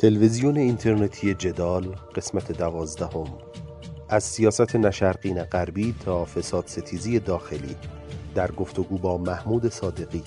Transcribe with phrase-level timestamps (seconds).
[0.00, 3.26] تلویزیون اینترنتی جدال قسمت دوازدهم.
[4.08, 7.76] از سیاست نشرقین غربی تا فساد ستیزی داخلی.
[8.34, 10.22] در گفتگو با محمود صادقی.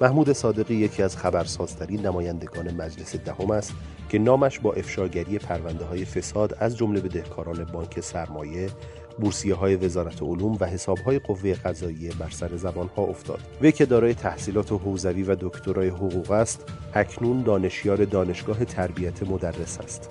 [0.00, 3.72] محمود صادقی یکی از خبرسازترین نمایندگان مجلس دهم است
[4.08, 8.70] که نامش با افشاگری پرونده های فساد از جمله بدهکاران بانک سرمایه
[9.18, 13.40] بورسیه های وزارت علوم و حساب های قوه قضاییه بر سر زبان ها افتاد.
[13.60, 16.64] وی که دارای تحصیلات حوزوی و دکترای حقوق است
[16.94, 20.08] اکنون دانشیار دانشگاه تربیت مدرس است.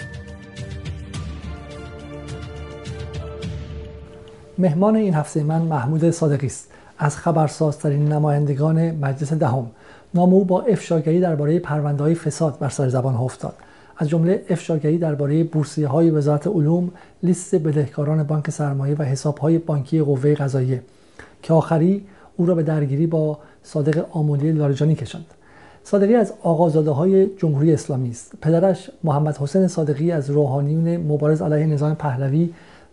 [4.58, 6.70] مهمان این هفته من محمود صادقی است.
[6.98, 9.72] از خبرسازترین نمایندگان مجلس دهم
[10.14, 13.54] نام او با افشاگری درباره پرونده های فساد بر سر زبان ها افتاد.
[14.02, 16.92] از جمله افشاگری درباره بورسیه های وزارت علوم
[17.24, 20.82] لیست بدهکاران بانک سرمایه و حساب های بانکی قوه قضاییه
[21.42, 22.06] که آخری
[22.38, 25.26] او را به درگیری با صادق آمولی لاریجانی کشاند.
[25.84, 28.34] صادقی از آقازاده های جمهوری اسلامی است.
[28.42, 32.50] پدرش محمد حسین صادقی از روحانیون مبارز علیه نظام پهلوی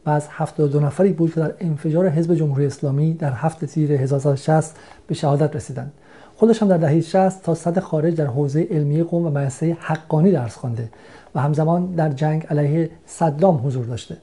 [0.07, 4.77] و از 72 نفری بود که در انفجار حزب جمهوری اسلامی در هفت تیر 1960
[5.07, 5.93] به شهادت رسیدند.
[6.37, 10.33] خودش هم در دهه 60 تا صد خارج در حوزه علمی قوم و مدرسه حقانی
[10.33, 10.89] درس خوانده
[11.35, 14.17] و همزمان در جنگ علیه صدام حضور داشته.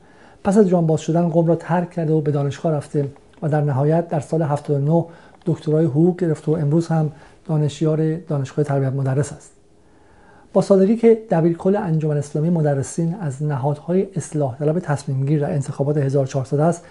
[0.44, 3.08] پس از جان باز شدن قوم را ترک کرده و به دانشگاه رفته
[3.41, 5.06] و در نهایت در سال 79
[5.45, 7.11] دکترای حقوق گرفته و امروز هم
[7.45, 9.52] دانشیار دانشگاه تربیت مدرس است.
[10.53, 15.97] با صادقی که دبیرکل انجمن اسلامی مدرسین از نهادهای اصلاح طلب تصمیم گیر در انتخابات
[15.97, 16.86] 1400 است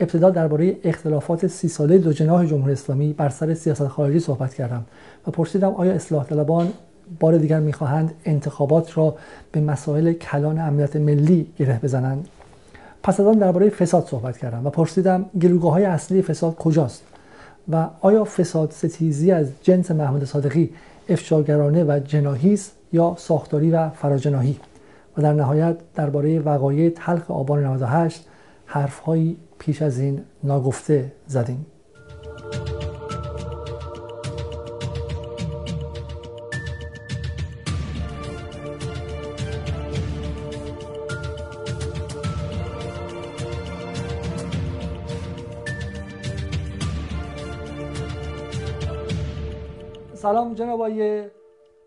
[0.00, 4.84] ابتدا درباره اختلافات سی ساله دو جناح جمهوری اسلامی بر سر سیاست خارجی صحبت کردم
[5.26, 6.72] و پرسیدم آیا اصلاح طلبان
[7.20, 9.16] بار دیگر می‌خواهند انتخابات را
[9.52, 12.28] به مسائل کلان امنیت ملی گره بزنند؟
[13.02, 17.02] پس از آن درباره فساد صحبت کردم و پرسیدم گلوگاه های اصلی فساد کجاست
[17.68, 20.70] و آیا فساد ستیزی از جنس محمود صادقی
[21.08, 24.56] افشاگرانه و جناهی است یا ساختاری و فراجناهی
[25.16, 28.24] و در نهایت درباره وقایع تلخ آبان 98
[28.66, 31.66] حرفهایی پیش از این ناگفته زدیم.
[50.14, 50.82] سلام جناب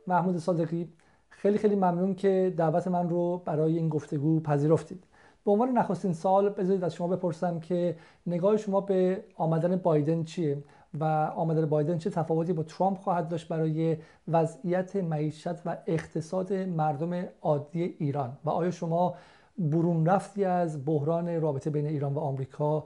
[0.07, 0.89] محمود صادقی.
[1.29, 5.03] خیلی خیلی ممنون که دعوت من رو برای این گفتگو پذیرفتید.
[5.45, 7.95] به عنوان نخستین سال بذارید از شما بپرسم که
[8.27, 10.63] نگاه شما به آمدن بایدن چیه
[10.99, 11.03] و
[11.35, 13.97] آمدن بایدن چه تفاوتی با ترامپ خواهد داشت برای
[14.27, 19.15] وضعیت معیشت و اقتصاد مردم عادی ایران؟ و آیا شما
[19.57, 22.83] برون رفتی از بحران رابطه بین ایران و آمریکا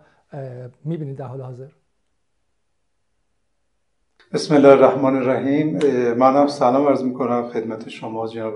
[0.83, 1.69] می‌بینید در حال حاضر؟
[4.33, 5.77] بسم الله الرحمن الرحیم.
[6.13, 8.53] منم سلام عرض می‌کنم خدمت شما جناب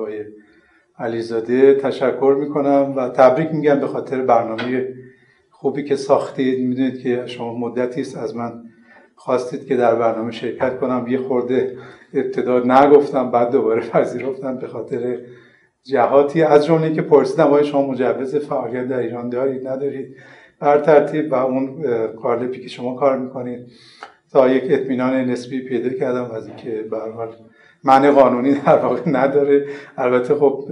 [0.99, 4.87] علیزاده تشکر می‌کنم و تبریک میگم به خاطر برنامه
[5.51, 6.67] خوبی که ساختید.
[6.67, 8.63] می‌دونید که شما مدتی است از من
[9.15, 11.05] خواستید که در برنامه شرکت کنم.
[11.09, 11.77] یه خورده
[12.13, 15.19] ابتدا نگفتم بعد دوباره پذیرفتم به خاطر
[15.83, 16.43] جهاتی.
[16.43, 20.15] از جمله که پرسیدم آیا شما مجوز فعالیت در ایران دارید؟ ندارید.
[20.59, 23.67] بر ترتیب و اون قالبی که شما کار می‌کنید
[24.31, 26.31] تا یک اطمینان نسبی پیدا کردم.
[26.31, 26.97] از اینکه به
[27.83, 29.65] معنی قانونی در واقع نداره.
[29.97, 30.63] البته خب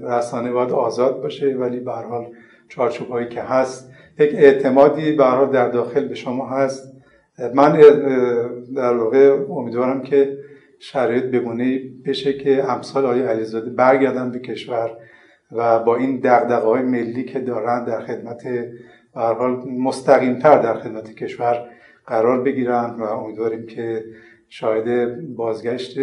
[0.00, 2.26] رسانه باید آزاد باشه ولی به حال
[2.68, 6.92] چارچوب هایی که هست یک اعتمادی به حال در داخل به شما هست.
[7.54, 7.80] من
[8.76, 10.38] در واقع امیدوارم که
[10.78, 14.90] شرایط بگونه بشه که امثال آقای علیزاده برگردن به کشور
[15.52, 18.42] و با این دقدقه های ملی که دارن در خدمت
[19.14, 21.68] به حال مستقیمتر در خدمت کشور
[22.06, 24.04] قرار بگیرن و امیدواریم که
[24.48, 25.98] شاهد بازگشت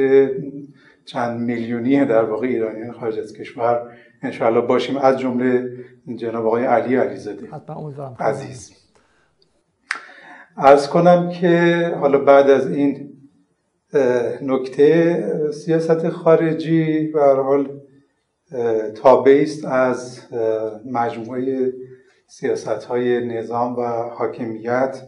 [1.06, 3.92] چند میلیونی در واقع ایرانیان خارج از کشور.
[4.22, 5.70] انشاءالله باشیم از جمله
[6.16, 7.48] جناب آقای علی علیزاده.
[8.20, 8.72] عزیز.
[10.58, 13.10] ارز کنم که حالا بعد از این
[14.42, 17.80] نکته سیاست خارجی به حال
[18.96, 20.22] تابع است از
[20.86, 21.74] مجموعه
[22.28, 25.02] سیاست های نظام و حاکمیت.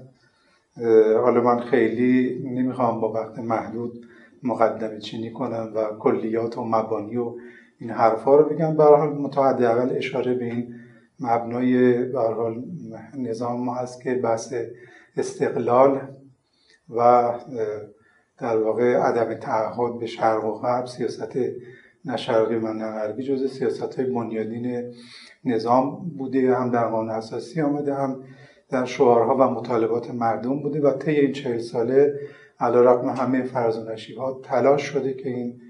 [1.21, 4.05] حالا من خیلی نمی‌خوام با وقت محدود
[4.43, 7.33] مقدمه چینی کنم و کلیات و مبانی و
[7.79, 8.77] این حرفا رو بگم.
[8.77, 10.75] به حال اول اشاره به این
[11.19, 12.63] مبنای به حال
[13.17, 14.53] نظام ما هست که بحث
[15.17, 16.01] استقلال
[16.89, 17.33] و
[18.39, 21.37] در واقع عدم تعهد به شرق و غرب سیاست
[22.05, 24.93] نه شرقی و نه غربی جز سیاست های بنیادین
[25.45, 28.23] نظام بوده هم در قانون اساسی آمده هم
[28.69, 32.19] در شعارها و مطالبات مردم بوده و طی این چهل ساله
[32.59, 35.61] علا رقم همه فرز و نشیبات تلاش شده که این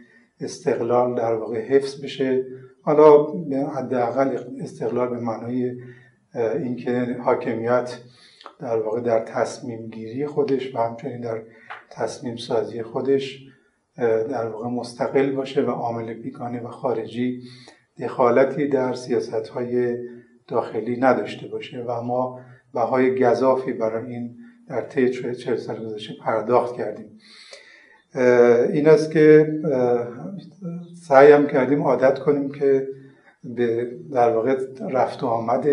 [0.42, 2.46] استقلال در واقع حفظ بشه.
[2.82, 3.24] حالا
[3.76, 5.76] حداقل استقلال به معنای
[6.36, 8.00] اینکه حاکمیت
[8.60, 11.42] در واقع در تصمیم گیری خودش و همچنین در
[11.90, 13.40] تصمیم سازی خودش
[14.30, 17.42] در واقع مستقل باشه و عامل بیگانه و خارجی
[18.00, 19.98] دخالتی در سیاست های
[20.48, 21.84] داخلی نداشته باشه.
[21.88, 22.40] و ما
[22.78, 24.36] بهای گذافی برای این
[24.70, 27.20] در طی چهل سال گذشته پرداخت کردیم.
[28.74, 29.54] این است که
[31.08, 32.88] سعیم کردیم عادت کنیم که
[33.44, 34.58] به در واقع
[34.92, 35.68] رفت و آمد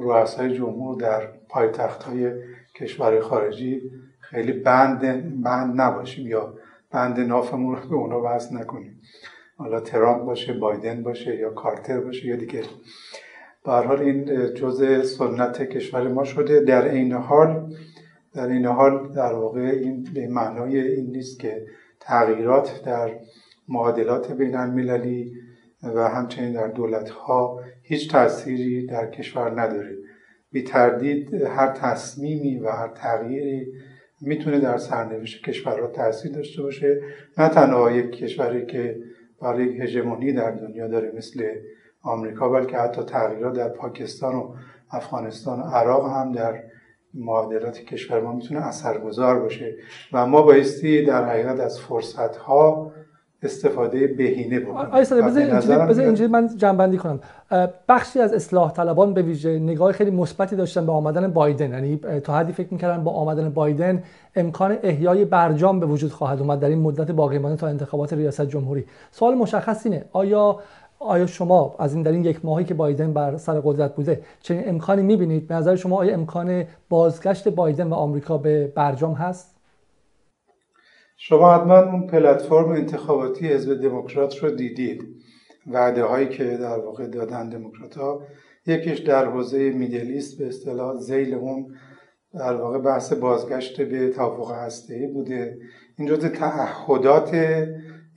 [0.00, 2.32] رؤسای جمهور در پایتخت های
[2.76, 3.82] کشور خارجی
[4.20, 5.00] خیلی بند
[5.42, 6.54] بند نباشیم یا
[6.90, 9.00] بند نافمون رو به اونا وصل نکنیم.
[9.56, 12.62] حالا ترامپ باشه بایدن باشه یا کارتر باشه یا دیگه.
[13.68, 16.60] به این جزء سنت کشور ما شده.
[16.60, 17.74] در این حال
[18.34, 21.66] در این حال در واقع این به معنای این نیست که
[22.00, 23.10] تغییرات در
[23.68, 25.32] معادلات بین المللی
[25.82, 29.96] و همچنین در دولت ها هیچ تأثیری در کشور نداره.
[30.52, 33.72] بی تردید هر تصمیمی و هر تغییری
[34.20, 37.00] می‌تونه در سرنوشت کشورها تاثیر داشته باشه.
[37.38, 38.96] نه تنها یک کشوری که
[39.42, 41.44] برای هژمونی در دنیا داره مثل
[42.02, 44.54] آمریکا بلکه حتی تغییرات در پاکستان و
[44.90, 46.62] افغانستان و عراق هم در
[47.14, 49.74] معادلات کشور ما می‌تونه اثرگذار باشه
[50.12, 52.92] و ما بایستی در حقیقت از فرصت ها
[53.42, 54.90] استفاده بهینه بکنیم.
[54.90, 57.20] بذار اینجوری من جنبندی کنم.
[57.88, 61.72] بخشی از اصلاح طلبان به ویژه نگاه خیلی مثبتی داشتن به آمدن بایدن.
[61.72, 64.02] یعنی تا حدی فکر می‌کردن با آمدن بایدن
[64.36, 68.42] امکان احیای برجام به وجود خواهد اومد در این مدت باقی مانده تا انتخابات ریاست
[68.42, 68.84] جمهوری.
[69.10, 70.60] سوال مشخص اینه آیا
[71.00, 74.68] آیا شما از این در این یک ماهی که بایدن بر سر قدرت بوده چنین
[74.68, 79.58] امکانی می‌بینید؟ به نظر شما آیا امکان بازگشت بایدن و آمریکا به برجام هست؟
[81.16, 85.02] شما حتما اون پلتفرم انتخاباتی حزب دموکرات رو دیدید
[85.66, 88.22] وعده هایی که در واقع دادن دموکرات ها
[88.66, 91.74] یکیش در حوزه میدلیست به اصطلاح زیل اون
[92.34, 95.58] در واقع بحث بازگشت به توافق هسته بوده.
[95.98, 97.34] این جزء تعهدات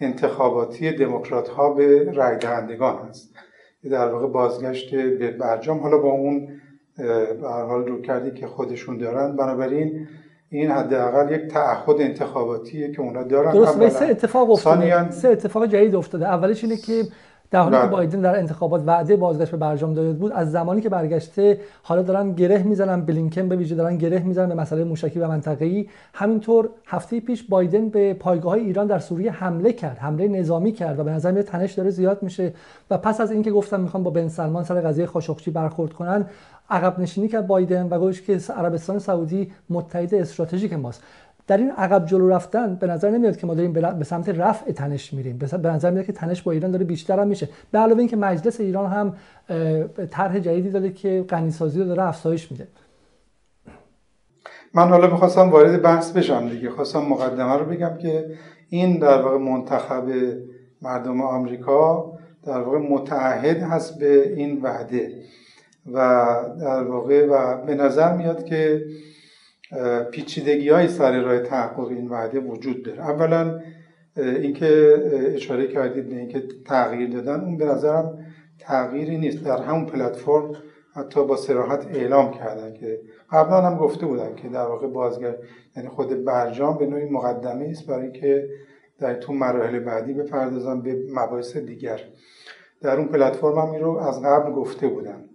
[0.01, 3.33] انتخاباتی دموکرات ها به رای دهندگان هست.
[3.91, 5.79] در واقع بازگشت به برجام.
[5.79, 6.47] حالا با اون
[7.41, 9.35] به حال رو کردی که خودشون دارن.
[9.35, 10.07] بنابراین
[10.49, 13.51] این حداقل یک تعهد انتخاباتیه که اونا دارن.
[13.51, 15.11] درست سه اتفاق افتاده.
[15.11, 16.25] سه اتفاق جدید افتاده.
[16.25, 17.03] اولش اینه که
[17.51, 17.91] در حالی که بله.
[17.91, 22.31] بایدن در انتخابات وعده بازگشت به برجام داده بود از زمانی که برگشته حالا دارن
[22.31, 27.19] گره می‌زنن بلینکن به ویژه دارن گره می‌زنن به مسئله موشکی و منطقه‌ای همینطور هفته
[27.19, 31.31] پیش بایدن به پایگاه ایران در سوریه حمله کرد حمله نظامی کرد و به نظر
[31.31, 32.53] میاد تنش داره زیاد میشه
[32.89, 36.25] و پس از اینکه گفتم می‌خوام با بن سلمان سر قضیه خاشقچی برخورد کنن
[36.69, 41.03] عقب نشینی کرد بایدن و گفت که عربستان سعودی متحد استراتژیک ماست
[41.47, 45.13] در این عقب جلو رفتن به نظر نمیاد که ما داریم به سمت رفع تنش
[45.13, 45.37] میریم.
[45.37, 47.49] به نظر میاد که تنش با ایران داره بیشتر هم میشه.
[47.71, 49.13] به علاوه اینکه مجلس ایران هم
[50.11, 52.67] طرح جدیدی داده که غنیسازی رو داره افزایش میده.
[54.73, 56.69] من حالا می‌خواستم وارد بحث بشم دیگه.
[56.69, 58.25] خواستم مقدمه رو بگم که
[58.69, 60.03] این در واقع منتخب
[60.81, 62.13] مردم آمریکا
[62.45, 65.11] در واقع متعهد هست به این وعده.
[65.93, 66.27] و
[66.59, 68.85] در واقع و به نظر میاد که
[70.11, 72.99] پیچیدگی های سر راه تحقق این وعده وجود داره.
[72.99, 73.59] اولا
[74.17, 74.95] اینکه
[75.35, 78.25] اشاره کردید به اینکه تغییر دادن اون به نظرم
[78.59, 79.43] تغییری نیست.
[79.43, 80.51] در همون پلتفرم
[80.95, 83.01] حتی با سراحت اعلام کردن که
[83.31, 85.37] قبلا هم گفته بودن که در واقع بازگشت
[85.77, 88.49] یعنی خود برجام به نوعی مقدمه است برای که
[88.99, 91.99] در تو مراحل بعدی بپردازن به مباحث دیگر.
[92.81, 95.25] در اون پلتفرم هم این رو از قبل گفته بودن.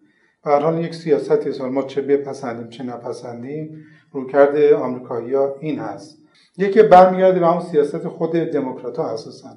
[0.44, 3.84] به حال یک سیاستی ما چه بپسندیم چه نپسندیم
[4.16, 6.18] رویکرد آمریکایی‌ها این هست.
[6.58, 9.48] یکی برمیگرده به همون سیاست خود دموکرات ها اساسا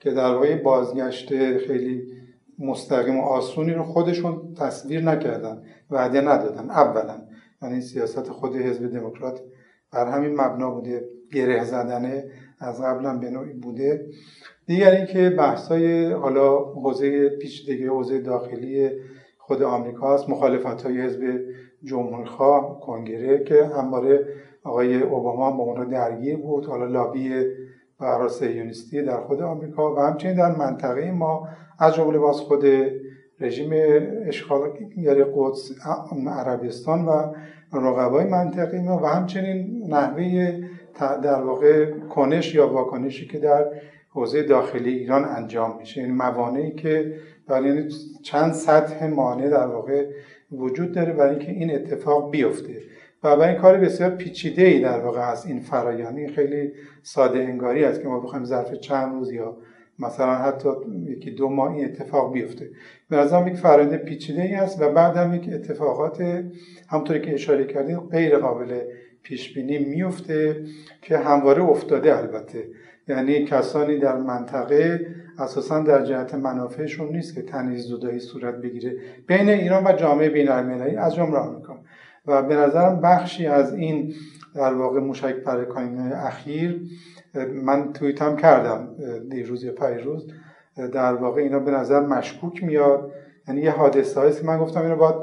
[0.00, 2.02] که در واقع بازگشت خیلی
[2.58, 7.14] مستقیم و آسونی رو خودشون تصویر نکردن وعده ندادن اولا.
[7.62, 9.40] یعنی سیاست خود حزب دموکرات
[9.92, 12.24] بر همین مبنا بوده گره زدنه
[12.60, 14.06] از قبلا به نوعی بوده.
[14.66, 18.90] دیگر اینکه بحثای حالا حوزه پیچیدگی حوزه داخلی
[19.38, 21.40] خود آمریکا است مخالفت های حزب
[21.84, 24.26] جمهورخواه کنگره که همواره
[24.64, 26.66] آقای اوباما با اونها درگیر بود.
[26.66, 27.44] حالا لابی
[28.00, 32.64] برای سیونیستی در خود آمریکا و همچنین در منطقه ما از جمله باز خود
[33.40, 33.70] رژیم
[34.26, 35.72] اشغالگری قدس
[36.28, 37.32] عربستان و
[37.72, 40.60] رقبای منطقه ما و همچنین نحوه
[40.98, 43.66] در واقع کنش یا واکنشی که در
[44.10, 46.00] حوزه داخلی ایران انجام میشه.
[46.00, 47.14] این موانعی که
[47.48, 47.88] برای
[48.22, 50.06] چند سطح مانع در واقع
[50.52, 52.82] وجود داره برای اینکه این اتفاق بیفته.
[53.22, 56.30] و برای این کار بسیار پیچیده ای در واقع از این فرایند.
[56.30, 59.56] خیلی ساده انگاری است که ما بخوایم ظرف چند روز یا
[59.98, 60.68] مثلا حتی
[61.06, 62.70] یکی دو ماه این اتفاق بیفته.
[63.10, 66.44] به نظرم یک فرآیند پیچیده ای است و بعد هم یک اتفاقات
[66.88, 68.80] همطوری که اشاره کردیم غیر قابل
[69.22, 70.64] پیش بینی میفته
[71.02, 72.64] که همواره افتاده البته.
[73.08, 75.06] یعنی کسانی در منطقه
[75.38, 78.96] اساسا در جهت منافعشون نیست که تنیز زدایی صورت بگیره.
[79.26, 81.78] بین ایران و جامعه بین المللی از جمله آمریکا.
[82.26, 84.14] و به نظرم بخشی از این
[84.58, 86.80] در واقع موشک پرکانی اخیر
[87.64, 88.88] من توییت هم کردم
[89.30, 90.26] دیروز یا پیروز
[90.92, 93.12] در واقع اینا به نظر مشکوک میاد.
[93.48, 95.14] یعنی یه حادثه هایی من گفتم اینو باید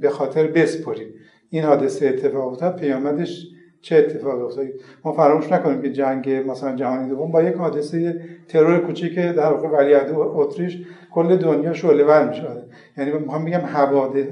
[0.00, 1.08] به خاطر بسپریم.
[1.50, 3.46] این حادثه اتفاق افتاد پیامدش
[3.80, 4.66] چه اتفاقی افتاد؟
[5.04, 9.68] ما فراموش نکنیم که جنگ مثلا جهانی دوم با یک حادثه ترور کوچیک در واقع
[9.68, 13.62] ولیعهد اتریش کل دنیا شعله ور می‌شد یعنی می‌خوام بگم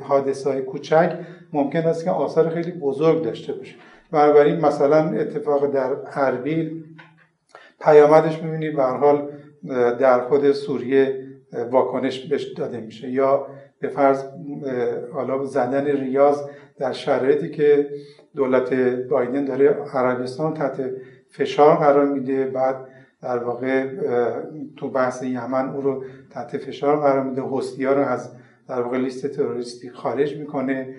[0.01, 1.19] حادثه های کوچک
[1.53, 3.75] ممکن است که آثار خیلی بزرگ داشته باشه.
[4.15, 6.85] بنابراین مثلا اتفاق در اربیل
[7.81, 9.29] پیامدش می‌بینید به حال
[9.99, 11.25] در خود سوریه
[11.71, 13.11] واکنش بهش داده میشه.
[13.11, 13.47] یا
[13.81, 14.25] به فرض
[15.13, 16.43] حالا زدن ریاض
[16.79, 17.89] در شرایطی که
[18.37, 18.75] دولت
[19.09, 20.91] بایدن داره عربستان تحت
[21.31, 22.77] فشار قرار میده بعد
[23.23, 23.87] در واقع
[24.77, 28.31] تو بحث یمن او رو تحت فشار قرار میده حسیه رو از
[28.69, 30.95] در واقع لیست تروریستی خارج می‌کنه.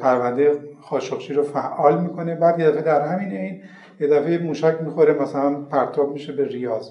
[0.00, 2.34] پرونده خاشقچی رو فعال می‌کنه.
[2.34, 3.62] بعد یه دفعه در همین این
[4.00, 6.90] یه دفعه موشک می‌خوره مثلا پرتاب میشه به ریاض.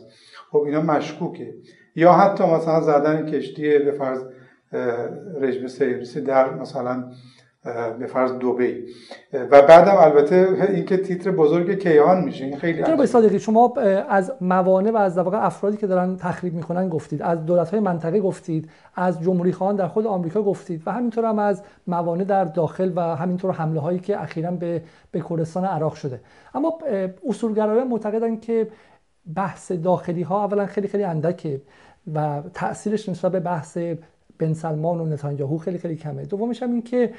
[0.51, 1.53] خب اینا مشکوکه.
[1.95, 4.23] یا حتی مثلا زدن کشتی به فرض
[5.41, 7.03] رژیم سیریسی در مثلا
[7.99, 8.83] به فرض دوبی
[9.33, 13.73] و بعدم البته اینکه تیتر بزرگ کیهان میشه این خیلی جناب صادقی شما
[14.09, 18.19] از موانع و از واقع افرادی که دارن تخریب می‌کنن گفتید از دولت های منطقه
[18.19, 22.91] گفتید از جمهوری خان در خود آمریکا گفتید و همینطور هم از موانع در داخل
[22.95, 24.81] و همینطور حمله هایی که اخیرا به
[25.11, 26.19] به کردستان عراق شده.
[26.55, 26.77] اما
[27.29, 28.67] اصولگرایان معتقدن که
[29.35, 31.61] بحث داخلی ها اولا خیلی خیلی اندکه
[32.13, 33.77] و تاثیرش نسبت به بحث
[34.39, 36.25] بن سلمان و نتانیاهو خیلی خیلی کمه.
[36.25, 37.13] دومش هم این که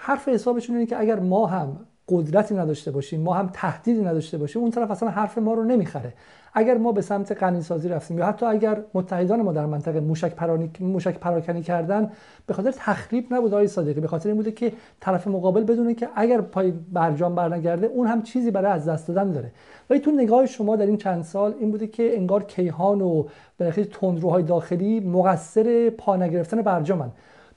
[0.00, 1.76] حرف حسابشون اینه که اگر ما هم
[2.08, 6.12] قدرتی نداشته باشیم ما هم تهدیدی نداشته باشیم اون طرف اصلا حرف ما رو نمی‌خره.
[6.54, 10.42] اگر ما به سمت غنیسازی رفتیم یا حتی اگر متحدان ما در منطقه موشک,
[10.80, 12.10] موشک پراکنی کردن
[12.46, 16.08] به خاطر تخریب نبود آقای صادقی به خاطر این بوده که طرف مقابل بدونه که
[16.14, 19.52] اگر پای برجام برنگرده اون هم چیزی برای از دست دادن داره.
[19.90, 23.24] ولی تو نگاه شما در این چند سال این بوده که انگار کیهان و
[23.60, 27.10] بالاخره تندروهای داخلی مقصر پا نگرفتن برجامن.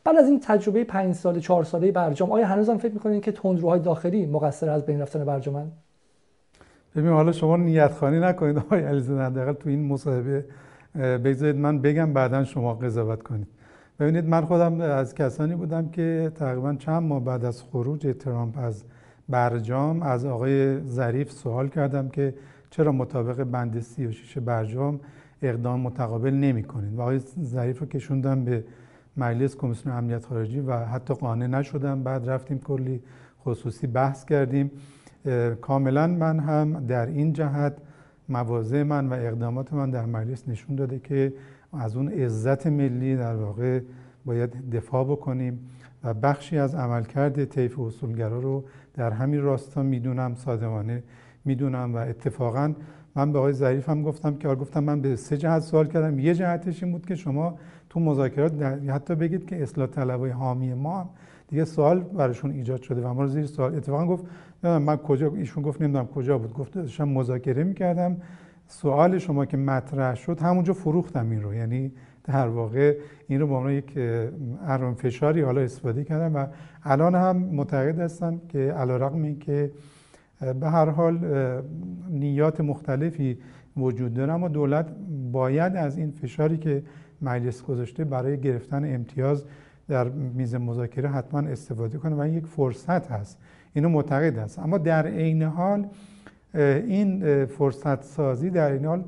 [0.04, 3.80] بعد از این تجربه پنج ساله چهار ساله برجام آیا هنوزم فکر می‌کنین که تندروهای
[3.80, 5.72] داخلی مقصر از بین رفتن برجامن
[6.96, 10.46] ببین حالا شما نیت خانی نکنید آقای علیزاده حداقل تو این مصاحبه
[10.96, 13.48] بگذارید من بگم بعدا شما قضاوت کنید.
[14.00, 18.84] ببینید من خودم از کسانی بودم که تقریبا چند ماه بعد از خروج ترامپ از
[19.30, 22.34] برجام از آقای ظریف سوال کردم که
[22.70, 25.00] چرا مطابق بند 36 برجام
[25.42, 28.64] اقدام متقابل نمی کنید و آقای ظریف رو کشوندم به
[29.18, 33.02] مجلس کمیسیون امنیت خارجی و حتی قانع نشدم بعد رفتیم کلی
[33.46, 34.72] خصوصی بحث کردیم.
[35.62, 37.78] کاملا من هم در این جهت
[38.30, 41.34] مواضع من و اقدامات من در مجلس نشون داده که
[41.74, 43.80] از اون عزت ملی در واقع
[44.26, 45.60] باید دفاع بکنیم
[46.04, 48.64] و بخشی از عملکرد طیف اصولگرا رو
[48.94, 51.04] در همین راستا می‌دونم صادقانه
[51.46, 52.74] می‌دونم و اتفاقا
[53.16, 56.20] من به آقای ظریف هم گفتم که گفتم من به سه جهت سوال کردم.
[56.20, 57.58] یه جهتش این بود که شما
[57.92, 61.10] تو مذاکرات حتی بگید که اصلاح طلبای حامی ما هم
[61.48, 64.26] دیگه سوال براشون ایجاد شده و ما رو زیر سوال اتفاقا گفت
[64.64, 66.54] من کجا ایشون گفت نمی‌دونم کجا بود.
[66.54, 68.18] گفت داشتم مذاکره می‌کردم.
[68.68, 71.54] سوال شما که مطرح شد همونجا فروختم این رو.
[71.54, 71.92] یعنی
[72.24, 73.98] در واقع این رو به عنوان یک
[74.68, 76.48] ارم فشاری حالا استفاده کردم و
[76.84, 79.72] الان هم معتقد هستم که علیرغم اینکه
[80.60, 81.20] به هر حال
[82.10, 83.38] نیات مختلفی
[83.78, 84.88] وجود داره اما دولت
[85.32, 86.84] باید از این فشاری که
[87.22, 89.46] مجلس گذاشته برای گرفتن امتیاز
[89.88, 93.38] در میز مذاکره حتما استفاده کنه و این یک فرصت هست.
[93.74, 94.60] اینو معتقد است.
[94.60, 95.88] اما در عین حال
[96.54, 99.04] این فرصت سازی در این حال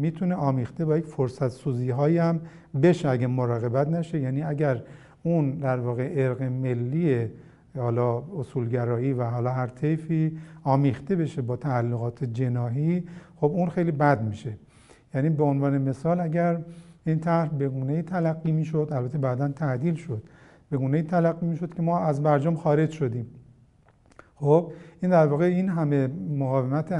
[0.00, 2.40] می‌تونه آمیخته با یک فرصت سوزی هایی هم
[2.82, 4.20] بشه اگه مراقبت نشه.
[4.20, 4.82] یعنی اگر
[5.22, 7.26] اون در واقع ارق ملی
[7.76, 13.04] حالا اصولگرایی و حالا هر طیفی آمیخته بشه با تعلقات جناهی
[13.36, 14.52] خب اون خیلی بد میشه.
[15.14, 16.58] یعنی به عنوان مثال اگر
[17.04, 20.22] این طرح به گونه تلقی می‌شد البته بعدا تعدیل شد.
[20.70, 23.26] به گونه تلقی می‌شد که ما از برجام خارج شدیم.
[24.34, 26.06] خب این در واقع این همه
[26.38, 26.92] مقاومت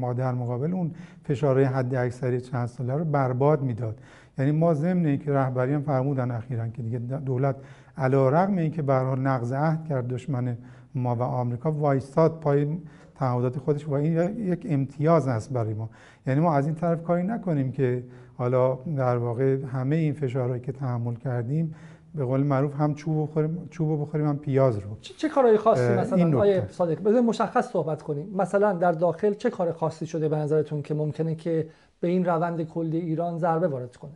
[0.00, 0.90] ما در مقابل اون
[1.24, 4.00] فشارهای حد اکثری چند ساله رو برباد می‌داد.
[4.38, 7.56] یعنی ما ضمن که رهبری هم فرمودن اخیرا که دیگه دولت
[7.96, 10.56] علا رقم این که برای نقض عهد کرد دشمن
[10.94, 12.78] ما و آمریکا وایستاد پای
[13.14, 15.90] تعهدات خودش و این یک امتیاز است برای ما.
[16.26, 18.04] یعنی ما از این طرف کاری نکنیم که
[18.36, 21.74] حالا در واقع همه این فشارهایی که تحمل کردیم
[22.14, 24.96] به قول معروف هم چوب بخوریم چوب بخوریم هم پیاز رو.
[25.00, 28.30] چه, چه کارهای خاصی مثلا؟ آیه صادق بذار مشخص صحبت کنیم.
[28.36, 31.68] مثلا در داخل چه کار خاصی شده به نظرتون که ممکنه که
[32.00, 34.12] به این روند کلی ایران ضربه وارد کنه؟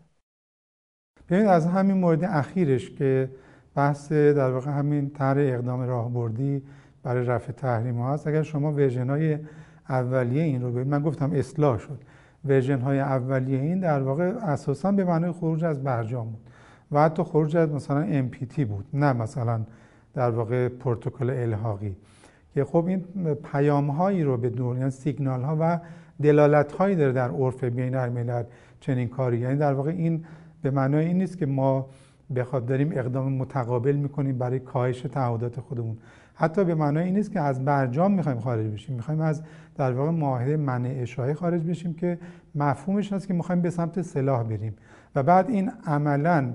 [1.30, 3.30] ببینید از همین مورد اخیرش که
[3.74, 6.62] بحث در واقع همین طرح اقدام راهبردی
[7.02, 9.38] برای رفع تحریم ها هست اگر شما version های
[9.88, 11.98] اولیه این رو ببینید من گفتم اصلاح شد.
[12.44, 16.40] version های اولیه این در واقع اساسا به معنای خروج از برجام بود.
[16.92, 19.60] و حتی خروج از مثلا NPT بود نه مثلا
[20.14, 21.96] در واقع پروتکل الحاقی.
[22.54, 23.04] که خب این
[23.52, 25.78] پیام هایی رو به دور یعنی سیگنال ها و
[26.22, 28.42] دلالت هایی داره در عرف بین الملل
[28.80, 29.38] چنین کاری.
[29.38, 30.24] یعنی در واقع این
[30.62, 31.86] به معنای این نیست که ما
[32.36, 35.98] بخواد داریم اقدام متقابل می‌کنیم برای کاهش تعهدات خودمون.
[36.40, 38.96] حتی به معنای این نیست که از برجام می‌خوایم خارج بشیم.
[38.96, 39.42] می‌خوایم از
[39.76, 42.18] در واقع معاهده منع اشاعه خارج بشیم که
[42.54, 44.74] مفهومش هست که می‌خوایم به سمت سلاح بریم.
[45.14, 46.50] و بعد این عملا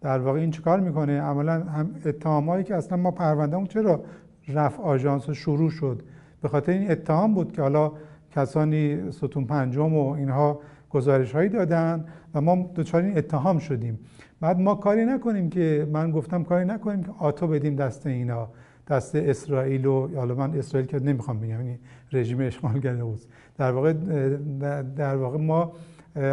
[0.00, 4.00] در واقع این چیکار می‌کنه؟ عملا هم اتهامایی که اصلا ما پروندهمون چرا
[4.48, 6.02] رفع آژانس شروع شد؟
[6.42, 7.92] به خاطر این اتهام بود که حالا
[8.30, 10.60] کسانی ستون پنجم و اینها
[10.90, 13.98] گزارش هایی دادن و ما دچار این اتهام شدیم.
[14.40, 18.48] بعد ما کاری نکنیم که من گفتم کاری نکنیم که آتو بدیم دست اینا.
[18.90, 21.78] دست اسرائیل و حالا من اسرائیل که نمی‌خوام بگم یعنی
[22.12, 23.20] رژیم اشغالگر بود.
[23.58, 23.92] در واقع
[24.96, 25.72] در واقع ما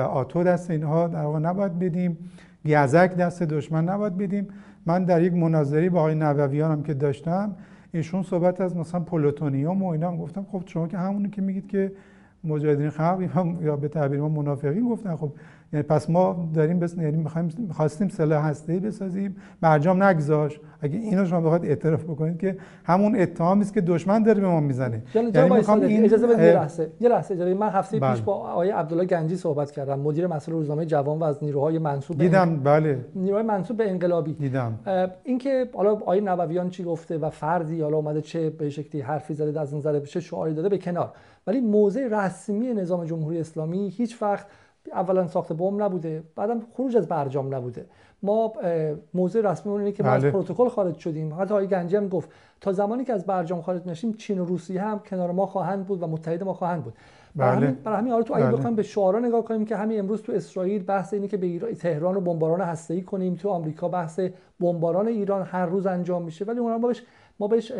[0.10, 2.18] آتو دست اینها در واقع نباید بدیم.
[2.66, 4.48] گزک دست دشمن نباید بدیم.
[4.86, 7.56] من در یک مناظری با آقای نوویان هم که داشتم
[7.92, 11.68] ایشون صحبت از مثلا پلوتونیوم و اینا هم گفتم خب شما که همونی که میگید
[11.68, 11.92] که
[12.44, 15.32] مجاهدین خلق یا به تعبیر ما منافقین گفتن خب
[15.74, 19.36] یعنی پس ما داریم بس یعنی می‌خوایم خواستیم سلاح هسته‌ای بسازیم.
[19.62, 24.42] برجام نگذاش اگه اینو شما بخواید اعتراف بکنید که همون اتهامی است که دشمن داره
[24.42, 25.04] به ما می‌زنه.
[25.14, 26.92] یعنی می‌خوام این اجازه بدید یه لحظه.
[27.00, 28.12] یه لحظه اجازه من هفته بله.
[28.12, 30.00] پیش با آقای عبدالله گنجی صحبت کردم.
[30.00, 33.06] مدیر مسئول روزنامه جوان و از نیروهای منسوب دیدم بله.
[33.16, 34.34] نیروهای منسوب به انقلابی.
[34.34, 34.80] دیدم.
[35.24, 39.60] اینکه حالا آقای نوویان چی گفته و فردی حالا اومده چه به شکلی حرفی زده
[39.60, 41.12] از نظر چه شعاری داده به کنار.
[41.48, 44.48] ولی موضع رسمی نظام جمهوری اسلامی هیچ وقت
[44.94, 47.86] اولا ساخت بمب نبوده بعدم خروج از برجام نبوده
[48.24, 48.54] ما
[49.14, 50.32] موضوع رسمی اون اینه که ما از بله.
[50.32, 52.30] پروتکل خارج شدیم حتی آقای گنجی هم گفت
[52.62, 56.04] تا زمانی که از برجام خارج نشیم چین و روسیه هم کنار ما خواهند بود
[56.04, 56.94] و متحد ما خواهند بود
[57.36, 57.68] برای بله.
[57.68, 58.58] همین برای همین حالا تو اگه بله.
[58.58, 61.74] بخوایم به شعارا نگاه کنیم که همین امروز تو اسرائیل بحث اینه که به ایران
[61.74, 64.20] تهران رو بمباران هسته‌ای کنیم تو آمریکا بحث
[64.60, 67.04] بمباران ایران هر روز انجام میشه ولی اونها ما بهش
[67.40, 67.72] ما بهش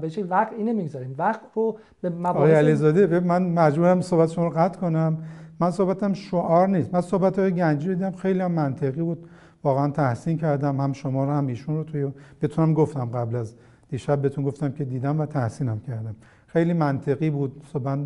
[0.00, 4.50] بهش وقت اینه نمی‌گذاریم وقت رو به مباحث آقای علیزاده من مجبورم صحبت شما رو
[4.50, 5.18] قطع کنم.
[5.60, 6.94] من صحبتم شعار نیست.
[6.94, 9.28] من صحبت های گنجی دیدم خیلی هم منطقی بود.
[9.64, 10.80] واقعا تحسین کردم.
[10.80, 13.54] هم شما رو هم ایشون رو توی بتونم گفتم قبل از
[13.88, 16.16] دیشب بهتون گفتم که دیدم و تحسینم کردم.
[16.46, 17.62] خیلی منطقی بود.
[17.72, 17.98] صبح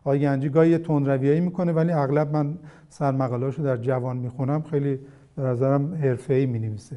[0.00, 2.54] آقای گنجی گاهی تندرویایی می‌کنه ولی اغلب من
[2.88, 4.62] سرمقالهاشو در جوان می‌خونم.
[4.62, 4.98] خیلی
[5.36, 6.96] به نظرم حرفه‌ای می‌نویسه.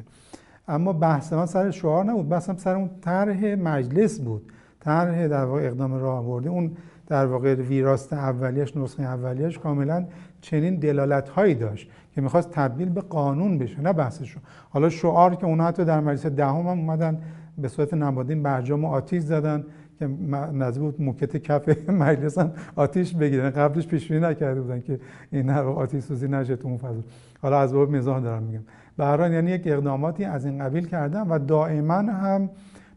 [0.68, 2.28] اما بحث من سر شعار نبود.
[2.28, 4.52] بحثم سر اون طرح مجلس بود.
[4.80, 10.04] طرح در واقع اقدام راه آورده اون در واقع ویراست اولیش نسخه اولیش کاملا
[10.40, 15.46] چنین دلالت هایی داشت که می‌خواست تبدیل به قانون بشه نه بحثشو حالا شعار که
[15.46, 17.18] اونها حتی در مجلس دهم هم اومدن
[17.58, 19.64] به صورت نمادین برجام آتیش زدن
[19.98, 20.06] که
[20.52, 23.50] نزدیک بود موکت کف مجلس هم آتیش بگیرن.
[23.50, 27.00] قبلش پیش بینی نکرده بودن که این آتیش سوزی نشه تو اون فضا.
[27.42, 28.62] حالا از باب مزاح دارم میگم.
[28.96, 32.50] به یعنی یک اقداماتی از این قبیل کردن و دائما هم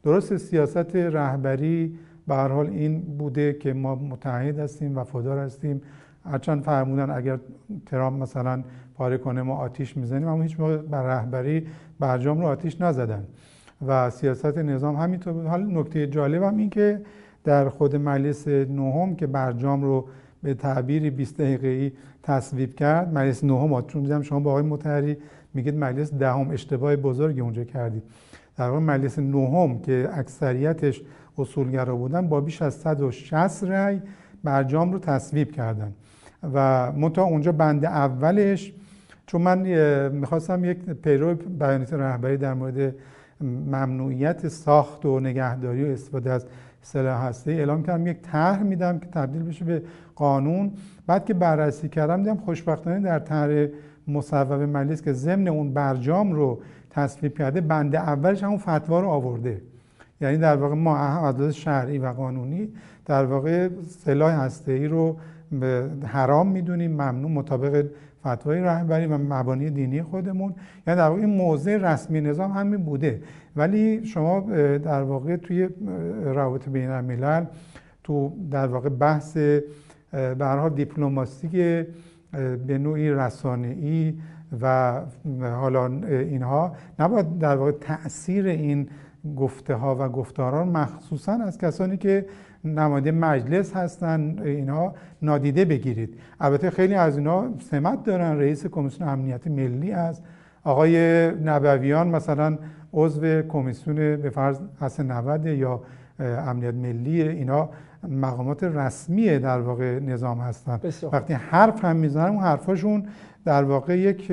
[0.03, 5.81] درست سیاست رهبری به حال این بوده که ما متحد هستیم وفادار هستیم.
[6.25, 7.39] هرچند فرمودن اگر
[7.85, 8.63] ترامپ مثلا
[8.95, 11.67] پاره کنه ما آتیش می‌زنیم اما هیچ موقع بر رهبری
[11.99, 13.23] برجام رو آتیش نزدن.
[13.87, 15.45] و سیاست نظام همینطور بود.
[15.45, 17.01] حالا نکته جالب هم این که
[17.43, 20.07] در خود مجلس نهم که برجام رو
[20.43, 21.91] به تعبیری 20 دقیقه‌ای
[22.23, 25.17] تصویب کرد مجلس نهم چون دیدم شما با آقای متحری
[25.55, 28.03] میگید مجلس دهم اشتباه بزرگی اونجا کردید
[28.57, 31.01] در واقع مجلس نهم که اکثریتش
[31.37, 34.01] اصولگرا بودن با بیش از 160 رأی
[34.43, 35.93] برجام رو تصویب کردن.
[36.53, 38.73] و منتها اونجا بند اولش
[39.25, 39.57] چون من
[40.09, 42.95] می‌خواستم یک پیرو بیانیت رهبری در مورد
[43.41, 46.45] ممنوعیت ساخت و نگهداری و استفاده از
[46.81, 48.07] سلاح هسته اعلام کردم.
[48.07, 49.81] یک طرح میدم که تبدیل بشه به
[50.15, 50.71] قانون.
[51.07, 53.67] بعد که بررسی کردم دیدم خوشبختانه در طرح
[54.07, 59.61] مصوب مجلس که ضمن اون برجام رو تصویب کرده بند اولش همون فتوا رو آورده.
[60.21, 62.69] یعنی در واقع ما عدالت شرعی و قانونی
[63.05, 65.17] در واقع سلاح هسته رو
[66.05, 67.85] حرام می‌دونیم ممنوع مطابق
[68.27, 70.55] فتوای رهبری و مبانی دینی خودمون.
[70.87, 73.21] یعنی در واقع این موضع رسمی نظام همین بوده.
[73.55, 74.39] ولی شما
[74.77, 75.69] در واقع توی
[76.23, 77.45] روابط بین الملل
[78.03, 79.37] تو در واقع بحث
[80.11, 81.85] به هر حال دیپلماسی
[82.67, 84.13] به نوعی رسانه‌ای
[84.61, 85.01] و
[85.41, 88.87] حالا اینها نباید در واقع تاثیر این
[89.37, 92.25] گفته ها و گفتاران مخصوصا از کسانی که
[92.63, 96.19] نماینده مجلس هستن اینها نادیده بگیرید.
[96.39, 98.39] البته خیلی از اینها سمت دارن.
[98.39, 100.23] رئیس کمیسیون امنیت ملی است
[100.63, 102.57] آقای نبویان مثلا
[102.93, 105.81] عضو کمیسیون به فرض حسن 90 یا
[106.19, 107.69] امنیت ملی اینا
[108.03, 110.79] مقامات رسمی در واقع نظام هستن.
[111.11, 113.07] وقتی حرف هم می‌زنن اون حرفاشون
[113.45, 114.27] در واقع یک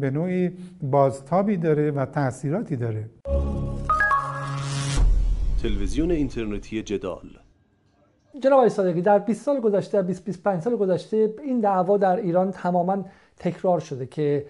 [0.00, 0.50] به نوعی
[0.82, 3.10] بازتابی داره و تاثیراتی داره.
[5.62, 7.28] تلویزیون اینترنتی جدال.
[8.40, 12.16] جناب آقای صادقی در 20 سال گذشته در 20 25 سال گذشته این دعوا در
[12.16, 13.04] ایران تماما
[13.36, 14.46] تکرار شده که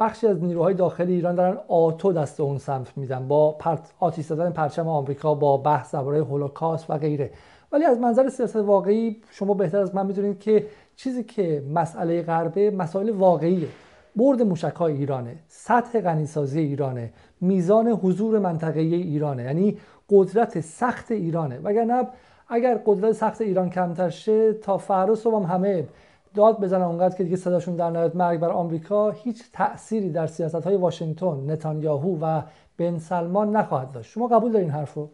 [0.00, 4.50] بخشی از نیروهای داخل ایران دارن آتو دست اون سمت میدن با پرت آتیش زدن
[4.50, 7.30] پرچم آمریکا با بحث درباره هولوکاست و غیره.
[7.72, 12.70] ولی از منظر سیاست واقعی شما بهتر از من می‌دونید که چیزی که مسئله غربه
[12.70, 13.68] مسائل واقعیه.
[14.16, 19.78] برد موشک ایرانه سطح غنیسازی ایرانه میزان حضور منطقه ایرانه یعنی
[20.10, 21.58] قدرت سخت ایرانه.
[21.58, 22.08] وگرنه
[22.48, 25.86] اگر قدرت سخت ایران کمتر شه تا فردا صبح هم همه
[26.34, 30.54] داد بزنن اونقدر که دیگه صداشون در نهایت مرگ بر آمریکا هیچ تأثیری در سیاست
[30.54, 32.42] های واشنگتن نتانیاهو و
[32.78, 34.10] بن سلمان نخواهد داشت.
[34.10, 35.08] شما قبول دارین حرفو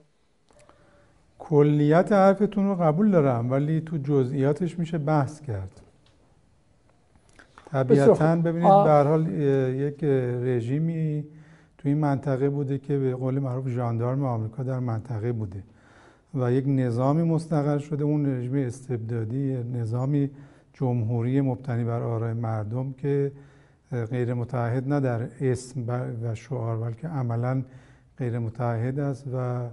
[1.38, 5.80] کلیت حرفتون رو قبول دارم ولی تو جزئیاتش میشه بحث کرد.
[7.70, 9.28] طبیعتا ببینید به حال
[9.74, 10.04] یک
[10.44, 11.24] رژیمی
[11.78, 15.62] تو این منطقه بوده که به قول معروف ژاندارم آمریکا در منطقه بوده
[16.34, 18.04] و یک نظامی مستقر شده.
[18.04, 20.30] اون رژیم استبدادی نظامی
[20.74, 23.32] جمهوری مبتنی بر آرای مردم که
[24.10, 25.84] غیر متحد نه در اسم
[26.22, 27.62] و شعار بلکه عملا
[28.18, 29.68] غیر متحد است و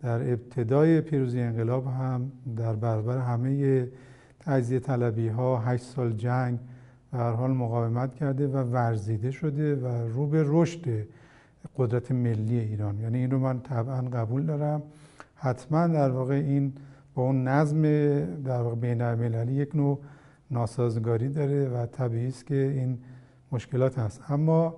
[0.00, 3.88] در ابتدای پیروزی انقلاب هم در برابر همه
[4.40, 6.58] تجزیه طلبی ها هشت سال جنگ
[7.12, 11.06] و هر حال مقاومت کرده و ورزیده شده و رو به رشد
[11.76, 13.00] قدرت ملی ایران.
[13.00, 14.82] یعنی این رو من طبعا قبول دارم.
[15.34, 16.72] حتما در واقع این
[17.14, 17.82] با اون نظم
[18.42, 19.98] در واقع بین المللی یک نوع
[20.50, 22.98] ناسازگاری داره و طبیعی است که این
[23.52, 24.20] مشکلات هست.
[24.28, 24.76] اما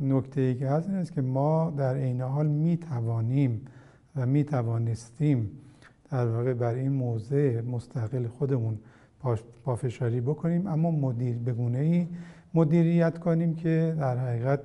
[0.00, 3.60] نکته ای که هست این است که ما در عین حال می توانیم
[4.16, 5.50] و می توانستیم
[6.10, 8.78] در واقع بر این موضع مستقل خودمون
[9.64, 10.66] پافشاری بکنیم.
[10.66, 12.08] اما مدیر بگونه ای
[12.54, 14.60] مدیریت کنیم که در حقیقت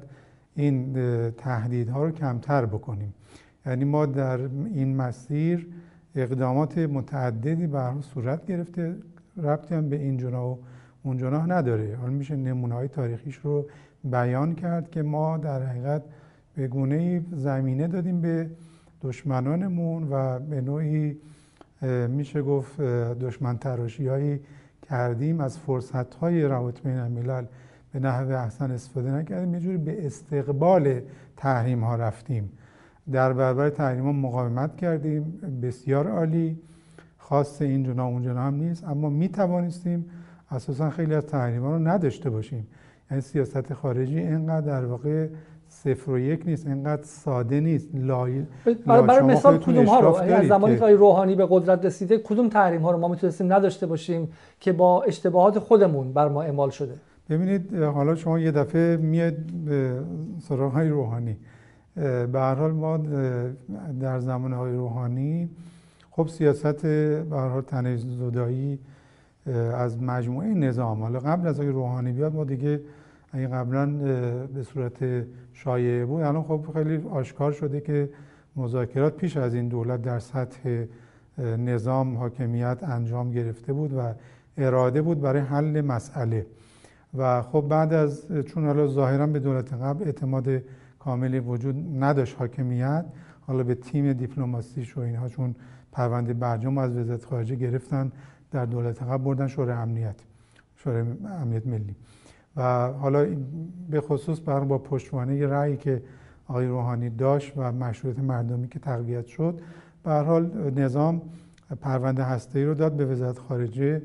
[0.56, 0.94] این
[1.32, 3.14] تهدیدها رو کمتر بکنیم.
[3.66, 4.40] یعنی ما در
[4.74, 5.68] این مسیر
[6.16, 8.96] اقدامات متعددی به صورت گرفته.
[9.38, 10.58] ربطی هم به این جناح و
[11.04, 11.96] اون جناح نداره.
[11.96, 13.66] حالا میشه نمونه های تاریخیش رو
[14.04, 16.04] بیان کرد که ما در حقیقت
[16.56, 18.50] به گونه زمینه دادیم به
[19.02, 21.18] دشمنانمون و به نوعی
[22.08, 24.40] میشه گفت دشمن تراشی هایی
[24.90, 25.40] کردیم.
[25.42, 27.46] از فرصت های روابط بین الملل
[27.94, 29.54] به نحو احسن استفاده نکردیم.
[29.54, 31.02] یه جوری به استقبال
[31.38, 32.52] تحریم ها رفتیم.
[33.12, 35.24] در برابر تحریم ها مقاومت کردیم.
[35.62, 36.60] بسیار عالی.
[37.30, 40.06] خاص این جنا اون جنا هم نیست اما می توانستیم
[40.52, 42.68] اساسا خیلی از تحریم ها رو نداشته باشیم.
[43.12, 45.28] یعنی سیاست خارجی اینقدر در واقع
[45.68, 47.90] صفر و یک نیست اینقدر ساده نیست.
[47.94, 48.44] لای...
[48.86, 52.82] برای, برای مثال کدوم ها رو؟ از زمانی که روحانی به قدرت رسیده کدوم تحریم
[52.82, 54.28] ها رو ما می‌تونستیم نداشته باشیم
[54.60, 56.94] که با اشتباهات خودمون بر ما اعمال شده؟
[57.30, 59.36] ببینید حالا شما یه دفعه میاد
[59.66, 60.00] به
[60.40, 61.38] سراغ های روحانی.
[61.96, 62.98] به هر حال ما
[64.02, 65.50] در زمان های روحانی
[66.16, 68.80] خب سیاست هر حال زدایی
[69.74, 71.02] از مجموعه نظام.
[71.02, 72.82] حالا قبل از آقای روحانی بیاد ما دیگه
[73.32, 73.86] اگه قبلا
[74.54, 76.22] به صورت شایعه بود.
[76.22, 78.10] الان خب خیلی آشکار شده که
[78.56, 80.86] مذاکرات پیش از این دولت در سطح
[81.40, 84.14] نظام حاکمیت انجام گرفته بود و
[84.58, 86.46] اراده بود برای حل مسئله.
[87.18, 90.48] و خب بعد از چون حالا ظاهرا به دولت قبل اعتماد
[91.00, 93.06] کاملی وجود نداشت حاکمیت
[93.48, 95.56] حالا به تیم دیپلماسیش و اینها چون
[95.96, 98.12] پرونده برجام از وزارت خارجه گرفتن
[98.52, 100.16] در دولت قبل بردن شورای امنیت
[100.76, 101.06] شورای
[101.42, 101.96] امنیت ملی.
[102.56, 103.26] و حالا
[103.90, 106.02] به خصوص بر با پشتوانه رأیی که
[106.48, 109.60] آقای روحانی داشت و مشروعیت مردمی که تقویت شد
[110.04, 111.22] به حال نظام
[111.82, 114.02] پرونده هسته رو داد به وزارت خارجه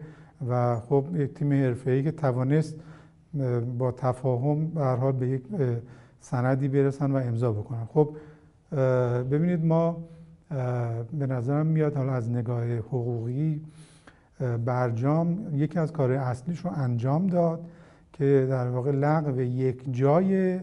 [0.49, 2.75] و خب یک تیم حرفه‌ای که توانست
[3.79, 5.43] با تفاهم به حال به یک
[6.21, 7.85] سندی برسن و امضا بکنن.
[7.85, 8.17] خب
[9.31, 9.97] ببینید ما
[11.19, 11.97] به نظرم میاد.
[11.97, 13.61] حالا از نگاه حقوقی
[14.65, 17.61] برجام یکی از کار اصلیش رو انجام داد
[18.13, 20.61] که در واقع لغو یک جای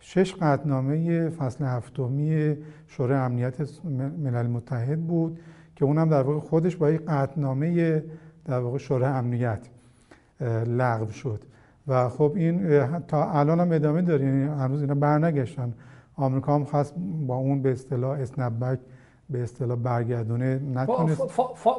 [0.00, 3.84] شش قطنامه فصل هفتمی شورای امنیت
[4.18, 5.38] ملل متحد بود
[5.76, 8.02] که اونم در واقع خودش با یک قطنامه
[8.44, 9.68] در واقع شورای امنیت
[10.66, 11.44] لغو شد.
[11.88, 14.24] و خب این تا الان هم ادامه داره.
[14.24, 15.72] یعنی هنوز اینا برنگشتن.
[16.14, 16.94] آمریکا هم خواست
[17.26, 18.78] با اون به اصطلاح اسنپ
[19.30, 21.22] به اصطلاح برگردونه نتونست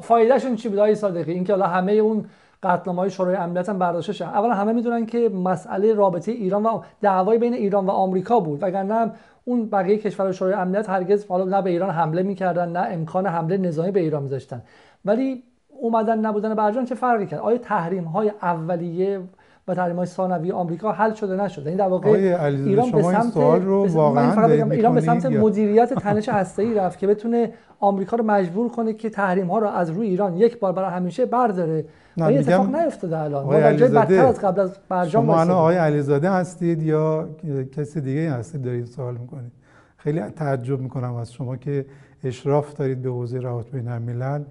[0.02, 2.26] فایدهشون چی بود آقای صادقی؟ اینکه حالا همه اون
[2.64, 6.82] قطعنامه های شورای امنیت هم برداشته شد اولا همه می‌دونن که مسئله رابطه ایران و
[7.02, 8.64] دعوای بین ایران و آمریکا بود.
[8.64, 9.12] وگرنه
[9.46, 13.58] اون بقیه کشور شورای امنیت هرگز حالا نه به ایران حمله می‌کردن نه امکان حمله
[13.58, 14.62] نظامی به ایران میذاشتن.
[15.06, 15.44] ولی
[15.82, 19.20] اومدن نبودن برجام چه فرقی کرد؟ آیا تحریم های اولیه
[19.68, 22.10] و تحریم های ثانوی آمریکا حل شده نشد این یعنی در واقع
[22.50, 27.54] ایران به سمت سوال رو واقعا ایران به سمت مدیریت تنش هسته‌ای رفت که بتونه
[27.80, 31.26] آمریکا رو مجبور کنه که تحریم ها رو از روی ایران یک بار برای همیشه
[31.26, 31.86] برداره.
[32.18, 33.46] این اتفاق نیفتاده الان.
[33.46, 37.30] ما بدتر از قبل از برجام شما الان آقای علیزاده هستید یا
[37.76, 39.52] کسی دیگه هستید دارید سوال می‌کنید؟
[39.98, 41.86] خیلی تعجب می‌کنم از شما که
[42.24, 44.44] اشراف دارید به حوزه روابط بین الملل.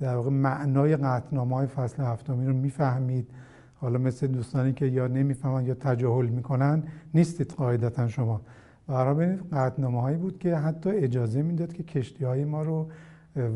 [0.00, 3.28] در واقع معنای قطعنامه های فصل هفتمی رو می‌فهمید.
[3.86, 6.82] حالا مثل دوستانی که یا نمی‌فهمن یا تجاهل می‌کنن
[7.14, 8.40] نیستید قاعدتا شما.
[8.86, 12.86] برای ببینید قطعنامه هایی بود که حتی اجازه می‌داد که کشتی های ما رو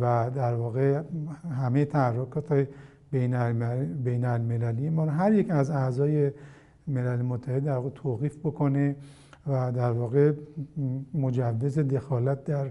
[0.01, 1.03] و در واقع
[1.61, 2.69] همه تحرکات
[3.13, 6.33] بین, المللی ما هر یک از اعضای
[6.87, 8.97] ملل متحد در واقع توقیف بکنه
[9.47, 10.33] و در واقع
[11.15, 12.71] مجوز دخالت در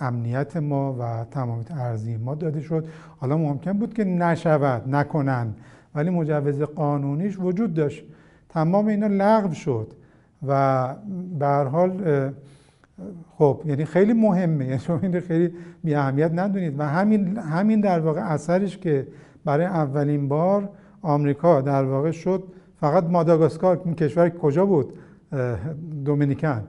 [0.00, 2.86] امنیت ما و تمامیت ارزی ما داده شد.
[3.16, 5.54] حالا ممکن بود که نشود نکنن.
[5.98, 8.04] ولی مجوز قانونیش وجود داشت.
[8.48, 9.86] تمام اینا لغو شد
[10.46, 10.94] و
[11.38, 11.92] به هر حال
[13.38, 14.64] خب یعنی خیلی مهمه.
[14.64, 15.52] یعنی شما این خیلی
[15.84, 16.80] بی اهمیت ندونید.
[16.80, 19.06] و همین همین در واقع اثرش که
[19.44, 20.68] برای اولین بار
[21.02, 22.42] آمریکا در واقع شد
[22.80, 24.92] فقط ماداگاسکار این کشور کجا بود؟
[26.04, 26.64] دومینیکن.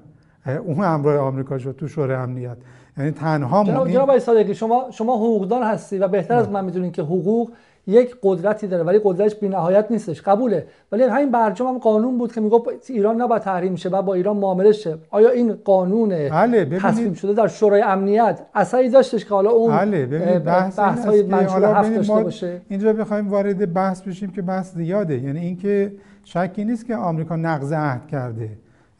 [0.65, 2.57] اون همراه آمریکا شد تو شورای امنیت.
[2.97, 7.01] یعنی تنها جناب, جناب صادقی شما شما حقوقدان هستی و بهتر از من می‌دونید که
[7.01, 7.51] حقوق
[7.89, 10.21] یک قدرتی داره ولی قدرتش بی نهایت نیستش.
[10.21, 10.65] قبوله.
[10.91, 14.37] ولی همین برجام هم قانون بود که می‌گفت ایران نباید تحریم شه و با ایران
[14.37, 14.97] معامله شه.
[15.09, 20.39] آیا این قانون بله تصمیم شده در شورای امنیت اثری داشتش که حالا اون بله
[20.39, 22.61] بحث, بحث های منشور هفت داشته باشه.
[22.69, 25.17] اینجا بخوایم وارد بحث بشیم که بحث زیاده.
[25.17, 25.91] یعنی اینکه
[26.23, 28.49] شکی نیست که آمریکا نقض عهد کرده.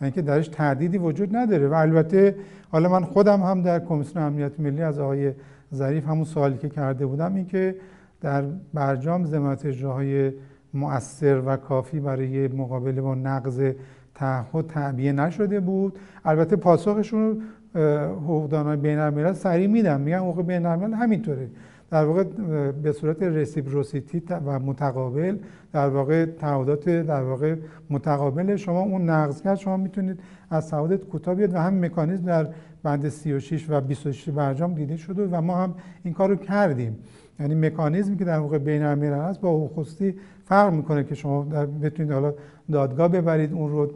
[0.02, 1.67] یعنی که درش تردیدی وجود نداره.
[1.67, 2.36] و البته
[2.71, 5.32] حالا من خودم هم در کمیسیون امنیت ملی از آقای
[5.73, 7.75] ظریف همون سوالی که کرده بودم اینکه
[8.21, 10.32] در برجام زمانت اجراهای
[10.73, 13.71] مؤثر و کافی برای مقابله با نقض
[14.15, 15.99] تعهد تعبیه نشده بود.
[16.25, 17.41] البته پاسخشون
[18.23, 20.01] حقوقدانای بین الملل سریع میدن.
[20.01, 21.49] میگن حقوق بین الملل همینطوره.
[21.91, 22.23] در واقع
[22.71, 25.38] به صورت رسیپروسیتی و متقابل
[25.73, 27.56] در واقع تعهدات در واقع
[27.89, 29.56] متقابل شما اون نقض کرد.
[29.56, 32.47] شما می‌تونید از تعهدات کوتاه بیاد و هم مکانیزم در
[32.84, 35.73] بند 36 و 26 برجام دیده شده و ما هم
[36.04, 36.97] این کار رو کردیم.
[37.39, 41.43] یعنی مکانیزمی که در واقع بین الملل هست با خصوصی فرق می‌کنه که شما
[41.82, 42.34] بتونید حالا
[42.71, 43.91] دادگاه ببرید اون رو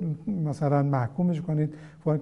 [0.45, 1.73] مثلا محکومش کنید.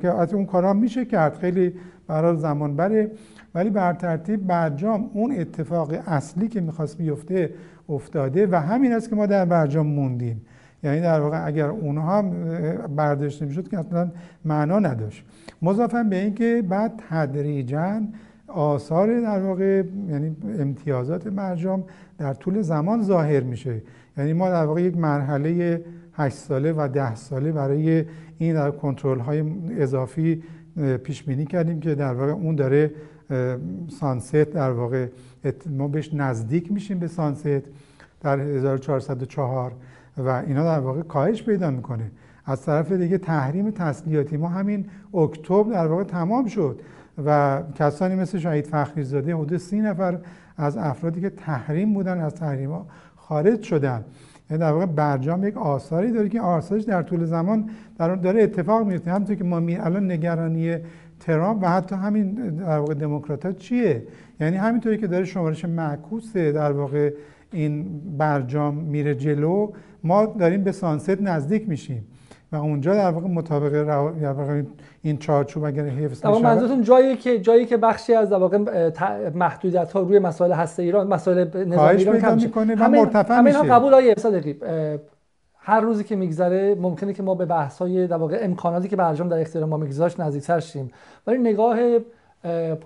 [0.01, 1.33] که اون کارا میشه کرد.
[1.33, 1.73] خیلی
[2.07, 3.11] برای زمان بره
[3.55, 7.53] ولی بر ترتیب برجام اون اتفاق اصلی که می‌خواست بیفته
[7.89, 10.41] افتاده و همین است که ما در برجام موندیم.
[10.83, 12.31] یعنی در واقع اگر اونها هم
[12.95, 14.11] برداشته می‌شد که اصلا
[14.45, 15.25] معنا نداشت.
[15.61, 18.01] مضافن به اینکه بعد تدریجا
[18.47, 21.83] آثار در واقع یعنی امتیازات برجام
[22.17, 23.81] در طول زمان ظاهر میشه.
[24.17, 25.81] یعنی ما در واقع یک مرحله
[26.13, 28.05] 8 ساله و ده ساله برای
[28.37, 29.43] این در کنترل های
[29.77, 30.43] اضافی
[31.03, 32.91] پیش بینی کردیم که در واقع اون داره
[33.99, 35.07] سانست در واقع
[35.69, 37.61] ما بهش نزدیک میشیم به سانست
[38.21, 39.71] در 1404
[40.17, 42.11] و اینا در واقع کاهش پیدا می‌کنه.
[42.45, 44.37] از طرف دیگه تحریم تسلیحاتی.
[44.37, 46.81] ما همین اکتبر در واقع تمام شد
[47.25, 50.19] و کسانی مثل شهید فخری زاده حدود سی نفر
[50.57, 54.05] از افرادی که تحریم بودن از تحریم ها خارج شدن.
[54.49, 58.87] یعنی در واقع برجام یک آثاری داره که آثارش در طول زمان در داره اتفاق
[58.87, 60.77] میفته همونطور که ما می الان نگرانی
[61.25, 64.03] ترامپ و حتی همین در واقع دموکرات چیه؟
[64.39, 67.13] یعنی همینطوری که داره شمارش معکوس در واقع
[67.51, 69.71] این برجام میره جلو
[70.03, 72.07] ما داریم به سانست نزدیک میشیم
[72.51, 74.63] و اونجا در واقع مطابق رو...
[75.01, 78.57] این چارچوب اگر حفظ بشه منظورتون جایی که جایی که بخشی از در واقع
[79.35, 83.57] محدودیت ها روی مسائل هسته ایران مسائل نظامی ایران کم می‌کنه و مرتفع میشه.
[83.57, 84.55] همین قبول های صادقی.
[85.63, 89.29] هر روزی که میگذره ممکنه که ما به بحث های در واقع امکاناتی که برجام
[89.29, 90.91] در اختیار ما میگذاشت نزدیکتر شیم.
[91.27, 91.77] ولی نگاه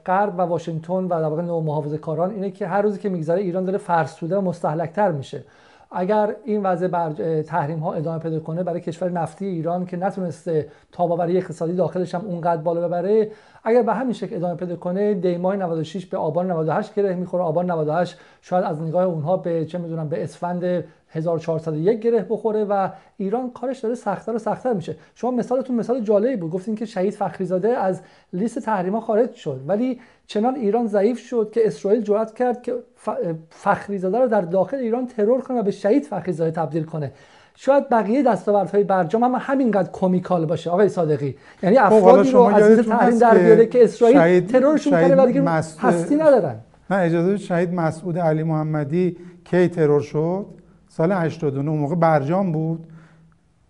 [0.05, 3.65] غرب و واشنگتن و در واقع محافظه کاران اینه که هر روزی که میگذره ایران
[3.65, 5.43] داره فرسوده و مستحلکتر میشه.
[5.91, 10.67] اگر این وضع بر تحریم ها ادامه پیدا کنه برای کشور نفتی ایران که نتونسته
[10.91, 13.31] تاباوری اقتصادی داخلش هم اونقدر بالا ببره
[13.65, 17.43] اگر به همین شکل ادامه پیدا کنه دیمای 96 به آبان 98 گره می‌خوره.
[17.43, 22.89] آبان 98 شاید از نگاه اونها به چه می‌دونم به اسفند 1401 گره بخوره و
[23.17, 24.95] ایران کارش داره سختتر و سختتر میشه.
[25.15, 26.51] شما مثالتون مثال جالبی بود.
[26.51, 28.01] گفتین که شهید فخریزاده از
[28.33, 29.61] لیست تحریما خارج شد.
[29.67, 32.73] ولی چنان ایران ضعیف شد که اسرائیل جرأت کرد که
[33.49, 37.11] فخریزاده رو در داخل ایران ترور کنه و به شهید فخریزاده تبدیل کنه.
[37.55, 40.69] شاید بقیه دستاوردهای برجام هم همینقدر کمیکال باشه.
[40.69, 45.25] آقای صادقی یعنی خب، افرادی رو از تحریم در بیاره که اسرائیل ترورشون کرده و
[45.25, 46.55] دیگه هستی ندارن.
[46.89, 50.45] نه اجازه شهید مسعود علی محمدی کی ترور شد؟
[50.89, 52.87] سال 89 اون موقع برجام بود.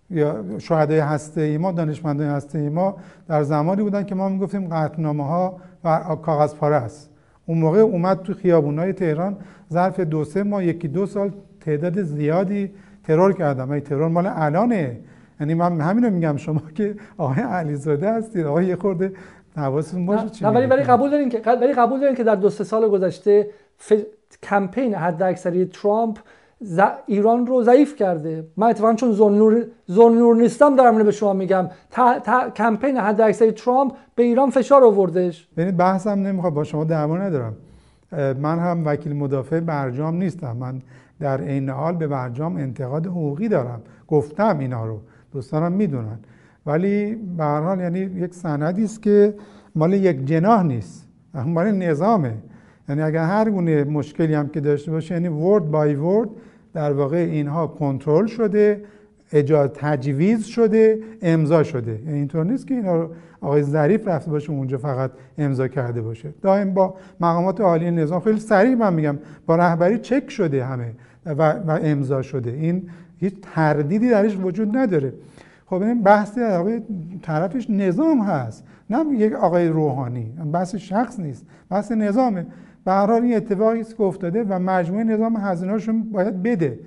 [0.10, 4.67] یا شهدای هسته ای ما دانشمندان هسته ای ما در زمانی بودن که ما می‌گفتیم
[4.67, 7.10] قطعنامه ها و کاغذ پاره است.
[7.45, 9.38] اون موقع اومد تو خیابونای تهران
[9.74, 12.71] ظرف دو سه ماه یکی دو سال تعداد زیادی
[13.07, 13.71] ترور کردم.
[13.71, 14.99] ای ترور مال الانه.
[15.39, 16.37] یعنی من همینو میگم.
[16.37, 18.45] شما که آقای علیزاده هستید.
[18.45, 19.13] آقای یه خورده
[19.57, 22.63] حواستون باشه چی ولی ولی قبول دارین که ولی قبول دارین که در دو سه
[22.63, 23.93] سال گذشته ف...
[24.43, 26.17] کمپین حد اکثری ترامپ
[26.59, 26.79] ز...
[27.05, 28.47] ایران رو ضعیف کرده.
[28.57, 31.69] من اتفاقا چون زون نور نیستم دارم به شما میگم.
[31.91, 32.19] تا...
[32.19, 32.49] تا...
[32.49, 35.47] کمپین حد اکثری ترامپ به ایران فشار آوردش.
[35.57, 37.55] ببینید بحثم نمی‌خواد با شما دعوا ندارم.
[38.41, 40.57] من هم وکیل مدافع برجام نیستم.
[40.57, 40.81] من
[41.19, 43.82] در این حال به برجام انتقاد حقوقی دارم.
[44.08, 45.01] گفتم اینا رو.
[45.32, 46.19] دوستانم می‌دونن.
[46.65, 49.34] ولی به حال یعنی یک سندی است که
[49.75, 51.08] مال یک جناح نیست.
[51.56, 52.34] مال نظامه.
[52.89, 56.30] یعنی اگر هر گونه مشکلی هم که داشته باشه یعنی ورد بای ورد
[56.73, 58.82] در واقع اینها کنترل شده.
[59.31, 61.99] اجازه تجویز شده امضا شده.
[62.05, 63.09] یعنی اینطور نیست که اینا رو
[63.41, 66.33] آقای ظریف رفته باشه اونجا فقط امضا کرده باشه.
[66.41, 70.91] دائم با مقامات عالی نظام خیلی سریع من میگم با رهبری چک شده همه
[71.25, 72.51] و, امضا شده.
[72.51, 75.13] این هیچ تردیدی درش وجود نداره.
[75.65, 76.81] خب این بحث آقای
[77.21, 80.33] طرفش نظام هست نه یک آقای روحانی.
[80.53, 82.45] بحث شخص نیست بحث نظامه.
[82.85, 86.79] به هر حال این اتفاقی که افتاده و مجموعه نظام هزینه‌شون باید بده.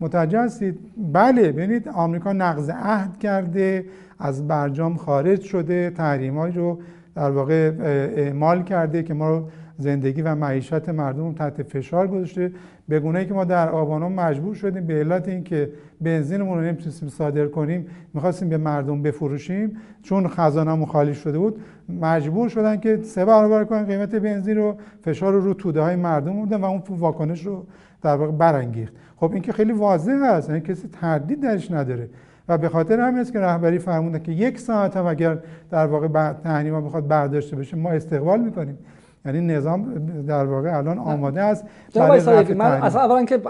[0.00, 0.78] متوجه هستید؟
[1.12, 3.84] بله ببینید آمریکا نقض عهد کرده
[4.18, 6.78] از برجام خارج شده تحریمایی رو
[7.14, 7.72] در واقع
[8.16, 12.52] اعمال کرده که ما رو زندگی و معیشت مردم تحت فشار گذاشته.
[12.88, 17.08] به گونه ای که ما در آبانان مجبور شدیم به علت اینکه بنزینمون رو نمی‌تونستیم
[17.08, 21.60] صادر کنیم می‌خواستیم به مردم بفروشیم چون خزانهمون خالی شده بود
[22.00, 26.32] مجبور شدن که سه برابر کنن قیمت بنزین رو فشار رو رو توده های مردم
[26.32, 27.66] بودن و اون واکنش رو
[28.02, 28.94] در واقع برانگیخت.
[29.20, 32.08] خب این که خیلی واضح هست یعنی کسی تردید درش نداره.
[32.48, 35.38] و به خاطر همین است که رهبری فرمودن که یک ساعت هم اگر
[35.70, 38.78] در واقع تحریم بخواد برداشته بشه ما استقبال می‌کنیم.
[39.26, 43.42] یعنی نظام در واقع الان آماده است برای رفع من اصلا اولا که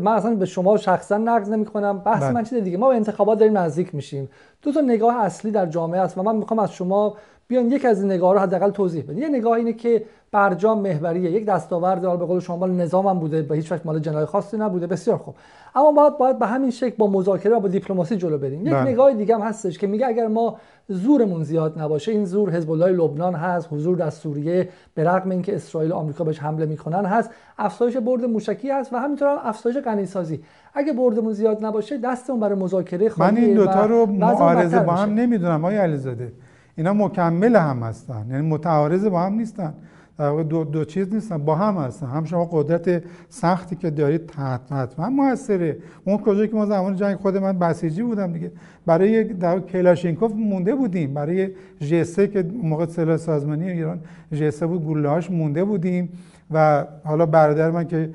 [0.00, 2.32] من اصلا به شما شخصا نقد نمی کنم بحث بله.
[2.32, 4.28] من چیز دیگه ما به انتخابات داریم نزدیک میشیم.
[4.62, 7.16] دو تا نگاه اصلی در جامعه است و من می‌خوام از شما
[7.48, 11.30] بیان یک از این نگاه رو حداقل توضیح بدید یه نگاه اینه که برجام محوریه.
[11.30, 14.56] یک دستاورد به قول شما مال نظام هم بوده و هیچ وقت مال جنای خاصی
[14.56, 14.86] نبوده.
[14.86, 15.34] بسیار خوب.
[15.74, 18.66] اما باید باید به همین شکل با مذاکره و با دیپلماسی جلو بریم.
[18.66, 18.90] یک بله.
[18.90, 20.56] نگاه دیگه هم هستش که میگه اگر ما
[20.88, 25.54] زورمون زیاد نباشه این زور حزب الله لبنان هست حضور در سوریه به رغم اینکه
[25.54, 27.30] اسرائیل و آمریکا بهش حمله می‌کنن هست.
[27.58, 30.40] افزایش برد موشکی هست و همینطور هم افزایش غنیسازی.
[30.74, 35.64] اگه بردمون زیاد نباشه دستمون برای مذاکره من این دوتا رو معارضه با هم نمی‌دونم
[35.64, 36.32] آقای علیزاده.
[36.76, 38.26] اینا مکمل هم هستن.
[38.30, 39.74] یعنی متعارض با هم نیستن.
[40.18, 41.38] در واقع دو, دو چیز نیستن.
[41.38, 42.06] با هم هستن.
[42.06, 44.30] هم شما قدرت سختی که دارید
[44.70, 45.76] حتما موثره.
[46.04, 48.52] اون کجا که ما زمان جنگ خود من بسیجی بودم دیگه.
[48.86, 51.14] برای در کلاشینکوف مونده بودیم.
[51.14, 54.00] برای جسه که موقع سلاح سازمانی ایران
[54.32, 56.08] جسه بود گلهاش مونده بودیم.
[56.50, 58.10] و حالا برادر من که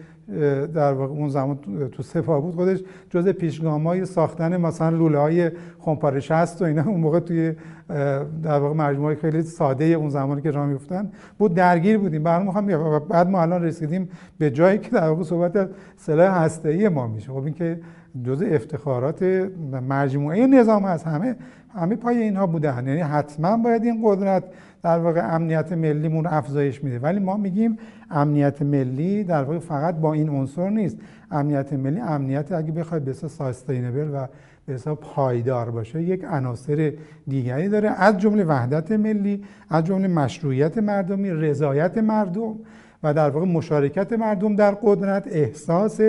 [0.74, 1.60] در واقع اون زمان
[1.92, 2.56] تو سپاه بود.
[2.56, 2.80] خودش
[3.10, 7.54] جز پیشگامای ساختن مثلا لوله های خمپاره 60 و اینا اون موقع توی
[8.44, 12.24] در واقع مجموعه خیلی ساده اون زمانی که راه میفتن بود درگیر بودیم.
[12.24, 16.90] برام می‌خوام بعد ما الان رسیدیم به جایی که در واقع صحبت از سلاح هسته‌ای
[16.90, 17.32] ما میشه.
[17.32, 17.80] خب این که
[18.24, 19.24] جز افتخارات
[19.90, 21.36] مجموعه نظام هست همه
[21.76, 22.88] همه پای اینها بودن.
[22.88, 24.44] یعنی حتما باید این قدرت
[24.84, 27.00] در واقع امنیت ملیمون افزایش میده.
[27.00, 27.78] ولی ما میگیم
[28.12, 30.98] امنیت ملی در واقع فقط با این عنصر نیست.
[31.32, 34.28] امنیت ملی امنیت اگه بخواد به ساستینبل و
[34.66, 36.94] به حساب پایدار باشه یک عناصر
[37.28, 37.90] دیگری داره.
[37.90, 42.56] از جمله وحدت ملی از جمله مشروعیت مردمی رضایت مردم.
[43.04, 46.02] و در واقع مشارکت مردم در قدرت احساس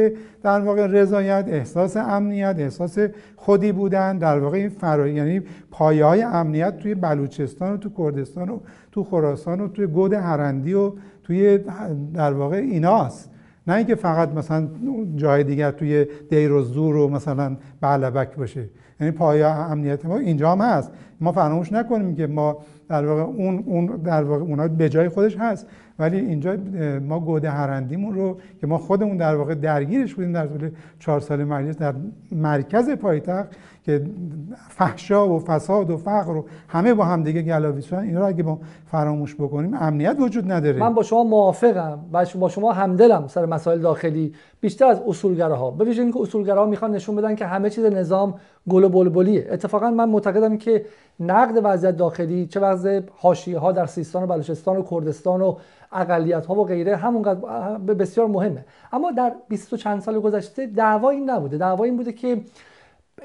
[0.42, 2.98] در واقع رضایت احساس امنیت احساس
[3.36, 8.48] خودی بودن در واقع این فرا یعنی پایه های امنیت توی بلوچستان و تو کردستان
[8.48, 8.58] و
[8.92, 10.92] تو خراسان و توی گود هرندی و
[11.24, 11.58] توی
[12.14, 13.30] در واقع ایناست.
[13.66, 14.68] نه اینکه فقط مثلا
[15.16, 18.68] جای دیگر توی دیر و زور و مثلا بعلبک باشه.
[19.00, 20.92] یعنی پایه امنیت ما اینجا هم هست.
[21.20, 25.36] ما فراموش نکنیم که ما در واقع اون اون در واقع اونها به جای خودش
[25.36, 25.66] هست.
[26.02, 26.56] ولی اینجا
[27.08, 31.44] ما گوده هرندیمون رو که ما خودمون در واقع درگیرش بودیم در طول چهار سال
[31.44, 31.94] مجلس در
[32.32, 34.02] مرکز پایتخت که
[34.68, 38.60] فحشا و فساد و فقر و همه با هم دیگه گلاویزن اینا رو اگه ما
[38.86, 40.80] فراموش بکنیم امنیت وجود نداره.
[40.80, 44.32] من با شما موافقم و با شما همدلم سر مسائل داخلی.
[44.60, 45.70] بیشتر از اصولگراها.
[45.70, 48.34] به ویژه اینکه اصولگراها می‌خوان نشون بدن که همه چیز نظام
[48.68, 49.48] گل و بلبلیه.
[49.50, 50.84] اتفاقا من معتقدم که
[51.20, 55.56] نقد وضعیت داخلی چه وضع حاشیه ها در سیستان و بلوچستان و کردستان و
[55.92, 57.40] اقلیت ها و غیره همونقدر
[57.78, 58.64] بسیار مهمه.
[58.92, 61.58] اما در 20 چند سال گذشته دعوا این نبوده.
[61.58, 62.40] دعوا این بوده که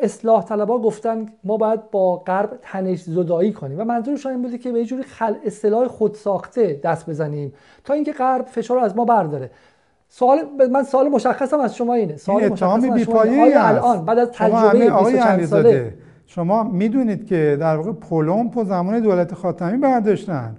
[0.02, 3.80] اصلاح طلبا گفتن ما باید با غرب تنش زدایی کنیم.
[3.80, 7.54] و منظورشون این بوده که به جوری خل اصطلاح خود ساخته دست بزنیم
[7.84, 9.52] تا اینکه غرب فشار از ما برداره.
[10.10, 10.40] سوال
[10.72, 12.18] من سوال مشخصم از شما اینه.
[12.18, 15.94] سوال این اتهام بیپایه‌ای الان بعد از تجربه 20 ساله
[16.26, 20.56] شما می‌دونید که در واقع پولوم و زمان دولت خاتمی برداشتن.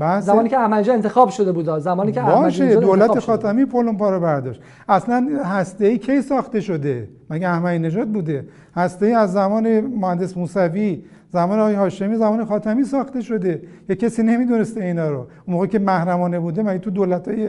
[0.00, 4.60] بحث زمانی که احمدی انتخاب شده بود زمانی که باشه دولت خاتمی پولومپا رو برداشت.
[4.88, 8.46] اصلا هسته ای کی ساخته شده؟ مگه احمدی نژاد بوده؟
[8.76, 13.62] هسته ای از زمان مهندس موسوی زمان آقای هاشمی زمان خاتمی ساخته شده.
[13.88, 15.16] یه کسی نمی‌دونسته اینا رو.
[15.18, 17.48] اون موقع که محرمانه بوده مگه تو دولت های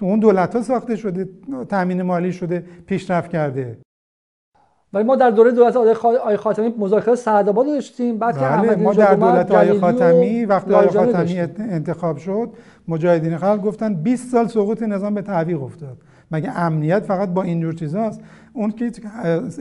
[0.00, 1.28] اون دولت ها ساخته شده
[1.68, 3.78] تامین مالی شده پیشرفت کرده؟
[4.94, 9.14] ولی ما در دوره دولت آقای خاتمی مذاکرات سعدآباد داشتیم بعد که بله ما در
[9.14, 12.50] دولت آقای خاتمی وقتی آقای خاتمی انتخاب شد
[12.88, 15.96] مجاهدین خلق گفتن 20 سال سقوط نظام به تعویق افتاد.
[16.30, 18.20] مگه امنیت فقط با اینجور چیزاست؟
[18.52, 18.92] اون که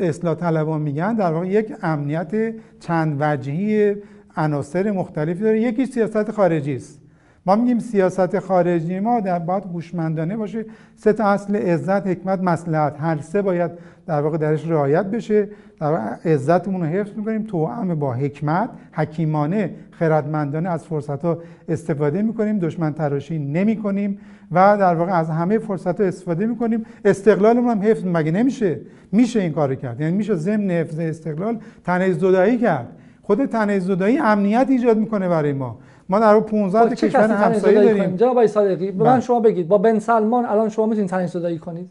[0.01, 3.95] اصلاح طلبان میگن در واقع یک امنیت چند وجهی
[4.37, 5.61] عناصر مختلفی داره.
[5.61, 7.02] یکی سیاست خارجی است.
[7.45, 10.65] ما میگیم سیاست خارجی ما در باید هوشمندانه باشه.
[10.95, 12.95] سه تا اصل عزت حکمت مصلحت.
[12.99, 13.71] هر سه باید
[14.05, 15.49] در واقع درش رعایت بشه.
[15.79, 17.43] در واقع عزتمون رو حفظ می‌کنیم.
[17.43, 21.37] توأم با حکمت حکیمانه خردمندانه از فرصت ها
[21.69, 22.59] استفاده می‌کنیم.
[22.59, 24.17] دشمن تراشی نمی کنیم
[24.51, 26.85] و در واقع از همه فرصت ها استفاده می‌کنیم.
[27.05, 28.79] استقلالمون هم حفظ مگه نمیشه؟
[29.11, 30.01] میشه این کار کرد.
[30.01, 32.23] یعنی میشه ضمن حفظ استقلال تنیز
[32.61, 32.87] کرد.
[33.21, 33.89] خود تنیز
[34.21, 35.79] امنیت ایجاد می‌کنه برای ما.
[36.09, 39.19] ما در 15 خب، کشور همسایه داریم؟ جناب صادقی به من بله.
[39.19, 39.67] شما بگید.
[39.67, 41.89] با بن سلمان الان شما می‌تونید تنیز زدایی کنید؟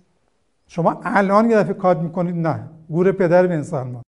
[0.67, 2.61] شما الان یه دفعه کات می‌کنید؟ نه.
[2.89, 4.03] گور پدر بن سلمان.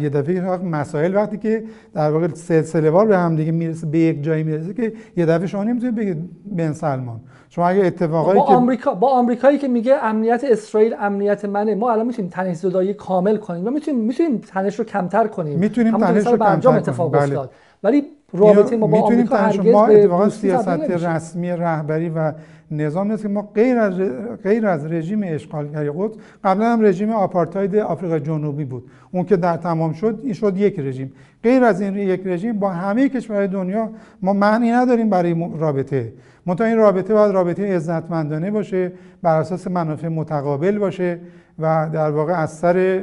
[0.00, 4.22] یه دفعه مسائل وقتی که در واقع سلسله وار به هم دیگه می‌رسه به یک
[4.22, 7.20] جایی می‌رسه که یه دفعه شما نمی‌تونید بگید بن سلمان.
[7.48, 12.06] شما اگه اتفاقایی با آمریکا با آمریکایی که میگه امنیت اسرائیل امنیت منه ما الان
[12.06, 13.66] می‌تونیم تنش زدایی کامل کنیم.
[13.66, 15.58] و می‌تونیم می‌تونیم تنش رو کمتر کنیم.
[15.58, 17.48] می‌تونیم تنش رو کمتر اتفاق کنیم بله.
[17.82, 18.02] ولی
[18.32, 22.32] رابطه ما با آمریکا هرگز ما اتفاقا سیاست رسمی رهبری و
[22.70, 24.00] نظام نیست که ما غیر از
[24.42, 26.14] غیر از رژیم اشغالگری قدس
[26.44, 28.90] قبلا هم رژیم آپارتاید آفریقا جنوبی بود.
[29.12, 31.12] اون که در تمام شد این شد یک رژیم.
[31.42, 33.90] غیر از این یک رژیم با همه کشورهای دنیا
[34.22, 36.12] ما معنی نداریم برای رابطه.
[36.46, 41.18] منتها این رابطه باید رابطه عزتمندانه باشه بر اساس منافع متقابل باشه
[41.58, 43.02] و در واقع از سر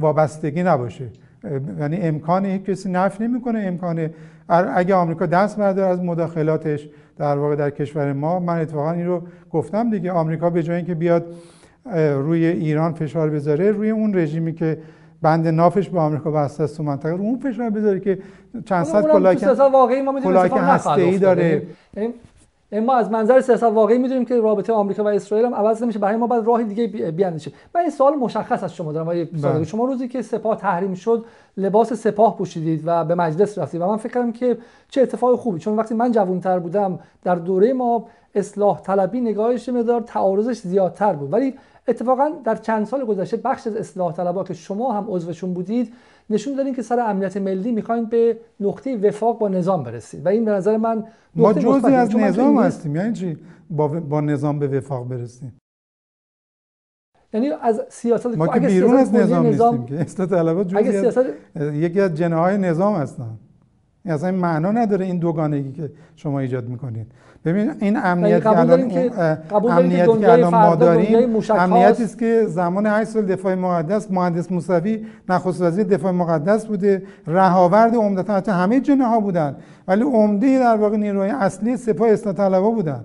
[0.00, 1.08] وابستگی نباشه.
[1.80, 3.58] یعنی امکان یک کسی نفی نمی‌کنه.
[3.58, 4.10] امکان
[4.48, 6.88] اگه آمریکا دست برداره از مداخلاتش
[7.18, 10.12] در واقع در کشور ما من اتفاقا این رو گفتم دیگه.
[10.12, 11.26] آمریکا به جای اینکه بیاد
[12.14, 14.78] روی ایران فشار بذاره روی اون رژیمی که
[15.22, 18.18] بند نافش به آمریکا بسته است تو منطقه رو اون فشار بذاره که
[18.64, 19.38] چند صد کلاک
[20.22, 21.62] کلاک هسته داره.
[21.96, 22.14] یعنی
[22.72, 25.98] ما از منظر سیاست واقعی می‌دونیم که رابطه آمریکا و اسرائیل هم عوض نمیشه.
[25.98, 27.52] برای ما بعد راه دیگه بیاندیشه.
[27.74, 29.06] من این سوال مشخص از شما دارم.
[29.06, 29.64] بله.
[29.64, 31.24] شما روزی که سپاه تحریم شد
[31.56, 34.58] لباس سپاه پوشیدید و به مجلس رفتید و من فکر کردم که
[34.88, 35.58] چه اتفاق خوبی.
[35.58, 41.32] چون وقتی من جوانتر بودم در دوره ما اصلاح طلبی نگاهش مقدار تعارضش زیادتر بود.
[41.32, 41.54] ولی
[41.88, 45.92] اتفاقا در چند سال گذشته بخش از اصلاح طلبا که شما هم عضوشون بودید
[46.30, 50.26] نشون دادین که سر امنیت ملی می‌خواین به نقطه وفاق با نظام برسید.
[50.26, 51.04] و این به نظر من
[51.34, 52.96] ما جزی از نظام هستیم.
[52.96, 53.38] یعنی چی؟
[53.70, 55.58] با, با نظام به وفاق برسیم.
[57.32, 60.02] یعنی از سیاست ما که بیرون از نظام, نظام نیستیم که.
[60.04, 61.24] اصلاح طلبات جزی سیاست...
[61.72, 63.38] یکی از جناهای نظام هستن.
[64.04, 67.12] اصلا این معنا نداره این دوگانگی که شما ایجاد می‌کنید.
[67.44, 68.80] ببین این امنیت که الان
[69.70, 75.06] امنیتی که الان ما داریم امنیتی است که زمان 8 سال دفاع مقدس مهندس موسوی
[75.28, 77.02] نخست وزیر دفاع مقدس بوده.
[77.26, 79.56] رهاورد عمدتا همه جناها بودن.
[79.88, 83.04] ولی عمده در واقع نیروهای اصلی سپاه اصلاح طلبها بودن.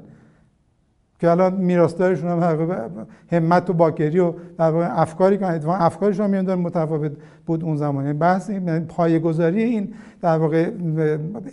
[1.20, 6.60] که الان میراثدارشون هم همت و باکری و در واقع افکاری که اتفاقا افکارشون هم
[6.60, 7.12] متفاوت
[7.46, 10.70] بود اون زمانه بحث این پایه‌گذاری این در واقع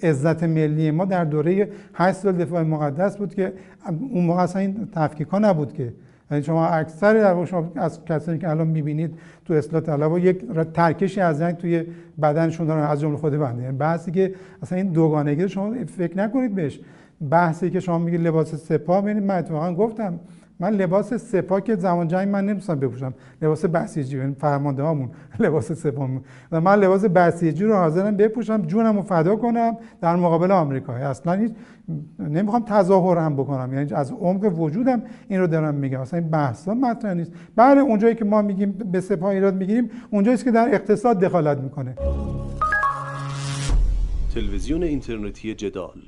[0.02, 3.52] عزت ملی ما در دوره 8 سال دفاع مقدس بود که
[4.10, 5.92] اون موقع اصلا این تفکیک نبود که.
[6.30, 10.44] یعنی شما اکثر در واقع شما از کسانی که الان می‌بینید تو اصلاح طلبا یک
[10.74, 11.84] ترکشی از رنگ توی
[12.22, 13.62] بدنشون دارن از جمله خود بنده.
[13.62, 16.80] یعنی بحثی که اصلا این دوگانگی شما فکر نکنید بهش.
[17.30, 20.20] بحثی که شما میگید لباس سپاه ببینید من اتفاقا گفتم
[20.60, 23.14] من لباس سپاه که زمان جنگ من نمی‌تونم بپوشم.
[23.42, 25.10] لباس بسیجی یعنی فرمانده هامون.
[25.40, 26.08] لباس سپاه
[26.50, 30.92] من لباس بسیجی رو حاضرم بپوشم جونم رو فدا کنم در مقابل آمریکا.
[30.92, 31.52] اصلا هیچ
[32.18, 33.74] نمی‌خوام تظاهر هم بکنم.
[33.74, 36.00] یعنی از عمق وجودم این رو دارم میگم.
[36.00, 37.32] اصلا این بحثا مطرح نیست.
[37.56, 41.94] بله اونجایی که ما میگیم به سپاه ایراد می‌گیریم اونجایی که در اقتصاد دخالت می‌کنه.
[44.34, 46.00] تلویزیون اینترنتی جدال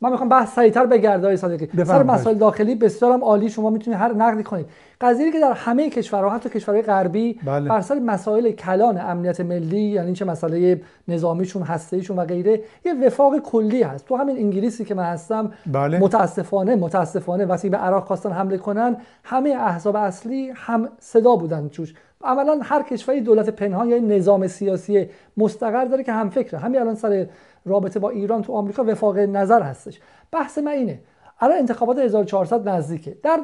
[0.00, 1.84] من می‌خوام بحث سریعتر بگرده های صادقی.
[1.84, 4.66] سر مسائل داخلی بسیارم عالی شما می‌تونید هر نقدی کنید.
[5.00, 7.68] قضیه که در همه کشورها حتی کشورهای غربی بله.
[7.68, 13.38] بر سر مسائل کلان امنیت ملی یعنی چه مسئله نظامیشون هسته‌ایشون و غیره یه وفاق
[13.38, 14.06] کلی هست.
[14.06, 15.98] تو همین انگلیسی که من هستم بله.
[15.98, 21.94] متاسفانه متاسفانه وقتی به عراق خواستن حمله کنن همه احزاب اصلی هم صدا بودن توش.
[22.24, 26.58] عملا هر کشوری دولت پنهان یا نظام سیاسی مستقر داره که هم فکره.
[26.58, 27.26] همین الان سر
[27.66, 30.00] رابطه با ایران تو آمریکا وفاق نظر هستش.
[30.32, 31.00] بحث من اینه
[31.40, 33.16] الان انتخابات 1400 نزدیکه.
[33.22, 33.40] در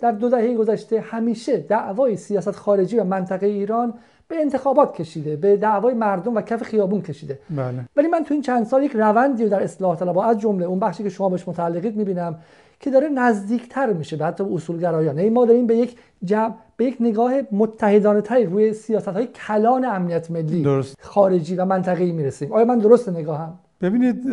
[0.00, 3.94] در دو دهه گذشته همیشه دعوای سیاست خارجی و منطقه ایران
[4.28, 7.38] به انتخابات کشیده به دعوای مردم و کف خیابون کشیده.
[7.50, 7.84] بله.
[7.96, 10.78] ولی من تو این چند سال یک روندی رو در اصلاح طلبها از جمله اون
[10.78, 12.38] بخشی که شما بهش متعلقید می‌بینم
[12.80, 15.18] که داره نزدیکتر میشه به حتی اصولگرایان.
[15.18, 19.84] یعنی ما داریم به یک جمع به یک نگاه متحدانه تری روی سیاست های کلان
[19.84, 20.96] امنیت ملی درست.
[21.00, 22.52] خارجی و منطقه‌ای می‌رسیم.
[22.52, 24.24] آیا من درست نگاهم؟ ببینید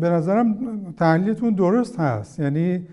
[0.00, 0.56] به نظرم
[0.96, 2.40] تحلیلتون درست هست.
[2.40, 2.86] یعنی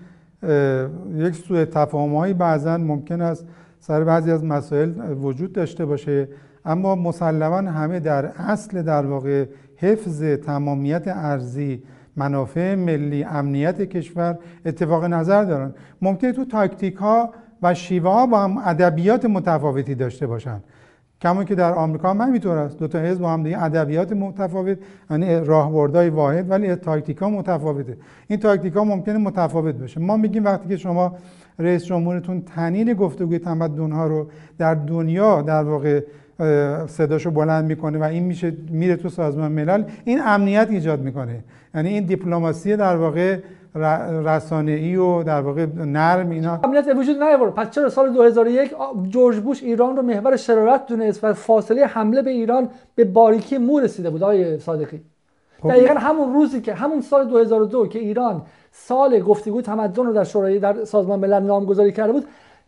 [1.15, 3.45] یک سوء تفاهم‌هایی بعضا ممکن است
[3.79, 6.27] سر بعضی از مسائل وجود داشته باشه.
[6.65, 9.45] اما مسلما همه در اصل در واقع
[9.77, 11.83] حفظ تمامیت ارزی
[12.15, 15.73] منافع ملی امنیت کشور اتفاق نظر دارن.
[16.01, 20.61] ممکنه تو تاکتیک ها و شیوه ها با هم ادبیات متفاوتی داشته باشن.
[21.21, 22.79] کما که در آمریکا هم همینطور است.
[22.79, 24.77] دو تا حزب با هم دیگه ادبیات متفاوت
[25.11, 27.97] یعنی راهبردهای واحد ولی تاکتیک ها متفاوته.
[28.27, 29.99] این تاکتیک ها ممکنه متفاوت بشه.
[29.99, 31.15] ما میگیم وقتی که شما
[31.59, 36.01] رئیس جمهورتون تنین گفتگوی تمدن ها رو در دنیا در واقع
[36.87, 39.83] صداشو بلند می‌کنه و این میشه میره تو سازمان ملل.
[40.05, 41.43] این امنیت ایجاد می‌کنه.
[41.75, 43.37] یعنی این دیپلماسی در واقع
[44.25, 46.59] رسانه ای و در واقع نرم اینا.
[46.63, 48.71] امنیت وجود نیاورد پس چرا سال 2001
[49.09, 53.79] جورج بوش ایران رو محور شرارت دونست و فاصله حمله به ایران به باریکی مو
[53.79, 55.01] رسیده بود آقای صادقی؟
[55.61, 55.69] خب.
[55.69, 60.59] دقیقا همون روزی که همون سال 2002 که ایران سال گفتگو تمدن رو در شورای
[60.59, 62.25] در سازمان ملل نامگذاری کرده بود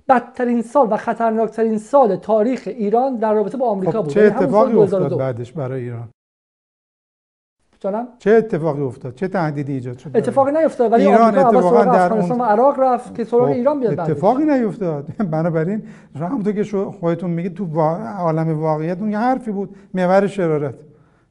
[0.09, 4.13] بدترین سال و خطرناکترین سال تاریخ ایران در رابطه با آمریکا خب بود.
[4.13, 6.09] چه یعنی اتفاقی افتاد بعدش برای ایران؟
[7.79, 12.31] جانم؟ چه اتفاقی افتاد؟ چه تهدیدی ایجاد شد؟ اتفاقی نیفتاد ولی ایران اتفاقا در اون...
[12.31, 15.05] و عراق رفت که سراغ خب، ایران بیاد اتفاقی نیفتاد.
[15.31, 15.83] بنابراین
[16.15, 16.63] همونطور که
[16.99, 17.81] خودتون میگید تو
[18.19, 19.75] عالم واقعیت اون یه حرفی بود.
[19.93, 20.75] محور شرارت.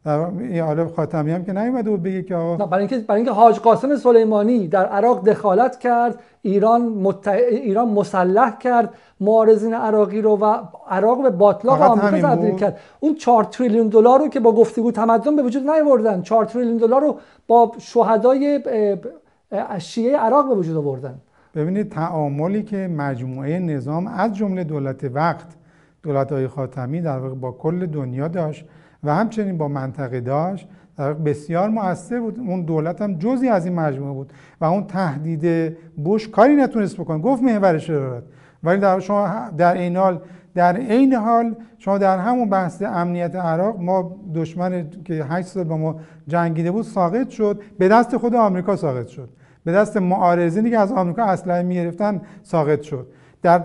[0.06, 3.58] این حالا خاتمی هم که نیومده بود بگه که آقا برای اینکه برای اینکه حاج
[3.58, 7.28] قاسم سلیمانی در عراق دخالت کرد ایران مت...
[7.28, 10.58] ایران مسلح کرد معارضین عراقی رو و
[10.90, 12.78] عراق به باطلاق آمریکا تبدیل کرد.
[13.00, 17.00] اون 4 تریلیون دلار رو که با گفتگو تمدن به وجود نیاوردن 4 تریلیون دلار
[17.00, 18.60] رو با شهدای
[19.78, 21.14] شیعه عراق به وجود آوردن.
[21.54, 25.46] ببینید تعاملی که مجموعه نظام از جمله دولت وقت
[26.02, 28.64] دولت های خاتمی در واقع با کل دنیا داشت.
[29.06, 30.68] و همچنین با منطقه داشت.
[31.24, 32.38] بسیار مؤثر بود.
[32.38, 34.32] اون دولت هم جزی از این مجموعه بود.
[34.60, 37.18] و اون تهدید بوش کاری نتونست بکنه.
[37.18, 38.22] گفت محور شرارت.
[38.62, 39.28] ولی در شما
[39.58, 40.20] در این حال
[40.54, 45.76] در عین حال شما در همون بحث امنیت عراق ما دشمن که 8 سال با
[45.76, 47.60] ما جنگیده بود ساقط شد.
[47.78, 49.28] به دست خود آمریکا ساقط شد.
[49.64, 53.06] به دست معارضینی که از آمریکا اسلحه می‌گرفتن ساقط شد.
[53.46, 53.62] در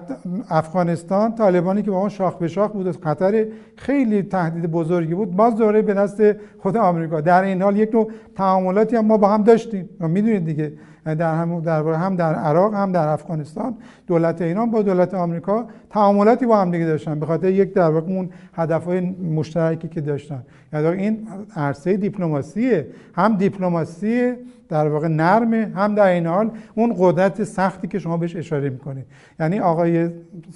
[0.50, 5.56] افغانستان طالبانی که با ما شاخ به شاخ بود خطر خیلی تهدید بزرگی بود باز
[5.56, 6.22] دوره به دست
[6.60, 7.22] خود آمریکا.
[7.22, 9.90] در این حال یک نوع تعاملاتی هم ما با هم داشتیم.
[10.00, 10.74] می‌دونید دیگه.
[11.06, 13.76] در هم در هم در عراق هم در افغانستان
[14.08, 18.12] دولت ایران با دولت آمریکا تعاملاتی با هم دیگه داشتن به خاطر یک در واقع
[18.12, 19.00] اون هدفهای
[19.36, 20.44] مشترکی که داشتن.
[20.74, 24.34] یعنی این عرصه دیپلماسیه هم دیپلماسی
[24.70, 29.06] در واقع نرمه هم در این حال اون قدرت سختی که شما بهش اشاره می‌کنید.
[29.40, 30.10] یعنی آقای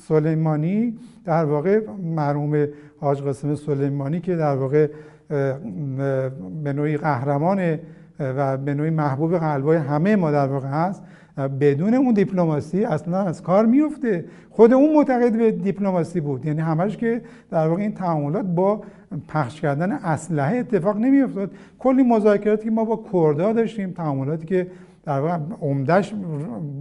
[0.07, 2.67] سلیمانی در واقع مرحوم
[2.99, 4.87] حاج قاسم سلیمانی که در واقع
[6.63, 7.79] به نوعی قهرمان
[8.19, 11.03] و به نوعی محبوب قلبای همه ما در واقع هست.
[11.59, 16.45] بدون اون دیپلماسی اصلا از کار میفته خود اون معتقد به دیپلماسی بود.
[16.45, 18.81] یعنی همش که در واقع این تعاملات با
[19.27, 21.51] پخش کردن اسلحه اتفاق نمیافتاد.
[21.79, 24.67] کلی مذاکراتی که ما با کردا داشتیم تعاملاتی که
[25.03, 26.13] در واقع عمدهش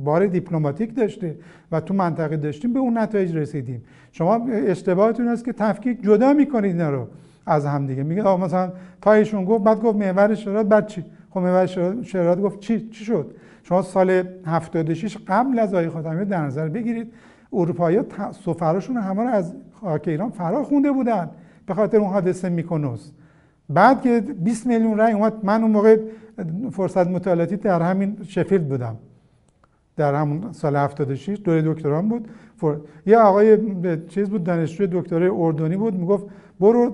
[0.05, 1.37] بار دیپلماتیک داشته
[1.73, 3.83] و تو منطقه داشتیم به اون نتایج رسیدیم.
[4.13, 7.07] شما اشتباهتون است که تفکیک جدا می‌کنید اینا رو
[7.47, 8.73] از هم دیگه میگه مثلا
[9.03, 11.05] پایشون گفت بعد گفت محور شرایط بعد چی؟
[11.35, 11.67] خب محور
[12.03, 17.13] شهرات گفت چی چی شد؟ شما سال 76 قبل از آقای خاتمی در نظر بگیرید.
[17.53, 18.01] اروپایی
[18.45, 21.31] سفراشون همه رو از خاک ایران فرا خونده بودن
[21.67, 23.11] به خاطر اون حادثه میکنوس
[23.69, 25.97] بعد که 20 میلیون رای اومد من اون موقع
[26.71, 28.97] فرصت مطالعاتی در همین شفیلد بودم.
[29.97, 32.29] در همون سال 76 دوره دکتران بود.
[32.57, 32.77] فر...
[33.07, 33.59] یه آقای
[34.09, 36.27] چیز بود دانشجوی دکترای اردنی بود می‌گفت
[36.61, 36.93] برو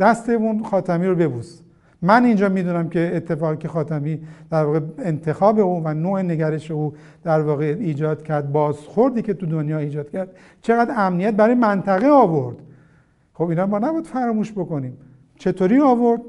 [0.00, 1.60] دست اون خاتمی رو ببوس.
[2.02, 4.20] من اینجا می‌دونم که اتفاقی که خاتمی
[4.50, 6.94] در واقع انتخاب او و نوع نگرش او
[7.24, 10.28] در واقع ایجاد کرد بازخوردی که تو دنیا ایجاد کرد
[10.62, 12.56] چقدر امنیت برای منطقه آورد.
[13.34, 14.98] خب اینا ما نباید فراموش بکنیم.
[15.38, 16.20] چطوری آورد؟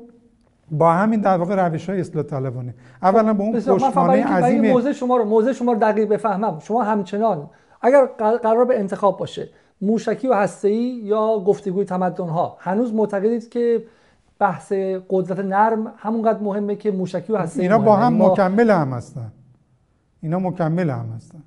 [0.71, 2.73] با همین در واقع روش های اصلاح طلبانه.
[3.01, 6.59] اولا با اون پشتوانه عظیم موضع شما رو موضع شما رو دقیق بفهمم.
[6.59, 7.49] شما همچنان
[7.81, 8.05] اگر
[8.43, 9.49] قرار به انتخاب باشه
[9.81, 13.83] موشکی و هسته‌ای یا گفتگوی تمدن ها هنوز معتقدید که
[14.41, 14.73] بحث
[15.09, 18.21] قدرت نرم همونقدر مهمه که موشکی و هسته‌ای اینا با هم.
[18.21, 19.31] مکمل هم هستن.
[20.21, 21.43] اینا مکمل هم هستن.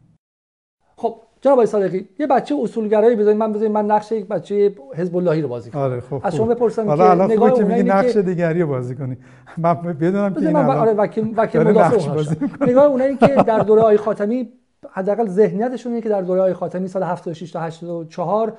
[0.96, 5.16] خب جناب آقای صادقی یه بچه اصولگرایی بذارید من بذارید من نقش یک بچه حزب
[5.16, 5.82] اللهی رو بازی کنم.
[5.82, 9.16] آره خب از شما بپرسم که نگاه که میگی نقش دیگری رو بازی کنی.
[9.58, 13.96] من بدونم که این من آره وکیل وکیل مدافع نگاه اونایی که در دوره آقای
[13.96, 14.48] خاتمی
[14.96, 18.52] حداقل ذهنیتشون اینه که در دوره آقای خاتمی سال 76 تا 84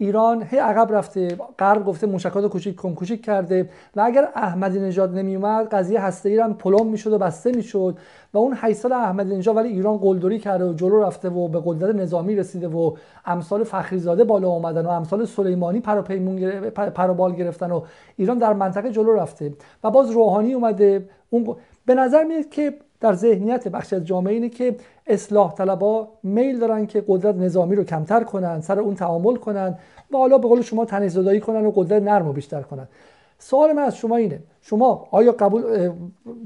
[0.00, 1.28] ایران هی عقب رفته
[1.58, 3.70] غرب گفته موشکات کوچیک کم کوچیک کرده.
[3.96, 7.96] و اگر احمدی نژاد نمی اومد قضیه هسته ای هم پلم می‌شد و بسته می‌شد.
[8.34, 11.62] و اون 8 سال احمدی نژاد ولی ایران قلدری کرده و جلو رفته و به
[11.64, 12.96] قدرت نظامی رسیده و
[13.26, 17.82] امثال فخریزاده بالا اومدن و امثال سلیمانی پروپیمون پروبال گرفتن و
[18.16, 19.52] ایران در منطقه جلو رفته.
[19.84, 21.08] و باز روحانی اومده.
[21.30, 24.76] اون به نظر میاد که در ذهنیت بخش از جامعه اینه که
[25.06, 29.78] اصلاح طلبا میل دارن که قدرت نظامی رو کمتر کنن سر اون تعامل کنن
[30.12, 32.88] و حالا به قول شما تنیزدایی کنن و قدرت نرم رو بیشتر کنن.
[33.38, 34.40] سوال من از شما اینه.
[34.60, 35.90] شما آیا قبول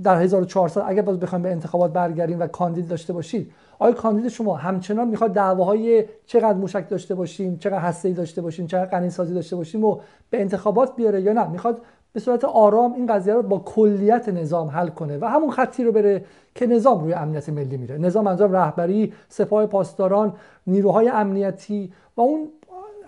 [0.02, 4.56] در 1400 اگر باز بخوایم به انتخابات برگردیم و کاندید داشته باشید آیا کاندید شما
[4.56, 9.56] همچنان می‌خواد دعواهای چقدر موشک داشته باشیم چقدر هسته‌ای داشته باشیم چقدر غنی سازی داشته
[9.56, 9.98] باشیم و
[10.30, 11.80] به انتخابات بیاره یا نه؟ می‌خواد
[12.12, 15.92] به صورت آرام این قضیه رو با کلیت نظام حل کنه و همون خطی رو
[15.92, 17.98] بره که نظام روی امنیت ملی میره.
[17.98, 20.32] نظام انجام رهبری سپاه پاسداران
[20.66, 22.48] نیروهای امنیتی و اون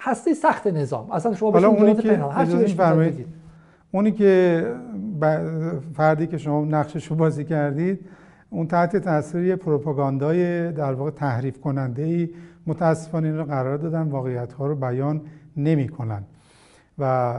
[0.00, 1.10] هسته سخت نظام.
[1.10, 2.20] اصلا شما حالا اونی که
[3.92, 4.66] اونی که
[5.96, 8.00] فردی که شما نقشش رو بازی کردید
[8.50, 12.30] اون تحت تاثیر پروپاگاندای در واقع تحریف کننده ای
[12.66, 15.20] متاسفانه این رو قرار دادن واقعیت ها رو بیان
[15.56, 16.24] نمی کنن.
[16.98, 17.34] و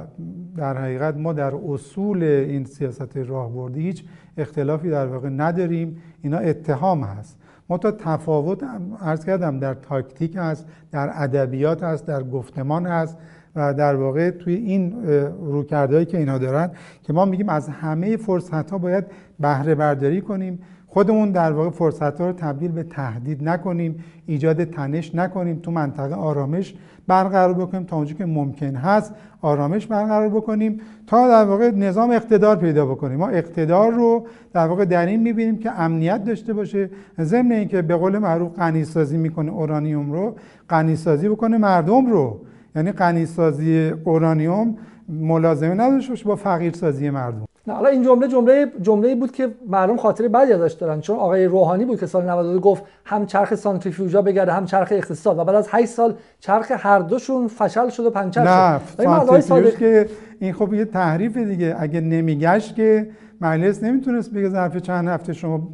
[0.58, 4.04] در حقیقت ما در اصول این سیاست راهبردی هیچ
[4.38, 6.02] اختلافی در واقع نداریم.
[6.22, 7.38] اینا اتهام هست.
[7.70, 8.64] ما تا تفاوت
[9.02, 13.18] ارز کردم در تاکتیک هست در ادبیات هست در گفتمان هست
[13.56, 15.04] و در واقع توی این
[15.40, 16.72] روکردهایی که اینا دارن
[17.04, 19.06] که ما میگیم از همه فرصت ها باید
[19.40, 20.60] بهره برداری کنیم.
[20.96, 26.76] خودمون در واقع فرصت رو تبدیل به تهدید نکنیم ایجاد تنش نکنیم تو منطقه آرامش
[27.08, 27.84] برقرار بکنیم.
[27.84, 30.82] تا اونجا که ممکن هست آرامش برقرار بکنیم.
[31.08, 33.18] تا در واقع نظام اقتدار پیدا بکنیم.
[33.18, 36.90] ما اقتدار رو در واقع در این می‌بینیم که امنیت داشته باشه.
[37.22, 40.36] ضمن اینکه به قول معروف غنی سازی می‌کنه اورانیوم رو
[40.70, 42.40] غنی سازی بکنه مردم رو.
[42.76, 44.76] یعنی غنی سازی اورانیوم
[45.10, 47.46] ملازمه نداشته باشه با فقیر سازی مردم.
[47.68, 51.02] نه حالا این جمله جمله جمله بود که مردم خاطر بدی ازش دارن.
[51.02, 55.40] چون آقای روحانی بود که سال 92 گفت هم چرخ سانتریفیوژا بگرده هم چرخ اقتصاد.
[55.40, 60.10] و بعد از 8 سال چرخ هر دوشون فشل شد و پنچر نه سانتریفیوژ که
[60.40, 61.76] این خب یه تحریف دیگه.
[61.80, 63.10] اگه نمیگشت که
[63.42, 65.70] مجلس نمی‌تونست بگه ظرف چند هفته شما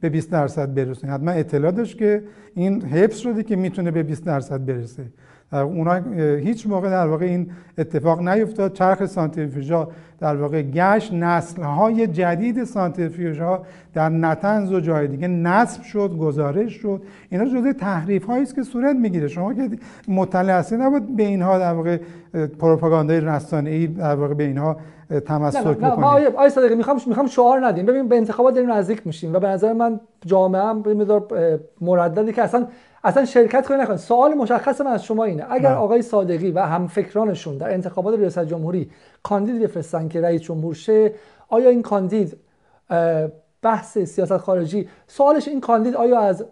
[0.00, 1.14] به 20 درصد برسونید.
[1.14, 2.22] حتما اطلاع داشت که
[2.54, 5.02] این حفظ شده که می‌تونه به 20 درصد برسه.
[5.52, 5.94] اونا
[6.36, 8.72] هیچ موقع در واقع این اتفاق نیفتاد.
[8.72, 9.88] چرخ سانتریفیوژا
[10.20, 11.12] در واقع گشت.
[11.12, 13.62] نسل های جدید سانتریفیوژها
[13.94, 17.02] در نتنز و جای دیگه نصب شد گزارش شد.
[17.30, 19.28] اینا جزء تحریف هایی است که صورت می‌گیره.
[19.28, 19.70] شما که
[20.08, 21.98] مطلع هستید نباید به اینها در واقع
[22.58, 24.76] پروپاگاندای رسانه ای در واقع به اینها
[25.26, 27.86] تمسک بکنید نه آقای صادقی می‌خوام می‌خوام شعار ندیم.
[27.86, 31.26] ببین به انتخابات داریم نزدیک میشیم و به نظر من جامعه هم مقدار
[31.80, 32.66] مرددی که اصلا
[33.04, 35.46] اصلا شرکت کنید نکنید سوال مشخص من از شما اینه.
[35.50, 38.90] اگر آقای صادقی و هم فکرانشون در انتخابات ریاست جمهوری
[39.22, 41.12] کاندید بفرستن که رئیس جمهور شه
[41.48, 42.36] آیا این کاندید
[43.62, 46.44] بحث سیاست خارجی سوالش این کاندید آیا از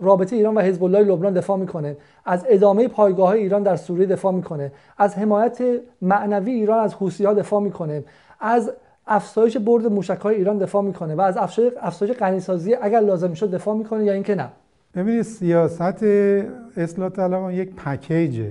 [0.00, 4.06] رابطه ایران و حزب الله لبنان دفاع می‌کنه؟ از ادامه پایگاه های ایران در سوریه
[4.06, 5.58] دفاع می‌کنه؟ از حمایت
[6.02, 8.04] معنوی ایران از حوسی ها دفاع می‌کنه؟
[8.40, 8.72] از
[9.06, 11.36] افزایش برد موشک های ایران دفاع می‌کنه؟ و از
[11.80, 14.48] افزایش غنیسازی اگر لازم شد دفاع می‌کنه یا اینکه نه؟
[14.94, 16.02] ببینید سیاست
[16.76, 18.50] اصلاح طلبان یک پکیجه.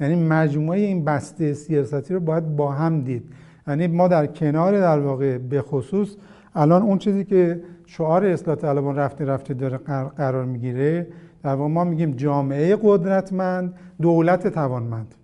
[0.00, 3.22] یعنی مجموعه این بسته سیاستی رو باید با هم دید.
[3.68, 6.16] یعنی ما در کنار در واقع به خصوص
[6.54, 9.76] الان اون چیزی که شعار اصلاح طلبان رفتی رفتی داره
[10.16, 11.06] قرار می‌گیره
[11.42, 15.14] در واقع ما میگیم جامعه قدرتمند دولت توانمند.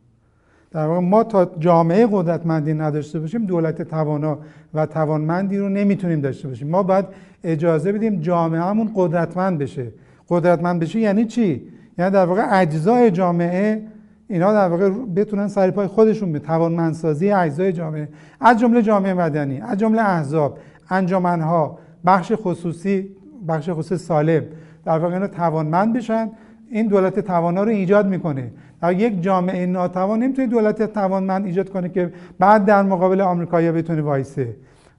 [0.71, 4.39] در واقع ما تا جامعه قدرتمندی نداشته باشیم دولت توانا
[4.75, 6.69] و توانمندی رو نمی‌تونیم داشته باشیم.
[6.69, 7.05] ما باید
[7.45, 9.93] اجازه بدیم جامعهمون قدرتمند بشه.
[10.29, 11.63] قدرتمند بشه یعنی چی؟
[11.99, 13.83] یعنی در واقع اجزای جامعه
[14.29, 18.09] اینا در واقع بتونن سر پای خودشون به توانمندسازی اجزای جامعه.
[18.41, 20.59] از جمله جامعه مدنی از جمله احزاب
[20.91, 23.09] انجمنها بخش خصوصی
[23.49, 24.43] بخش خصوصی سالم.
[24.85, 26.31] در واقع اینا توانمند بشن.
[26.71, 28.51] این دولت توانا رو ایجاد می‌کنه.
[28.83, 34.03] در یک جامعه ناتوان نمی‌تونه دولت توانمند ایجاد کنه که بعد در مقابل آمریکایی‌ها بتونه
[34.03, 34.57] وایسه.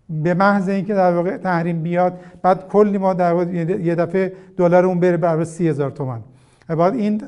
[0.10, 4.86] به محض اینکه در واقع تحریم بیاد بعد کلی ما در واقع یه دفعه دلار
[4.86, 6.20] اون بره بر سی هزار تومن
[6.68, 7.22] بعد این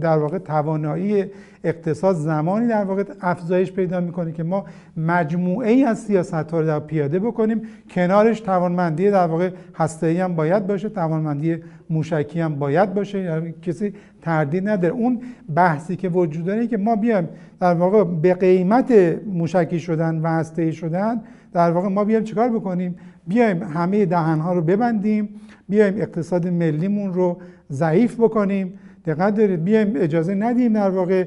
[0.00, 1.24] در واقع توانایی
[1.64, 4.64] اقتصاد زمانی در واقع افزایش پیدا می‌کنه که ما
[4.96, 7.62] مجموعه ای از سیاست ها رو در پیاده بکنیم.
[7.90, 11.56] کنارش توانمندی در واقع هسته هم باید باشه توانمندی
[11.90, 13.18] موشکی هم باید باشه.
[13.18, 14.94] یعنی کسی تردید نداره.
[14.94, 15.20] اون
[15.54, 17.28] بحثی که وجود داره که ما بیایم
[17.60, 18.92] در واقع به قیمت
[19.26, 21.20] موشکی شدن و هسته شدن
[21.52, 22.96] در واقع ما بیایم چیکار بکنیم؟
[23.28, 25.28] بیایم همه دهنها رو ببندیم
[25.68, 27.36] بیایم اقتصاد ملیمون رو
[27.70, 28.78] ضعیف بکنیم.
[29.06, 31.24] دقت دارید بیایم اجازه ندیم در واقع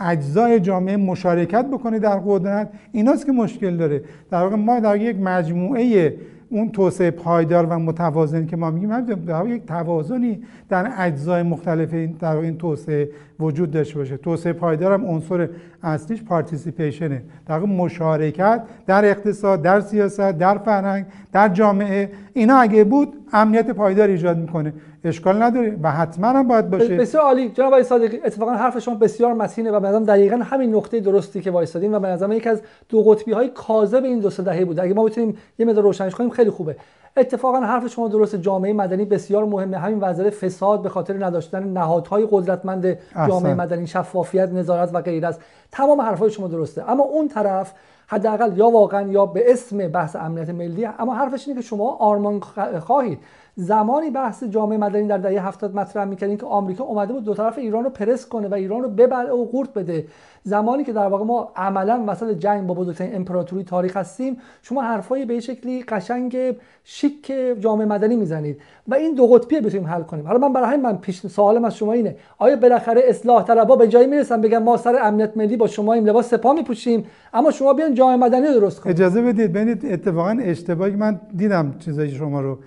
[0.00, 2.70] اجزای جامعه مشارکت بکنه در قدرت.
[2.92, 4.02] ایناست که مشکل داره.
[4.30, 6.14] در واقع ما در یک مجموعه
[6.50, 12.12] اون توسعه پایدار و متوازن که ما میگیم در یک توازنی در اجزای مختلف این
[12.20, 13.08] در این توسعه
[13.40, 14.16] وجود داشته باشه.
[14.16, 15.48] توسعه پایدار هم عنصر
[15.82, 22.10] اصلیش پارتیسیپیشنه در مشارکت در اقتصاد در سیاست در فرهنگ در جامعه.
[22.32, 24.72] اینا اگه بود امنیت پایدار ایجاد می‌کنه.
[25.04, 26.96] اشکال نداره و حتما هم باید باشه.
[26.96, 27.48] بسیار عالی.
[27.48, 31.94] جناب صادقی اتفاقا حرف شما بسیار متینه و به دقیقا همین نقطه درستی که وایسادین
[31.94, 34.94] و به نظرم یکی از دو قطبی های کاذب این دو سه دهه بوده اگه
[34.94, 36.76] ما بتونیم یه مقدار روشنش کنیم خیلی خوبه.
[37.16, 39.78] اتفاقا حرف شما درست جامعه مدنی بسیار مهمه.
[39.78, 42.98] همین وضعیت فساد به خاطر نداشتن نهادهای قدرتمند
[43.28, 45.40] جامعه مدنی شفافیت نظارت و غیره است.
[45.72, 46.90] تمام حرفهای شما درسته.
[46.90, 47.72] اما اون طرف
[48.06, 52.40] حداقل یا واقعا یا به اسم بحث امنیت ملی اما حرفش اینه که شما آرمان
[52.80, 53.18] خواهید.
[53.56, 57.58] زمانی بحث جامعه مدنی در دهه 70 مطرح می‌کردین که آمریکا اومده بود دو طرف
[57.58, 60.06] ایران رو پرس کنه و ایران رو ببره و قورت بده.
[60.42, 65.24] زمانی که در واقع ما عملا وسط جنگ با بزرگترین امپراتوری تاریخ هستیم شما حرفای
[65.24, 66.36] به شکلی قشنگ
[66.84, 70.26] شیک جامعه مدنی می‌زنید و این دو قطبی بتونیم حل کنیم.
[70.26, 73.88] حالا من برای همین من پیش سوالم از شما اینه آیا بالاخره اصلاح طلبا به
[73.88, 77.72] جایی می‌رسن بگن ما سر امنیت ملی با شما این لباس سپاه میپوشیم اما شما
[77.72, 82.58] بیان جامعه مدنی درست کنید؟ اجازه بدید ببینید اتفاقا اشتباهی من دیدم چیزای شما رو.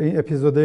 [0.00, 0.58] این اپیزود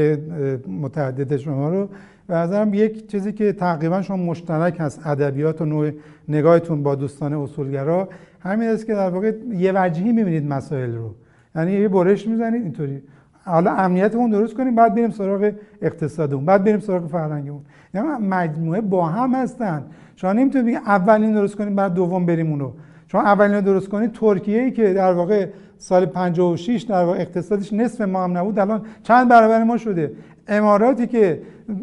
[0.67, 1.89] متعدد شما رو.
[2.29, 5.91] و نظرم یک چیزی که تقریبا شما مشترک هست ادبیات و نوع
[6.27, 8.09] نگاهتون با دوستان اصولگرا
[8.39, 11.13] همین است که در واقع یه وجهی می‌بینید مسائل رو.
[11.55, 13.01] یعنی یه برش می‌زنید اینطوری.
[13.45, 17.61] حالا امنیتمون درست کنیم بعد بریم سراغ اقتصادمون بعد بریم سراغ فرهنگمون.
[17.93, 19.83] یعنی مجموعه با هم هستن.
[20.15, 22.71] شما نمی‌تونید اولین درست کنیم بعد دوم بریم اونو.
[23.11, 25.47] شما اولین درست کنید ترکیه ای که در واقع
[25.77, 30.11] سال 56 در واقع اقتصادش نصف ما هم نبود الان چند برابر ما شده.
[30.47, 31.41] اماراتی که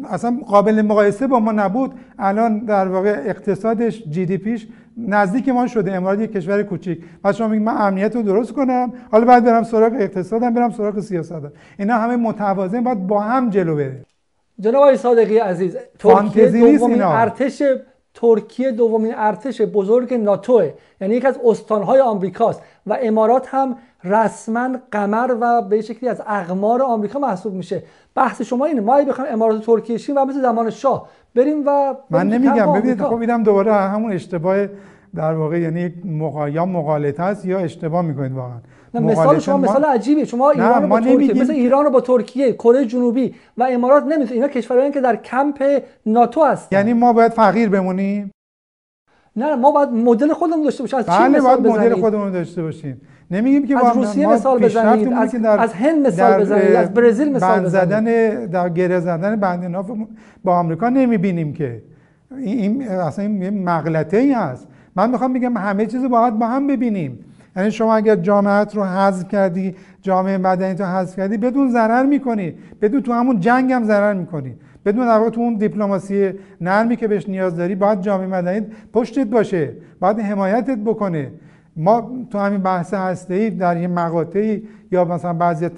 [0.09, 4.67] اصلا قابل مقایسه با ما نبود الان در واقع اقتصادش جی دی پیش
[4.97, 7.03] نزدیک ما شده امارات یک کشور کوچیک.
[7.23, 10.99] بعد شما میگید من امنیت رو درست کنم حالا بعد برم سراغ اقتصادم برم سراغ
[10.99, 14.05] سیاستم اینا همه متوازن باید با هم جلو بره
[14.59, 17.63] جناب صادقی عزیز ترکیه دومین ارتش
[18.21, 22.61] ترکیه دومین ارتش بزرگ ناتوه یعنی یکی از استانهای آمریکاست.
[22.87, 27.83] و امارات هم رسما قمر و به شکلی از اقمار آمریکا محسوب میشه.
[28.15, 28.81] بحث شما اینه.
[28.81, 32.73] ما بخوایم امارات ترکیه شیم و مثل زمان شاه بریم و من نمیگم.
[32.73, 34.67] ببینید خب میدم دوباره همون اشتباه
[35.15, 36.49] در واقع یعنی مقا...
[36.49, 38.57] یا مغالطه است یا اشتباه می‌کنید واقعا.
[38.99, 42.85] مثال شما مثال عجیبی شما ایران رو با ترکیه مثل ایران رو با ترکیه کره
[42.85, 47.69] جنوبی و امارات نمی‌تونه اینا کشورهایی که در کمپ ناتو هست یعنی ما باید فقیر
[47.69, 48.31] بمونیم؟
[49.35, 50.99] نه ما باید مدل خودمون داشته باشیم.
[50.99, 53.01] از بله باید مدل خودمون داشته باشیم.
[53.31, 55.13] نمیگیم که از روسیه مثال بزنید.
[55.13, 56.75] از, از هند مثال بزنید.
[56.75, 57.89] از برزیل مثال بزنید.
[57.89, 58.03] زدن
[58.45, 59.91] در گره زدن بند ناف
[60.43, 61.81] با آمریکا نمی‌بینیم که.
[62.37, 64.67] این اصلا این مغلطه ای هست.
[64.95, 67.25] من می‌خوام بگم همه چیز باید با هم ببینیم.
[67.57, 72.53] یعنی شما اگر جامعت رو حذف کردی جامعه مدنی رو حذف کردی بدون ضرر می‌کنی.
[72.81, 74.55] بدون تو همون جنگ هم ضرر می‌کنی.
[74.85, 79.73] بدون در تو اون دیپلماسی نرمی که بهش نیاز داری باید جامعه مدنی پشتت باشه.
[79.99, 81.31] باید حمایتت بکنه.
[81.75, 85.69] ما تو همین بحث هسته در یه مقاطعی یا مثلا بعضی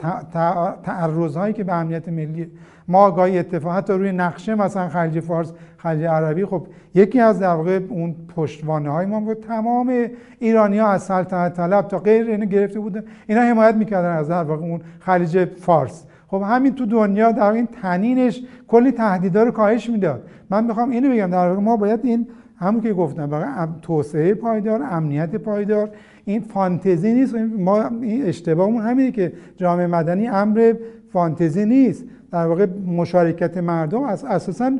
[0.84, 2.51] تعرض که به امنیت ملی
[2.88, 5.53] ما گاهی اتفاق حتی روی نقشه مثلا خلیج فارس
[5.84, 9.38] خلیج عربی خب یکی از در واقع اون پشتوانه های ما بود.
[9.38, 9.93] تمام
[10.39, 13.03] ایرانی ها از سلطنت طلب تا غیر اینو گرفته بودن.
[13.27, 16.05] اینا حمایت می‌کردن از در واقع اون خلیج فارس.
[16.27, 20.23] خب همین تو دنیا در این تنینش کلی تهدیدها رو کاهش می‌داد.
[20.49, 22.27] من می‌خوام اینو بگم در واقع ما باید این
[22.57, 25.89] همون که گفتم واقعا توسعه پایدار امنیت پایدار.
[26.25, 27.36] این فانتزی نیست.
[27.57, 30.73] ما این اشتباهمون همینه که جامعه مدنی امر
[31.13, 32.05] فانتزی نیست.
[32.32, 34.71] در واقع مشارکت مردم از اساسا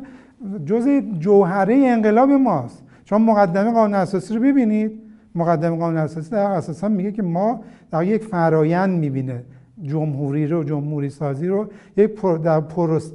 [0.66, 0.88] جزء
[1.18, 2.82] جوهره انقلاب ماست.
[3.04, 5.00] شما مقدمه قانون اساسی رو ببینید.
[5.34, 7.60] مقدمه قانون اساسی در اساسا میگه که ما
[7.90, 9.42] در یک فرایند می‌بینه.
[9.82, 11.66] جمهوری رو جمهوری سازی رو
[11.96, 12.60] یک در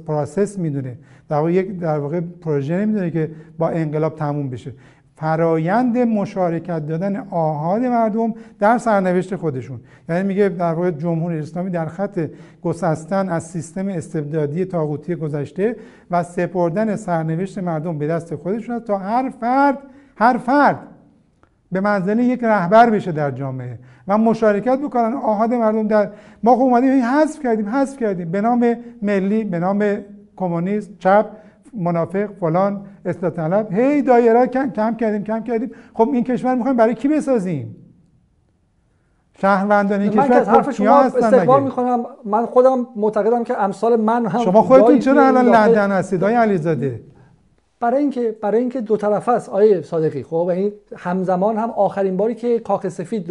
[0.06, 0.98] process می‌دونه.
[1.28, 4.72] در واقع یک در واقع پروژه نمی‌دونه که با انقلاب تموم بشه.
[5.16, 9.80] فرایند مشارکت دادن آحاد مردم در سرنوشت خودشون.
[10.08, 12.20] یعنی میگه در واقع جمهوری اسلامی در خط
[12.62, 15.76] گسستن از سیستم استبدادی تاغوتی گذشته
[16.10, 19.78] و سپردن سرنوشت مردم به دست خودشون تا هر فرد
[20.16, 20.78] هر فرد
[21.72, 25.12] به منزله یک رهبر بشه در جامعه و مشارکت بکنن.
[25.12, 26.10] آهاد مردم در
[26.42, 28.30] ما خب اومدیم حذف کردیم حذف کردیم.
[28.30, 29.98] به نام ملی به نام
[30.36, 31.26] کمونیست چپ
[31.74, 33.72] منافق فلان اصلاح طلب.
[33.72, 35.70] هی دایره کم کردیم کم کردیم.
[35.94, 37.76] خب این کشور می‌خوایم برای کی بسازیم؟
[39.40, 42.06] شهروندان این کشور من حرف شما استقبال می‌کنم.
[42.24, 47.00] من خودم معتقدم که امثال من هم شما خودتون چرا الان لندن هستید آقای علیزاده؟
[47.80, 50.22] برای اینکه برای اینکه دو طرف است آیه صادقی.
[50.22, 53.30] خب این همزمان هم آخرین باری که کاخ سفید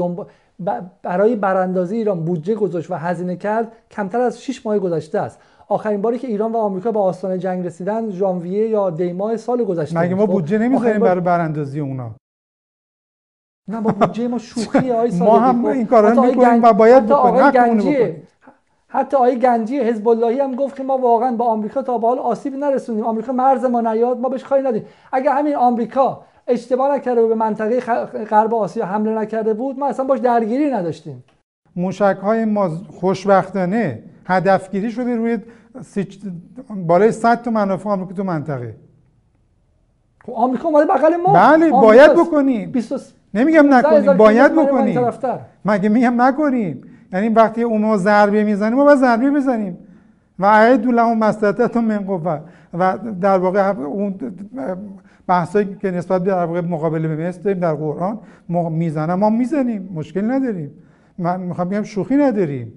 [1.04, 5.40] برای براندازی ایران بودجه گذاشت و هزینه کرد کمتر از 6 ماه گذشته است.
[5.70, 10.00] آخرین باری که ایران و آمریکا به آستانه جنگ رسیدن ژانویه یا دیماه سال گذشته
[10.00, 12.16] مگه ما خب، بودجه نمی‌ذاریم برای براندازی اونا؟
[13.68, 18.28] نه با بودجه ما شوخی آی ما هم خب، این کارا می‌کنیم و باید بکنیم
[18.88, 22.20] حتی آقای گنجی حزب اللهی هم گفت که ما واقعا با آمریکا تا به حال
[22.20, 27.22] آسیب نرسونیم آمریکا مرز ما نیاد ما بهش کاری ندیم اگر همین آمریکا اشتباه نکرده
[27.22, 27.80] و به منطقه
[28.26, 31.24] غرب آسیا حمله نکرده بود ما اصلا باش درگیری نداشتیم.
[31.76, 35.38] موشک های ما خوشبختانه هدفگیری شده روی
[36.70, 38.76] بالای 100 تا منافع آمریکا تو منطقه.
[40.26, 41.34] خب آمریکا اومده بغل ما.
[41.34, 42.74] بله باید بکنیم.
[43.34, 45.00] نمیگم نکنیم باید بکنیم.
[45.66, 46.82] مگه میگم نکنیم؟
[47.14, 49.78] یعنی وقتی اون ضربه می‌زنیم ما باید ضربه بزنیم.
[50.40, 52.40] و اعد لهم مستطعتم من قوه.
[52.74, 54.16] و در واقع اون
[55.28, 58.20] بحثایی که نسبت به در واقع مقابله به مثل داریم در قرآن
[58.70, 59.90] می‌زنم ما می‌زنیم.
[59.94, 60.72] مشکل نداریم.
[61.18, 62.74] من می‌خوام بگم شوخی نداریم.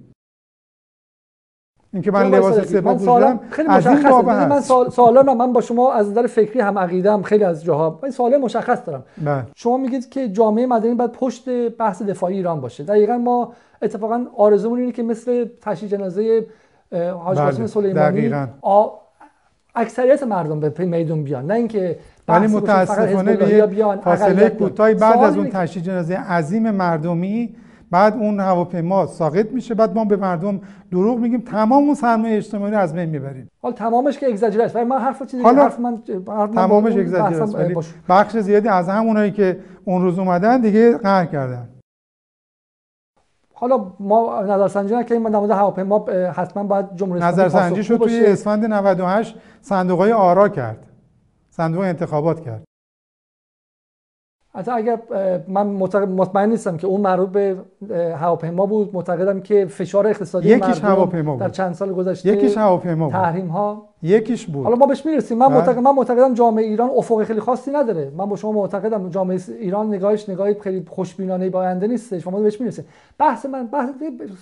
[1.93, 4.23] اینکه من لباس سپاه پوشیدم خیلی مشخصه.
[4.23, 4.61] من
[4.91, 8.79] سوالا من با شما از نظر فکری هم عقیدم خیلی از جاها این سوال مشخص
[8.87, 9.05] دارم.
[9.25, 9.43] بله.
[9.55, 12.85] شما میگید که جامعه مدنی باید پشت بحث دفاعی ایران باشه.
[12.85, 16.47] دقیقا ما اتفاقا آرزومون اینه که مثل تشییع جنازه
[16.93, 17.67] حاج قاسم بله.
[17.67, 18.33] سلیمانی
[19.75, 21.47] اکثریت مردم به میدون بیان.
[21.47, 27.57] نه اینکه ولی متاسفانه به فاصله کوتاهی بعد از اون تشییع جنازه عظیم مردمی
[27.91, 30.61] بعد اون هواپیما ساقط میشه بعد ما به مردم
[30.91, 33.51] دروغ میگیم تمام اون سرمایه اجتماعی رو از بین می‌بریم.
[33.63, 36.03] حالا تمامش که اگزاجره است ولی من حرف چیزی حالا حرف من
[36.55, 37.77] تمامش اگزاجره است ولی
[38.09, 41.69] بخش زیادی از همونایی که اون روز اومدن دیگه قهر کردن.
[43.55, 49.37] حالا ما نظرسنجی نکنیم در مورد هواپیما حتما باید جمهوری نظرسنجی شد توی اسفند 98
[49.61, 50.87] صندوق های آرا کرد.
[51.51, 52.68] صندوق انتخابات کرد.
[54.59, 54.99] حتی اگر
[55.49, 57.57] من مطمئن نیستم که اون مربوط به
[58.17, 58.91] هواپیما بود.
[58.95, 61.41] معتقدم که فشار اقتصادی یکیش هواپیما بود.
[61.41, 63.13] در چند سال گذشته یکیش هواپیما بود.
[63.13, 64.65] تحریم ها یکیش بود.
[64.65, 65.39] حالا ما بهش می‌رسیم.
[65.39, 65.57] من بله.
[65.57, 68.13] معتقدم من معتقدم جامعه ایران افق خیلی خاصی نداره.
[68.17, 72.61] من با شما معتقدم جامعه ایران نگاهش نگاهی خیلی خوشبینانه با آینده نیست شما بهش
[72.61, 72.85] می‌رسیم.
[73.19, 73.89] بحث من بحث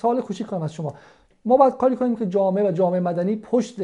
[0.01, 0.95] سوال کوچیک کنم از شما.
[1.45, 3.77] ما باید کاری کنیم که جامعه و جامعه مدنی پشت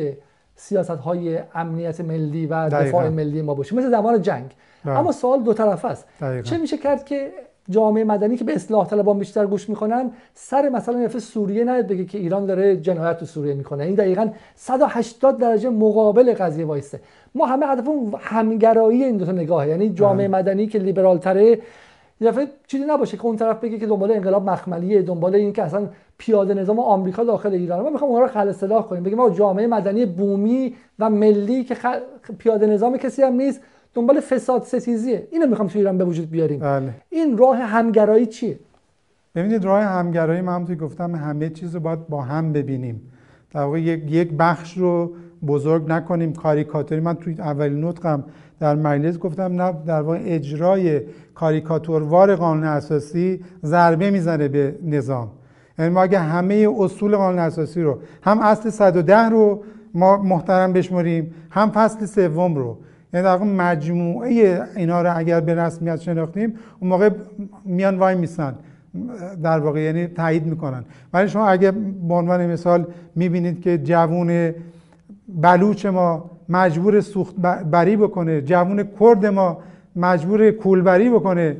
[0.57, 4.55] سیاست های امنیت ملی و دفاع ملی ما باشه مثل زمان جنگ.
[4.85, 4.99] بله.
[4.99, 6.09] اما سوال دو طرف است.
[6.45, 7.33] چه میشه کرد که
[7.71, 12.05] جامعه مدنی که به اصلاح طلبان بیشتر گوش می‌کنن سر مثلا نفس سوریه نیاد بگه
[12.05, 13.85] که ایران داره جنایت تو سوریه می‌کنه.
[13.85, 17.01] این دقیقا 180 درجه مقابل قضیه وایسته
[17.35, 19.69] ما همه هدفمون همگرایی این دو تا نگاهه.
[19.69, 20.29] یعنی جامعه.
[20.29, 21.59] مدنی که لیبرال تره
[22.21, 25.89] دفعه چیزی نباشه که اون طرف بگه که دنبال انقلاب مخملیه دنبال این که اصلا
[26.19, 27.81] پیاده نظام آمریکا داخل ایران.
[27.81, 29.03] ما می‌خوام اونها رو خل اصلاح کنیم.
[29.03, 31.77] بگیم ما جامعه مدنی بومی و ملی که
[32.39, 33.61] پیاده نظام کسی هم نیست
[33.95, 35.29] دنبال فساد ستیزیه.
[35.31, 36.59] اینو می‌خوام تو ایران به وجود بیاریم.
[36.59, 36.95] بله.
[37.11, 38.59] این راه همگرایی چیه؟
[39.35, 43.01] ببینید راه همگرایی من همونطور گفتم همه چیز رو باید با هم ببینیم.
[43.55, 45.13] در واقع یک بخش رو
[45.47, 47.01] بزرگ نکنیم کاریکاتوری.
[47.01, 48.25] من توی اولین نطقم
[48.61, 51.01] در مجلس گفتم نه در واقع اجرای
[51.35, 55.31] کاریکاتوروار قانون اساسی ضربه می‌زنه به نظام.
[55.79, 59.63] یعنی ما اگه همه اصول قانون اساسی رو هم اصل 110 رو
[59.95, 62.79] ما محترم بشمریم هم فصل سوم رو
[63.13, 67.11] یعنی در واقع مجموعه اینا رو اگر به رسمیت شناختیم اون موقع
[67.65, 68.55] میان وای میسن
[69.43, 70.85] در واقع یعنی تایید می‌کنن.
[71.13, 71.71] ولی شما اگه
[72.09, 72.87] به عنوان مثال
[73.17, 74.55] می‌بینید که جوون
[75.29, 77.37] بلوچ ما مجبور سوخت
[77.71, 79.59] بری بکنه جوون کرد ما
[79.97, 81.57] مجبور کولبری بکنه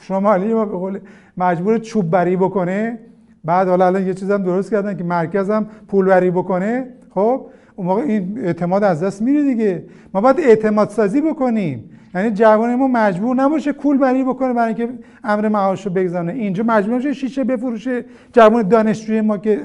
[0.00, 0.98] شمالی ما به قول
[1.36, 2.98] مجبور چوب بری بکنه
[3.44, 7.46] بعد حالا الان یه چیزم درست کردن که مرکزم پولبری بکنه خب؟
[7.80, 9.82] اون موقع این اعتماد از دست میره دیگه.
[10.14, 11.90] ما باید اعتماد سازی بکنیم.
[12.14, 14.88] یعنی جوان ما مجبور نباشه کول بری بکنه برای اینکه
[15.24, 19.60] امر معاش رو بگذانه اینجا مجبور نشه شیشه بفروشه جوان دانشجوی ما که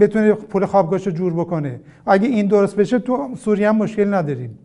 [0.00, 1.80] بتونه پول خوابگاهش رو جور بکنه.
[2.06, 4.58] اگه این درست بشه تو سوریه هم مشکل نداریم.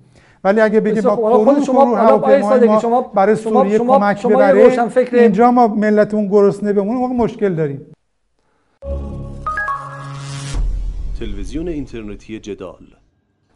[0.43, 5.51] ولی اگه بگیم با خود شما ما شما برای سوریه شما کمک شما ببره اینجا
[5.51, 7.81] ما ملتمون گرسنه بمونه موقع مشکل داریم.
[11.19, 12.85] تلویزیون اینترنتی جدال.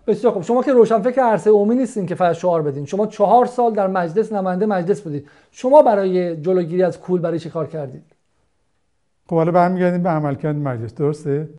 [0.07, 0.43] بسیار خوب.
[0.43, 2.85] شما که روشنفکر عرصه عمومی نیستین که فقط شعار بدین.
[2.85, 5.27] شما چهار سال در مجلس نماینده مجلس بودید.
[5.51, 8.03] شما برای جلوگیری از کول برای چی کار کردید؟
[9.29, 10.93] خب حالا برمیگردیم به عملکرد مجلس.
[10.93, 11.49] درسته؟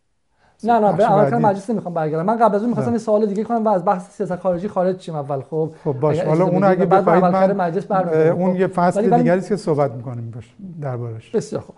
[0.63, 2.25] نه نه به عملکرد مجلس نمی‌خوام برگردم.
[2.25, 3.65] من قبل از اون می‌خواستم یه سوال دیگه کنم.
[3.65, 5.41] و از بحث سیاست خارجی خارج شیم اول.
[5.41, 6.19] خب خب باش.
[6.19, 8.59] حالا اون اگه بخواید من مجلس اون خب.
[8.59, 11.75] یه فصل دیگری است که صحبت می‌کنیم باش دربارش بسیار خوب.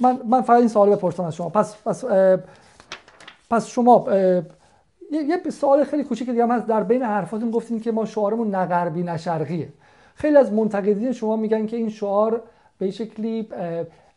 [0.00, 1.48] من من فقط این سوال بپرسم از شما.
[1.48, 2.04] پس پس
[3.50, 4.06] پس شما
[5.10, 6.66] یه سوال خیلی کوچیک دیگه هست.
[6.66, 9.68] در بین حرفاتون گفتین که ما شعارمون نه غربی نه شرقیه
[10.14, 12.42] خیلی از منتقدین شما میگن که این شعار
[12.78, 13.48] به شکلی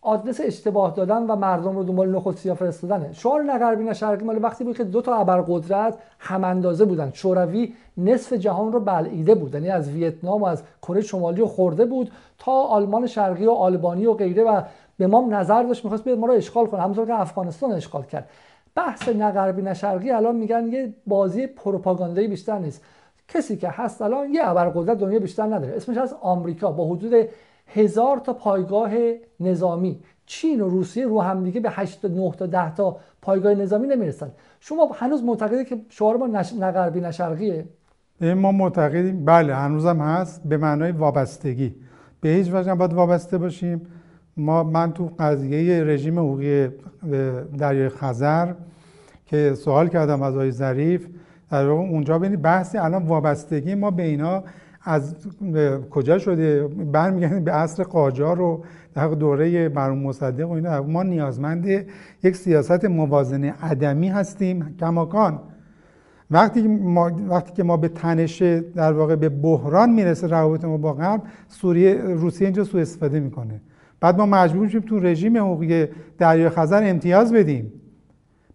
[0.01, 3.13] آدرس اشتباه دادن و مردم رو دنبال نخود سیاه فرستادنه.
[3.13, 7.11] شعار نه غربی نه شرقی مال وقتی بود که دو تا ابرقدرت هم اندازه بودن.
[7.13, 11.85] شوروی نصف جهان رو بلعیده بود یعنی از ویتنام و از کره شمالی رو خورده
[11.85, 14.61] بود تا آلمان شرقی و آلبانی و غیره و
[14.97, 16.81] به ما نظر داشت می‌خواست ما رو اشغال کنه.
[16.81, 18.29] همونطور که افغانستان اشغال کرد.
[18.77, 22.83] بحث نه غربی نه شرقی الان میگن یه بازی پروپاگاندایی بیشتر نیست.
[23.27, 25.75] کسی که هست الان یه ابرقدرت دنیا بیشتر نداره.
[25.75, 27.13] اسمش از آمریکا با حدود
[27.67, 28.91] هزار تا پایگاه
[29.39, 29.99] نظامی.
[30.25, 33.87] چین و روسیه رو هم دیگه به 8 تا 9 تا 10 تا پایگاه نظامی
[33.87, 34.31] نمی‌رسن.
[34.59, 37.65] شما هنوز معتقدید که شعار ما نه غربی نه شرقیه
[38.21, 39.25] ما معتقدیم.
[39.25, 40.41] بله هنوزم هست.
[40.45, 41.75] به معنای وابستگی.
[42.21, 43.87] به هیچ وجه باید وابسته باشیم.
[44.37, 46.67] ما من تو قضیه رژیم حقوقی
[47.57, 48.53] دریای خزر
[49.25, 51.07] که سوال کردم از آقای ظریف
[51.51, 54.43] در واقع اونجا ببینید بحثی الان وابستگی ما به اینا
[54.83, 55.15] از
[55.89, 58.63] کجا شده؟ برمیگردیم به عصر قاجار و
[58.93, 60.83] در دوره مرحوم مصدق و اینا.
[60.83, 61.85] ما نیازمند
[62.23, 65.39] یک سیاست موازنه عدمی هستیم کماکان.
[66.31, 68.41] وقتی ما وقتی که ما به تنش
[68.75, 73.61] در واقع به بحران می‌رسه روابط ما با غرب سوریه روسیه اینجا سوء استفاده می‌کنه.
[73.99, 75.85] بعد ما مجبور میشیم تو رژیم حقوقی
[76.17, 77.73] دریای خزر امتیاز بدیم.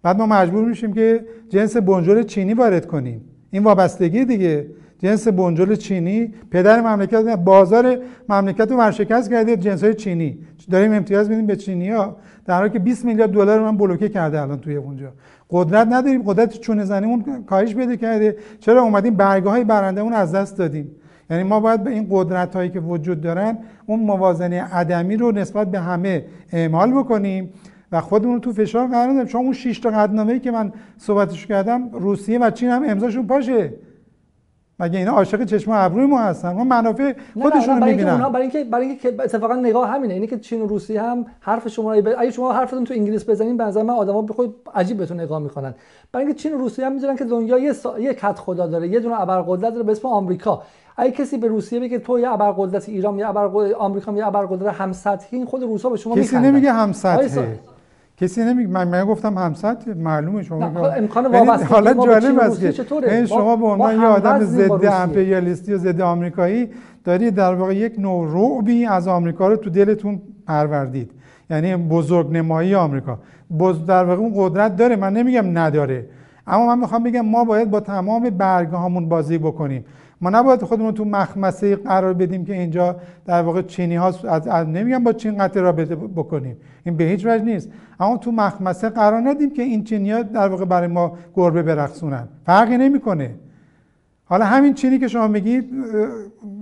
[0.03, 3.21] بعد ما مجبور میشیم که جنس بنجل چینی وارد کنیم.
[3.51, 4.67] این وابستگی دیگه.
[4.99, 10.39] جنس بنجل چینی پدر مملکت بازار مملکت رو ورشکست کرده جنس های چینی.
[10.71, 14.43] داریم امتیاز میدیم به چینی ها در حالی که 20 میلیارد دلار من بلوکه کرده
[14.43, 15.13] الان توی اونجا.
[15.51, 16.23] قدرت نداریم.
[16.23, 18.37] قدرت چونه زنی اون کاهش بده کرده.
[18.61, 20.91] چرا اومدیم برگاه های برنده اون از دست دادیم؟
[21.33, 25.71] یعنی ما باید به این قدرت هایی که وجود دارن اون موازنه عدمی رو نسبت
[25.71, 27.53] به همه اعمال بکنیم
[27.93, 29.25] و خودمون رو تو فشار قرار بدیم.
[29.25, 33.73] چون اون 6 تا قدنامه‌ای که من صحبتش کردم روسیه و چین هم امضاشون پاشه.
[34.79, 37.13] مگه اینا عاشق چشم و ابروی ما هستن؟ ما منافع
[37.43, 38.19] خودشون رو می‌بینن.
[38.19, 40.15] برای اینکه برای اینکه اتفاقا نگاه همینه.
[40.15, 43.57] اینه که چین و روسیه هم حرف شما رو اگه شما حرفتون تو انگلیس بزنین
[43.57, 45.75] به نظر من آدما به خود عجیب بهتون نگاه می‌کنن.
[46.13, 47.99] برای اینکه چین و روسیه هم می‌ذارن که دنیا یه سا...
[47.99, 50.63] یه کت خدا داره یه دونه ابرقدرت داره به اسم آمریکا.
[50.97, 54.93] اگه کسی به روسیه بگه تو یه ابرقدرت ایران یه ابرقدرت آمریکا یه ابرقدرت هم
[54.93, 57.45] سطحی خود روسا به شما کسی نمیگه هم سطحی
[58.17, 63.27] کسی نمیگه من من گفتم همسط معلومه شما امکان وابستگی حالا جالب است که این
[63.27, 66.69] شما به عنوان یه آدم ضد امپریالیستی و ضد آمریکایی
[67.05, 71.11] داری در واقع یک نوع رعبی از آمریکا رو تو دلتون پروردید.
[71.51, 73.19] یعنی بزرگ نمایی آمریکا.
[73.61, 76.07] بز در واقع اون قدرت داره من نمیگم نداره.
[76.47, 79.85] اما من می‌خوام بگم ما باید با تمام برگهامون بازی بکنیم.
[80.23, 82.97] ما نباید خودمون تو مخمسه قرار بدیم که اینجا
[83.27, 86.57] در واقع چینی ها از, از نمیگم با چین قطع رابطه بکنیم.
[86.85, 87.69] این به هیچ وجه نیست.
[88.01, 92.29] اما تو مخمسه قرار ندیم که این چینی ها در واقع برای ما گربه برقصونن.
[92.47, 93.31] فرقی نمی‌کنه.
[94.25, 95.71] حالا همین چینی که شما میگید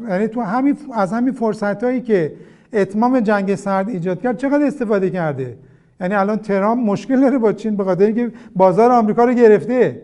[0.08, 2.32] یعنی تو همین از همین فرصت هایی که
[2.72, 5.56] اتمام جنگ سرد ایجاد کرد چقدر استفاده کرده؟
[6.00, 10.02] یعنی الان ترامپ مشکل داره با چین به خاطر اینکه بازار آمریکا رو گرفته.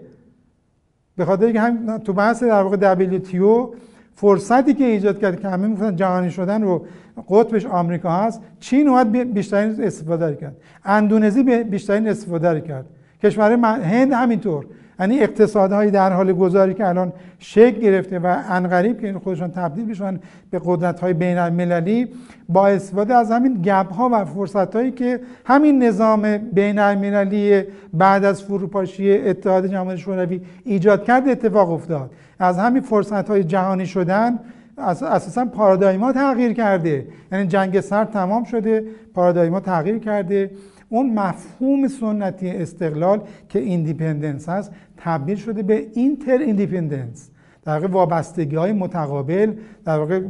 [1.17, 3.69] به خاطر اینکه هم تو بحث در واقع WTO
[4.15, 6.87] فرصتی که ایجاد کرد که همه می‌خوان جهانی شدن رو
[7.29, 10.57] قطبش آمریکا هست چین اومد بیشترین استفاده کرد.
[10.85, 12.87] اندونزی بیشترین استفاده کرد.
[13.23, 13.53] کشور
[13.83, 14.67] هند همینطور.
[15.01, 20.21] یعنی اقتصادهایی در حال گذاری که الان شکل گرفته و انقریب که خودشان تبدیل بشن
[20.51, 22.09] به قدرت های بین المللی
[22.49, 27.63] با استفاده از همین گپ ها و فرصت هایی که همین نظام بین المللی
[27.95, 32.11] بعد از فروپاشی اتحاد جماهیر شوروی ایجاد کرد اتفاق افتاد.
[32.39, 34.39] از همین فرصت های جهانی شدن
[34.79, 37.07] اساسا پارادایما تغییر کرده.
[37.33, 38.85] یعنی جنگ سرد تمام شده
[39.15, 40.51] پارادایما تغییر کرده.
[40.89, 47.31] اون مفهوم سنتی استقلال که independence هست تبدیل شده به interdependence.
[47.65, 49.53] در واقع وابستگی های متقابل
[49.85, 50.21] در واقع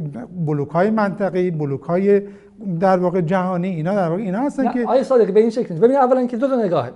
[0.45, 2.21] بلوک های منطقه‌ای بلوک های
[2.79, 5.95] در واقع جهانی اینا در واقع اینا هستن که آقای صادقی به این شکل ببین
[5.95, 6.91] اولا که دو تا نگاهه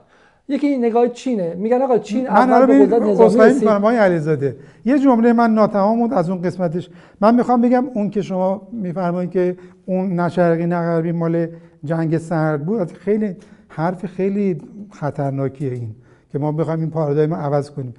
[0.48, 1.56] یکی نگاه چینه.
[1.56, 4.56] میگن آقا چین من اول به قدرت نظامی می‌کنم آقای علیزاده.
[4.86, 6.90] یه جمله من ناتمام بود از اون قسمتش.
[7.22, 11.48] من می‌خوام بگم اون که شما میفرمایید که اون نه شرقی نه غربی مال
[11.86, 12.92] جنگ سرد بود.
[12.92, 13.36] خیلی
[13.68, 14.62] حرف خیلی
[14.92, 15.96] خطرناکیه این
[16.32, 17.94] که ما بخوایم این پارادایم عوض کنیم.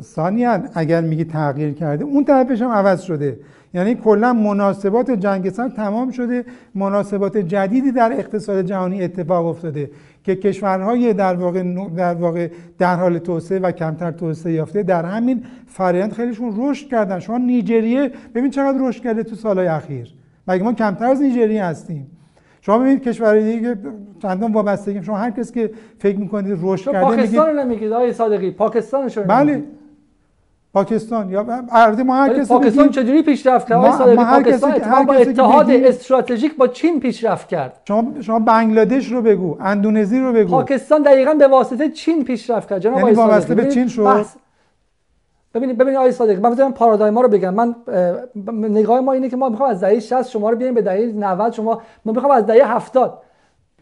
[0.00, 3.38] ثانیا اگر میگی تغییر کرده اون طرفش هم عوض شده.
[3.74, 6.44] یعنی کلا مناسبات جنگ سرد تمام شده.
[6.74, 9.90] مناسبات جدیدی در اقتصاد جهانی اتفاق افتاده
[10.24, 15.44] که کشورهای در واقع در واقع در حال توسعه و کمتر توسعه یافته در همین
[15.66, 17.18] فرآیند خیلیشون رشد کردن.
[17.18, 20.14] شما نیجریه ببین چقدر رشد کرده تو سالهای اخیر.
[20.48, 22.06] مگه ما کمتر از نیجریه هستیم؟
[22.60, 23.76] شما ببینید کشورهای دیگه
[24.22, 28.50] چندان وابستگی شما هر کسی که فکر می‌کنید رشد کرده پاکستان رو نمیگید آقای صادقی.
[28.50, 29.62] پاکستان رو بله.
[30.72, 31.30] پاکستان.
[31.30, 35.70] یا ارزی ما هر کسی پاکستان چجوری پیشرفت کرد؟ آقای صادقی پاکستان اتفاقا با اتحاد
[35.70, 37.80] استراتژیک با چین پیشرفت کرد.
[37.88, 40.50] شما شما بنگلادش رو بگو اندونزی رو بگو.
[40.50, 42.80] پاکستان دقیقا به واسطه چین پیشرفت کرد.
[42.80, 44.26] جناب یعنی آقای صادقی به چین شد؟
[45.54, 47.54] ببینید ببینید آقای صادقی من می‌ذارم پارادایما رو بگم.
[47.54, 47.74] من
[48.60, 51.52] نگاه ما اینه که ما می‌خوام از دهه 60 شما رو بیاریم به دهه 90
[51.52, 51.82] شما.
[52.04, 53.18] ما می‌خوام از دهه 70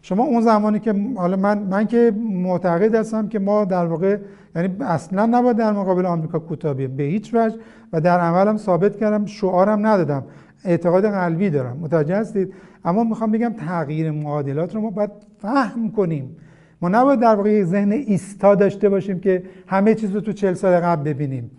[0.01, 4.17] شما اون زمانی که حالا من من که معتقد هستم که ما در واقع
[4.55, 7.57] یعنی اصلا نباید در مقابل آمریکا کوتاه به هیچ وجه.
[7.93, 10.23] و در عملم ثابت کردم شعارم ندادم.
[10.65, 11.77] اعتقاد قلبی دارم.
[11.81, 12.53] متوجه هستید؟
[12.85, 16.37] اما می‌خوام بگم تغییر معادلات رو ما باید فهم کنیم.
[16.81, 20.79] ما نباید در واقع ذهن ایستا داشته باشیم که همه چیز رو تو 40 سال
[20.79, 21.51] قبل ببینیم.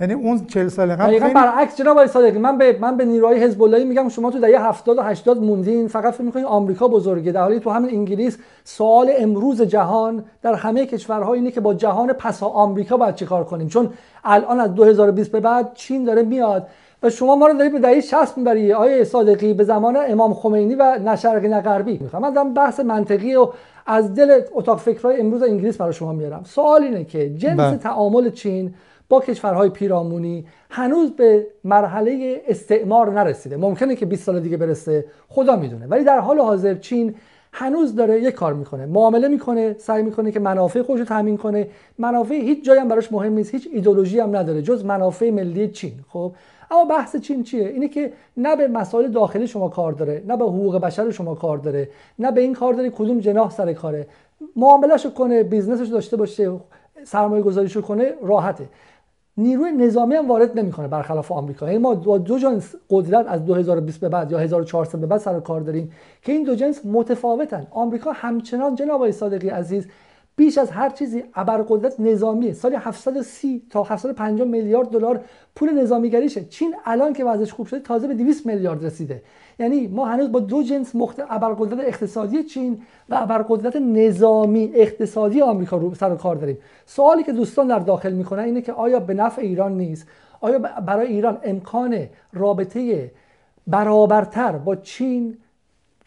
[0.00, 1.34] یعنی اون 40 سال قبل خیلی...
[1.34, 4.68] برعکس جناب آقای صادقی من به من به نیروهای حزب اللهی میگم شما تو دهه
[4.68, 7.32] 70 و 80 موندین فقط فکر می‌کنید آمریکا بزرگه.
[7.32, 12.12] در حالی تو همین انگلیس سوال امروز جهان در همه کشورها اینه که با جهان
[12.12, 13.90] پسا آمریکا باید چیکار کنیم؟ چون
[14.24, 16.66] الان از 2020 به بعد چین داره میاد
[17.02, 18.72] و شما ما رو دارید به دهه 60 می‌بری.
[18.72, 23.34] آیه صادقی به زمان امام خمینی و نه شرقی نه غربی می‌خوام من بحث منطقی
[23.34, 23.48] و
[23.90, 26.42] از دل اتاق فکرهای امروز انگلیس برای شما میارم.
[26.44, 27.70] سوال اینه که جنس با.
[27.70, 27.76] بله.
[27.76, 28.74] تعامل چین
[29.08, 33.56] با کشورهای پیرامونی هنوز به مرحله استعمار نرسیده.
[33.56, 35.86] ممکنه که 20 سال دیگه برسه خدا می‌دونه.
[35.86, 37.14] ولی در حال حاضر چین
[37.52, 38.86] هنوز داره یه کار می‌کنه.
[38.86, 41.68] معامله می‌کنه سعی می‌کنه که منافع خودش رو تامین کنه.
[41.98, 45.92] منافع هیچ جایی هم براش مهم نیست هیچ ایدولوژی هم نداره جز منافع ملی چین.
[46.08, 46.32] خب
[46.70, 50.44] اما بحث چین چیه؟ اینه که نه به مسائل داخلی شما کار داره نه به
[50.44, 51.88] حقوق بشر شما کار داره
[52.18, 54.06] نه به این کار داره کدوم جناح سر کاره.
[54.56, 56.52] معاملهشو کنه business ش داشته باشه
[57.04, 58.68] سرمایه گذاریشو کنه راحته.
[59.36, 61.66] نیروی نظامی هم وارد نمی‌کنه برخلاف آمریکا.
[61.66, 65.33] یعنی ما با دو جنس قدرت از 2020 به بعد یا 1400 به بعد سر
[65.33, 65.92] و کار داریم
[66.22, 67.66] که این دو جنس متفاوتن.
[67.70, 69.86] آمریکا همچنان جناب صادقی عزیز
[70.38, 75.20] بیش از هر چیزی ابرقدرت نظامی سال 730 تا 750 میلیارد دلار
[75.54, 76.44] پول نظامیگریشه.
[76.44, 79.22] چین الان که وضعش خوب شده تازه به 200 میلیارد رسیده.
[79.58, 81.22] یعنی ما هنوز با دو جنس مخت...
[81.30, 86.58] ابرقدرت اقتصادی چین و ابرقدرت نظامی اقتصادی آمریکا رو سر کار داریم.
[86.86, 90.06] سوالی که دوستان در داخل می‌کنن اینه که آیا به نفع ایران نیست؟
[90.40, 93.10] آیا برای ایران امکان رابطه
[93.66, 95.36] برابرتر با چین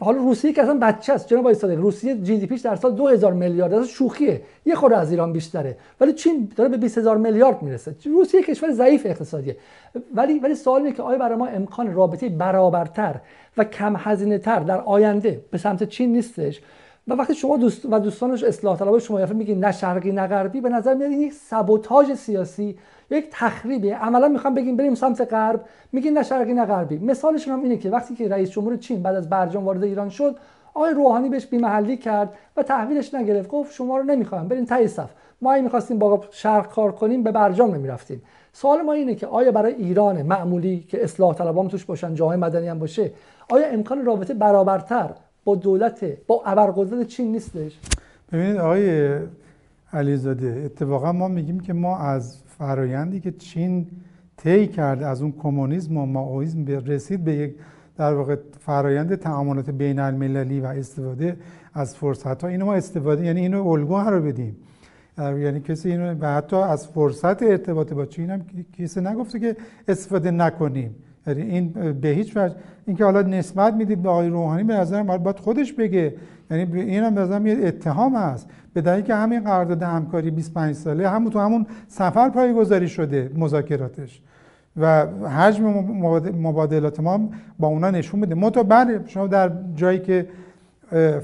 [0.03, 3.33] حالا روسیه که اصلا بچه است جناب آقای روسیه جی دی پیش در سال 2000
[3.33, 4.41] میلیارد از شوخیه.
[4.65, 5.77] یه خورده از ایران بیشتره.
[6.01, 7.95] ولی چین داره به 20000 میلیارد می‌رسه.
[8.05, 9.57] روسیه کشور ضعیف اقتصادیه.
[10.15, 13.15] ولی ولی سوال اینه که آیا برای ما امکان رابطه برابرتر
[13.57, 16.61] و کم هزینه تر در آینده به سمت چین نیستش؟
[17.07, 20.61] و وقتی شما دوست و دوستانش اصلاح طلب شما یافه میگی نه شرقی نه غربی
[20.61, 22.77] به نظر میاد این یک سابوتاژ سیاسی
[23.09, 26.97] یک تخریبی عملا می‌خوام بگیم بریم سمت غرب میگین نه شرقی نه غربی.
[26.97, 30.35] مثالشون هم اینه که وقتی که رئیس جمهور چین بعد از برجام وارد ایران شد
[30.73, 33.49] آقای روحانی بهش بیمحلی کرد و تحویلش نگرفت.
[33.49, 35.09] گفت شما رو نمی‌خوام برین تای صف.
[35.41, 38.21] ما این می‌خواستیم با شرق کار کنیم به برجام نمی‌رفتیم.
[38.53, 42.67] سوال ما اینه که آیا برای ایران معمولی که اصلاح طلبان توش باشن جامعه مدنی
[42.67, 43.11] هم باشه
[43.49, 45.09] آیا امکان رابطه برابرتر
[45.43, 47.79] با دولت با ابرقدرت چین نیستش.
[48.31, 49.17] ببینید آقای
[49.93, 53.87] علیزاده اتفاقا ما میگیم که ما از فرایندی که چین
[54.37, 57.55] طی کرد از اون کمونیسم و ماویسم رسید به یک
[57.97, 61.37] در واقع فرایند تعاملات بین المللی و استفاده
[61.73, 62.47] از فرصت ها.
[62.47, 64.55] اینو ما استفاده یعنی اینو الگو رو بدیم.
[65.17, 68.45] یعنی کسی اینو و حتی از فرصت ارتباط با چین هم
[68.79, 69.55] کسی نگفته که
[69.87, 70.95] استفاده نکنیم.
[71.27, 75.73] این به هیچ وجه اینکه حالا نسبت می‌دید به آقای روحانی به نظرم باید خودش
[75.73, 76.13] بگه.
[76.51, 78.49] یعنی این هم نظرم یه اتهام است.
[78.73, 84.21] به دلیل که همین قرارداد همکاری 25 ساله همون تو همون سفر پایگذاری شده مذاکراتش.
[84.77, 85.65] و حجم
[86.41, 87.29] مبادلات ما
[87.59, 88.35] با اونا نشون میده.
[88.35, 90.27] ما تا بعد شما در جایی که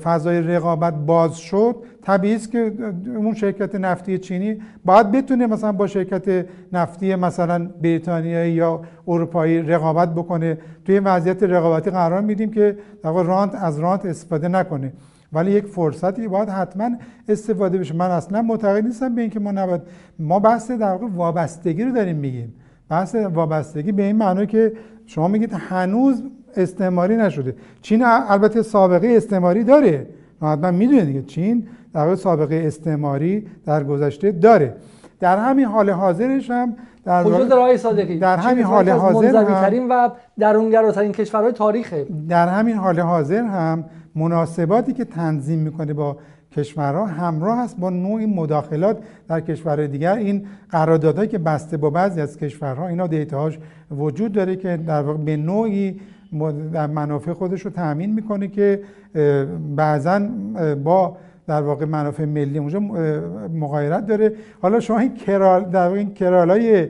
[0.03, 1.75] فضای رقابت باز شد
[2.07, 2.73] طبیعی است که
[3.15, 10.15] اون شرکت نفتی چینی باید بتونه مثلا با شرکت نفتی مثلا بریتانیایی یا اروپایی رقابت
[10.15, 14.93] بکنه توی وضعیت رقابتی قرار میدیم که در رانت از رانت استفاده نکنه
[15.33, 16.89] ولی یک فرصتی باید حتما
[17.29, 19.81] استفاده بشه من اصلا معتقد نیستم به اینکه ما نباید
[20.19, 22.53] ما بحث در واقع وابستگی رو داریم میگیم
[22.89, 24.73] بحث وابستگی به این معنی که
[25.05, 26.23] شما میگید هنوز
[26.57, 30.07] استعماری نشده چین البته سابقه استعماری داره
[30.41, 31.67] حتما می‌دونید دیگه چین
[31.97, 34.73] در سابقه استعماری در گذشته داره.
[35.19, 36.75] در همین حال حاضرش هم
[37.05, 38.19] در وجود رای صادقی.
[38.19, 40.09] در همین حال حاضر هم و
[40.39, 42.07] درونگراترین کشورهای تاریخه.
[42.29, 43.83] در همین حال حاضر هم
[44.15, 46.17] مناسباتی که تنظیم می‌کنه با
[46.51, 48.97] کشورها همراه است با نوعی مداخلات
[49.27, 50.15] در کشورهای دیگر.
[50.15, 53.59] این قراردادهایی که بسته با بعضی از کشورها اینا دیتاهاش
[53.91, 55.99] وجود داره که در واقع به نوعی
[56.89, 58.81] منافع خودش رو تأمین می‌کنه که
[59.75, 60.21] بعضا
[60.83, 61.17] با
[61.47, 62.79] در واقع منافع ملی اونجا
[63.49, 64.31] مغایرت داره.
[64.61, 66.87] حالا شما این کرال در واقع این کرالای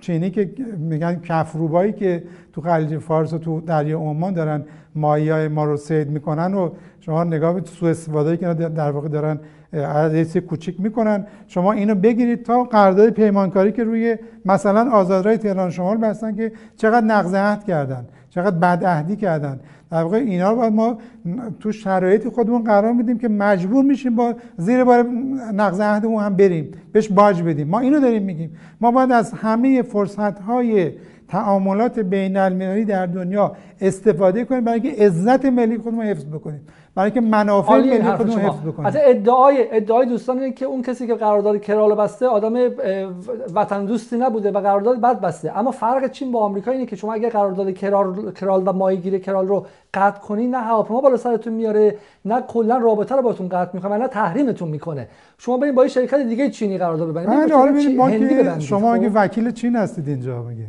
[0.00, 2.22] چینی که میگن کفروبایی که
[2.52, 4.64] تو خلیج فارس و تو دریا عمان دارن
[4.94, 9.40] مایای ما رو سید می‌کنن و شما نگاه به سوء استفاده که در واقع دارن
[9.72, 11.26] عدد کوچیک می‌کنن.
[11.46, 17.06] شما اینو بگیرید تا قرارداد پیمانکاری که روی مثلا آزادراه تهران شمال بستن که چقدر
[17.06, 18.06] نقض عهد کردن.
[18.30, 19.60] چقدر بد عهدی کردن.
[19.90, 20.98] در واقع اینا رو باید ما
[21.60, 25.02] تو شرایط خودمون قرار میدیم که مجبور میشیم با زیر بار
[25.52, 26.72] نقض عهدمون هم بریم.
[26.92, 27.68] بهش باج بدیم.
[27.68, 28.56] ما اینو داریم میگیم.
[28.80, 30.92] ما باید از همه فرصت های
[31.28, 36.60] تعاملات بین المللی در دنیا استفاده کنیم برای اینکه عزت ملی خودمون حفظ بکنیم.
[36.94, 41.06] برای اینکه منافع ملی خودمون حفظ بکنیم حتی ادعای ادعای دوستان اینه که اون کسی
[41.06, 42.54] که قرارداد کرال بسته آدم
[43.54, 45.58] وطن دوستی نبوده و قرارداد بد بسته.
[45.58, 49.48] اما فرق چین با آمریکا اینه که شما اگه قرارداد کرال کرال و ماهیگیری کرال
[49.48, 53.96] رو قطع کنی نه هواپیما بالا سرتون میاره نه کلا رابطه رو باتون قطع می‌کنه
[53.96, 55.08] نه تحریمتون می‌کنه.
[55.38, 58.58] شما برید با شرکت دیگه چینی قرارداد ببندید.
[58.58, 60.66] شما اگه خب؟ وکیل چین هستید اینجا میگه.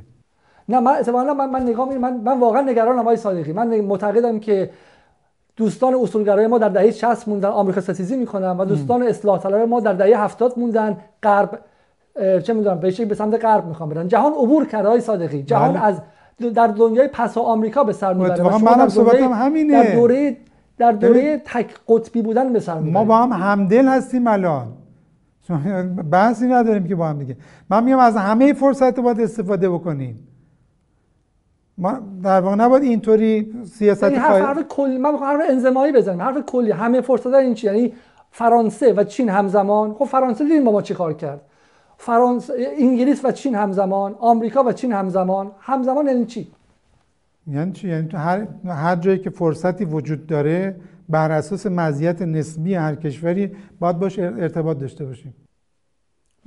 [0.70, 1.02] نه من
[1.34, 3.54] من, من نگاه من, من واقعا نگرانم آقای صادقی.
[3.54, 4.70] من معتقدم که
[5.62, 9.80] دوستان اصولگرای ما در دهه 60 موندن آمریکا ستیزی می‌کنن و دوستان اصلاح طلب ما
[9.80, 11.60] در دهه 70 موندن غرب
[12.44, 14.08] چه می‌دونم به به سمت غرب می‌خوان برن.
[14.08, 15.44] جهان عبور کرده های صادقی.
[15.44, 15.86] جهان بله.
[15.86, 16.02] از
[16.56, 18.44] در دنیای پس آمریکا به سر می‌بره.
[18.44, 19.84] و شما در همینه.
[19.84, 20.38] در دوره
[20.78, 24.68] در دوره تک قطبی بودن به سر ما با هم همدل هستیم الان.
[26.12, 27.38] بحثی نداریم که با هم دیگه.
[27.70, 30.28] من میگم از همه فرصت باید استفاده بکنیم.
[31.82, 36.22] ما در واقع نباید اینطوری سیاست این حرف, حرف کلی من حرف انزمایی بزنیم.
[36.22, 36.72] حرف کلی.
[36.72, 37.94] همه فرصت این چی؟ یعنی
[38.32, 39.94] فرانسه و چین همزمان.
[39.94, 41.42] خب فرانسه دیدیم با ما چی کار کرد؟
[41.98, 44.16] فرانسه انگلیس و چین همزمان.
[44.20, 45.52] آمریکا و چین همزمان.
[45.60, 46.52] همزمان یعنی چی؟
[47.48, 50.76] یعنی چی؟ یعنی تو هر هر جایی که فرصتی وجود داره
[51.10, 55.36] بر اساس مزیت نسبی هر کشوری باید باش ارتباط داشته باشیم.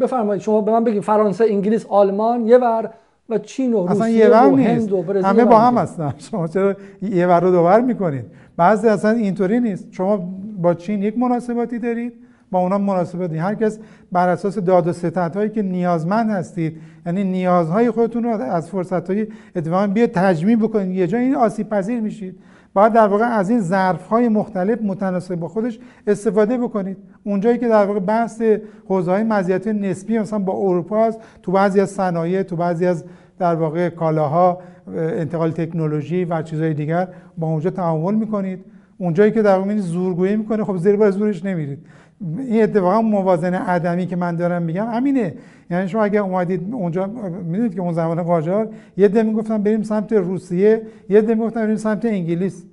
[0.00, 0.42] بفرمایید.
[0.42, 2.90] شما به من بگید فرانسه انگلیس آلمان یه ور.
[3.28, 6.14] و چین و روسیه و هند و برزیل همه با هم هستن.
[6.30, 8.24] شما چرا یه ور رو دوبر می‌کنید؟
[8.56, 9.88] بعضی اصلا اینطوری نیست.
[9.90, 10.16] شما
[10.62, 12.12] با چین یک مناسباتی دارید
[12.50, 13.78] با اونا مناسباتی هر کس
[14.12, 16.76] بر اساس داد و ستت هایی که نیازمند هستید
[17.06, 19.26] یعنی نیازهای خودتون رو از فرصت های
[19.56, 20.96] اتفاقا بیا تجمیع بکنید.
[20.96, 22.38] یه جا این آسیب پذیر میشید.
[22.74, 26.96] باید در واقع از این ظرف های مختلف متناسب با خودش استفاده بکنید.
[27.24, 28.42] اونجایی که در واقع بحث
[28.88, 33.04] حوزه های مزیت نسبی مثلا با اروپا است تو بعضی از صنایع تو بعضی از
[33.38, 34.58] در واقع کالاها
[34.96, 38.64] انتقال تکنولوژی و چیزهای دیگر با اونجا تعامل می‌کنید.
[38.98, 41.78] اونجایی که در واقع زورگویی می‌کنه خب زیر بار زورش نمیرید.
[42.20, 45.34] این اتفاقا موازنه عدمی که من دارم میگم همینه
[45.70, 47.06] یعنی شما اگه اومدید اونجا
[47.44, 51.76] می‌دونید که اون زمان قاجار یه ده می‌گفتن بریم سمت روسیه یه ده می‌گفتن بریم
[51.76, 52.64] سمت انگلیس.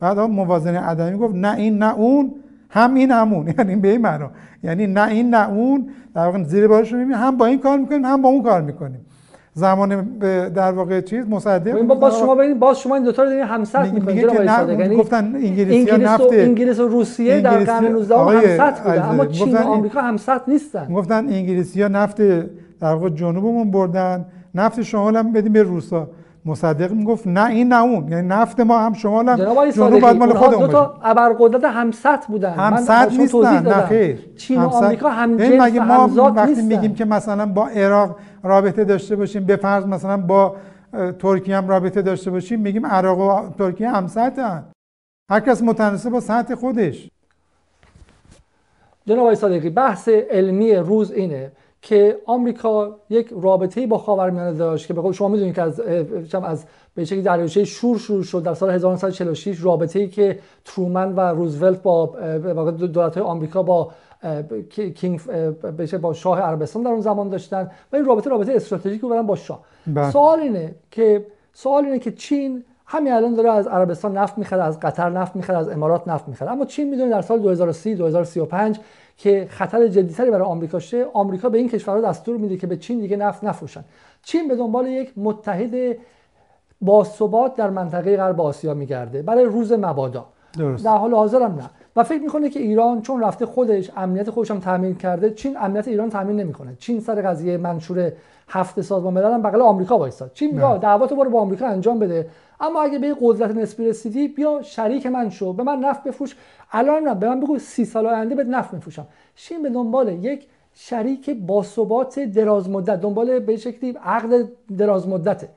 [0.00, 2.34] بعد موازنه عدمی گفت نه این نه اون
[2.70, 4.30] هم این همون یعنی به این معنا.
[4.62, 5.88] یعنی نه این نه اون.
[6.14, 9.00] در واقع زیر بارش هم با این کار می‌کنیم هم با اون کار می‌کنیم.
[9.60, 10.18] زمان
[10.48, 13.78] در واقع چیز مصدق باز شما ببینید باز شما این دو تا رو دارین همسط
[13.78, 19.02] می‌کنید میگه که یعنی گفتن انگلیسی نفت انگلیس و روسیه در قرن 19 همسط بودن
[19.02, 20.94] اما چین و آمریکا همسط نیستن.
[20.94, 22.20] گفتن انگلیسی ها نفت
[22.80, 26.08] در واقع جنوبمون بردن نفت شمال هم بدیم به روسا.
[26.44, 28.08] مصدق می‌گفت نه این نه اون.
[28.08, 30.66] یعنی نفت ما هم شمال هم جنوب باید مال خودمون.
[30.66, 32.50] دو تا ابرقدرت همسط بودن.
[32.50, 33.68] همسط نیستن.
[33.68, 34.18] نه خیر.
[34.36, 36.64] چین و آمریکا هم جنس مگه ما وقتی نیستن.
[36.64, 40.56] میگیم که مثلا با عراق رابطه داشته باشیم به فرض مثلا با
[41.18, 44.64] ترکیه هم رابطه داشته باشیم میگیم عراق و ترکیه همسطن
[45.30, 47.08] هر کس متناسب با سطح خودش.
[49.06, 51.52] جناب صادقی بحث علمی روز اینه.
[51.82, 55.80] که آمریکا یک رابطه‌ای با خاورمیانه داشت که به قول شما می‌دونید که از
[56.42, 61.82] از به شکلی دریاچه شور شروع شد در سال 1946 رابطه‌ای که ترومن و روزولت
[61.82, 62.06] با
[62.70, 63.90] دولت‌های آمریکا با
[64.70, 65.20] کینگ
[66.00, 69.60] با شاه عربستان در اون زمان داشتن و این رابطه رابطه استراتژیک بودن با شاه
[69.86, 70.10] بله.
[70.10, 74.80] سوال اینه که سوال اینه که چین همین الان داره از عربستان نفت می‌خره از
[74.80, 78.78] قطر نفت می‌خره از امارات نفت می‌خره اما چین می‌دونه در سال 2030 2035
[79.22, 83.00] که خطر جدیتری برای آمریکا شه آمریکا به این کشورها دستور میده که به چین
[83.00, 83.84] دیگه نفت نفروشن.
[84.22, 85.96] چین به دنبال یک متحد
[86.80, 90.24] باثبات در منطقه غرب آسیا میگرده برای روز مبادا.
[90.58, 90.84] درست.
[90.84, 91.70] در حال حاضر هم نه.
[91.96, 95.88] و فکر می‌کنه که ایران چون رفته خودش امنیت خودش هم تامین کرده چین امنیت
[95.88, 96.76] ایران تامین نمی‌کنه.
[96.78, 98.12] چین سر قضیه منشور
[98.48, 100.30] هفت سازمان ملل هم بغل آمریکا وایساد.
[100.34, 102.26] چین میگه دعواتو برو با آمریکا انجام بده.
[102.60, 105.52] اما اگه به قدرت نسبی رسیدی بیا شریک من شو.
[105.52, 106.36] به من نفت بفروش.
[106.72, 109.06] الان نه به من بگو سی سال آینده به نفت میفروشم.
[109.34, 113.00] شین به دنبال یک شریک باثبات دراز مدت.
[113.00, 115.48] دنبال به شکلی؟ عقد دراز مدته.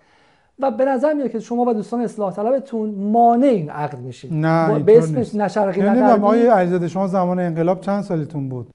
[0.60, 4.34] و به نظر میاد که شما و دوستان اصلاح طلبتون مانع این عقد میشید.
[4.34, 8.68] نه به اسم نشرقی نمی‌دونم آقای علیزاده شما زمان انقلاب چند سالتون بود؟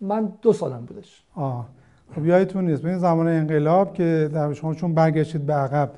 [0.00, 1.22] من دو سالم بودش.
[1.36, 1.66] آه.
[2.16, 2.82] خب یادتون نیست.
[2.82, 5.90] ببین زمان انقلاب که در شما چون برگشتید به عقب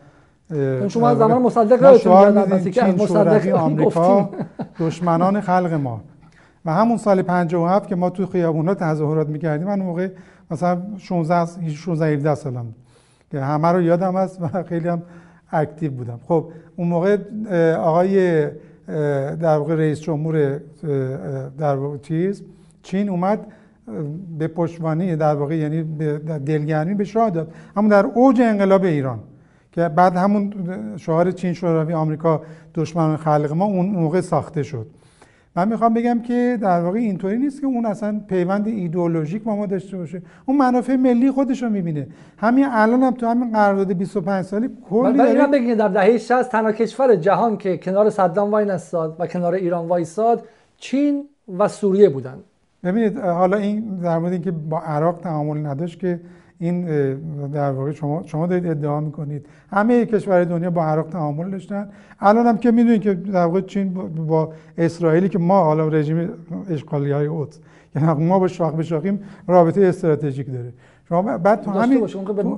[0.89, 4.31] شما از زمان مصدق یادتون چین مصدق آمریکا
[4.79, 6.01] دشمنان خلق ما.
[6.65, 10.09] و همون سال 57 که ما توی خیابونا تظاهرات می‌کردیم من موقع
[10.51, 12.67] مثلا 16 16 17 سالم
[13.31, 15.03] که همه رو یادم هست و خیلی هم
[15.53, 16.21] اکتیو بودم.
[16.29, 16.45] خب
[16.77, 17.19] اون موقع
[17.75, 18.47] آقای
[19.37, 20.61] در واقع رئیس جمهور
[21.59, 22.43] در واقع چیز
[22.83, 23.47] چین اومد
[24.39, 25.83] به پشتوانه در واقع یعنی
[26.47, 27.53] دلگرمی به شاه داد.
[27.77, 29.19] اما در اوج انقلاب ایران
[29.73, 30.53] که بعد همون
[30.97, 32.43] شعار چین شوروی آمریکا
[32.75, 34.87] دشمن خلق ما اون موقع ساخته شد.
[35.57, 39.67] من می‌خوام بگم که در واقع اینطوری نیست که اون اصلا پیوند ایدئولوژیک با ما
[39.67, 40.23] داشته باشه.
[40.47, 42.07] اون منافع ملی خودش رو می‌بینه.
[42.39, 46.73] همین الان هم تو همین قرارداد 25 سالی کلی داره بگید در دهه 60 تنها
[46.73, 50.49] کشور جهان که کنار صدام وای نستاد و کنار ایران وایساد
[50.79, 51.25] چین
[51.59, 52.39] و سوریه بودن.
[52.85, 56.21] ببینید حالا این در مورد اینکه با عراق تعامل نداشت که
[56.61, 56.85] این
[57.53, 59.47] در واقع شما شما دارید ادعا می‌کنید.
[59.71, 61.89] همه کشورهای دنیا با عراق تعامل داشتن.
[62.21, 63.95] الان هم که می‌دونید که در واقع چین
[64.27, 66.31] با اسرائیلی که ما حالا رژیم
[66.71, 67.59] اشغالی های اوت
[67.97, 70.73] یعنی ما با شاخ به شاخیم رابطه استراتژیک داره.
[71.09, 72.07] شما بعد تو همین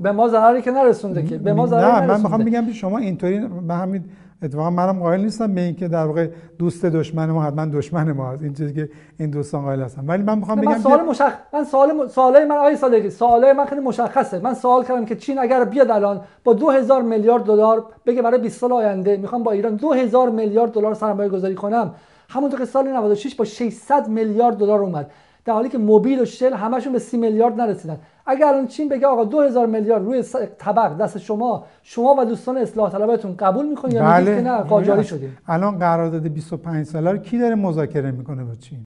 [0.03, 3.41] به ما ضرری که نرسونده که به ما ضرری نه من می‌خوام بگم شما اینطوری
[3.69, 4.05] به همین
[4.43, 6.29] اتفاقا منم قائل نیستم به اینکه در واقع
[6.59, 8.43] دوست دشمن ما حتما دشمن ما هست.
[8.43, 8.89] این چیزی که
[9.19, 10.07] این دوستان قائل هستن.
[10.07, 11.33] ولی من می‌خوام بگم سوال مشخ...
[11.55, 14.41] من سوال سوال من آقای صادقی سوال من خیلی مشخصه.
[14.41, 18.61] من سوال کردم که چین اگر بیاد الان با 2000 میلیارد دلار بگه برای 20
[18.61, 21.95] سال آینده می‌خوام با ایران 2000 میلیارد دلار سرمایه گذاری کنم.
[22.29, 25.11] همونطور که سال 96 با 600 میلیارد دلار اومد.
[25.45, 27.99] در حالی که موبیل و شل همشون به 30 میلیارد نرسیدن.
[28.27, 30.23] اگر الان چین بگه آقا 2000 میلیارد روی
[30.59, 34.37] طبق دست شما شما و دوستان اصلاح طلبتون قبول می‌کنید یا بله.
[34.37, 38.85] که نه قاجاری شدیم؟ الان قرارداد 25 ساله رو کی داره مذاکره می‌کنه با چین؟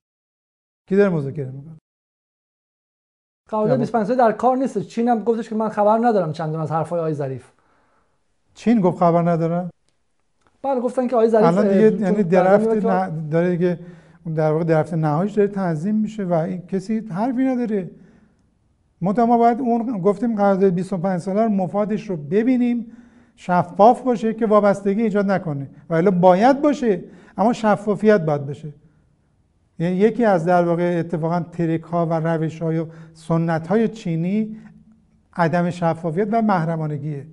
[0.89, 1.77] کی داره مذاکره می‌کنه؟
[3.51, 4.79] قرارداد 25 ساله در کار نیست.
[4.79, 7.51] چین هم گفتش که من خبر ندارم چندان از حرفای آقای ظریف.
[8.55, 9.71] چین گفت خبر نداره؟
[10.63, 12.69] بله گفتن که آقای ظریف الان دیگه یعنی درفت
[13.31, 13.79] داره دیگه
[14.37, 17.91] در واقع درفت نهاییش داره تنظیم میشه و این کسی حرفی نداره.
[19.01, 22.87] ما باید اون گفتیم قرارداد 25 ساله رو مفادش رو ببینیم
[23.37, 25.71] شفاف باشه که وابستگی ایجاد نکنه.
[25.91, 27.05] و الا باید باشه
[27.39, 28.69] اما شفافیت باید باشه.
[29.79, 34.57] یعنی یکی از در واقع اتفاقا ترک ها و روش های و سنت های چینی
[35.37, 37.27] عدم شفافیت و محرمانگیه.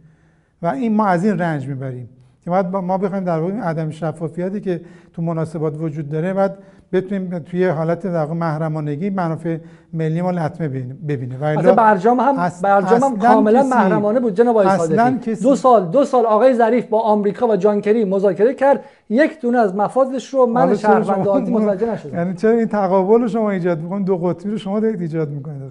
[0.62, 2.10] و این ما از این رنج می‌بریم.
[2.44, 4.82] که باید ما بخوایم در واقع عدم شفافیتی که
[5.14, 6.58] تو مناسبات وجود داره بعد
[6.92, 9.58] بتونیم توی حالت در محرمانگی منافع
[9.94, 10.68] ملی ما لطمه
[11.08, 15.36] ببینه و الا برجام هم برجام هم کاملا محرمانه بود جناب آقای صادقی.
[15.36, 18.84] دو سال دو سال آقای ظریف با آمریکا و جان کری مذاکره کرد.
[19.10, 22.18] یک دونه از مفادش رو من شهروند عادی متوجه نشدم.
[22.18, 25.62] یعنی چرا این تقابل رو شما ایجاد می‌کنید؟ دو قطبی رو شما دارید ایجاد می‌کنید.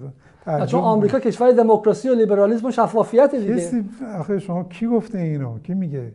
[0.65, 3.55] چون آمریکا کشور دموکراسی و لیبرالیسم و شفافیت دیگه.
[3.55, 3.83] کسی
[4.19, 6.11] آخه شما کی گفته اینو؟ کی میگه؟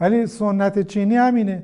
[0.00, 1.62] ولی سنت چینی همینه.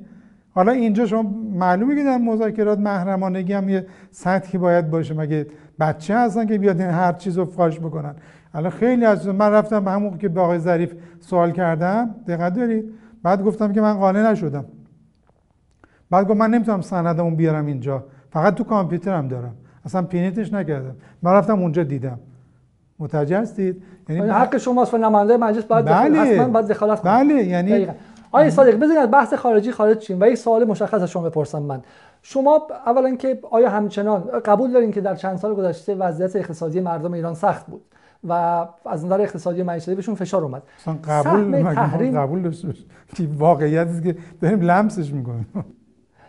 [0.54, 1.22] حالا اینجا شما
[1.54, 5.14] معلومه که در مذاکرات محرمانگی هم یه سطحی باید باشه.
[5.14, 5.46] مگه
[5.80, 8.14] بچه هستن که بیاد هر چیز رو فاش بکنن؟
[8.54, 12.14] الان خیلی از من رفتم به همون که به آقای ظریف سوال کردم.
[12.26, 12.84] دقت دارید؟
[13.22, 14.64] بعد گفتم که من قانع نشدم.
[16.10, 18.04] بعد گفت من نمی‌تونم سندمون بیارم اینجا.
[18.30, 19.54] فقط تو کامپیوترم دارم.
[19.84, 20.94] اصلا پینیتش نکردم.
[21.22, 22.18] من رفتم اونجا دیدم.
[22.98, 26.18] متوجه هستید؟ یعنی, حق شماست و نماینده مجلس باید بله.
[26.18, 27.12] حتما باید دخالت کنه.
[27.12, 27.34] بله.
[27.34, 27.86] یعنی
[28.32, 31.62] آقای صادق بزنید از بحث خارجی خارج شیم و یک سوال مشخص از شما بپرسم
[31.62, 31.82] من.
[32.22, 37.12] شما اولا که آیا همچنان قبول دارین که در چند سال گذشته وضعیت اقتصادی مردم
[37.12, 37.82] ایران سخت بود
[38.28, 38.32] و
[38.86, 40.62] از نظر اقتصادی معیشتی بهشون فشار اومد؟
[41.08, 42.54] قبول تحریم قبول
[43.38, 45.46] واقعیت که داریم لمسش می‌کنیم.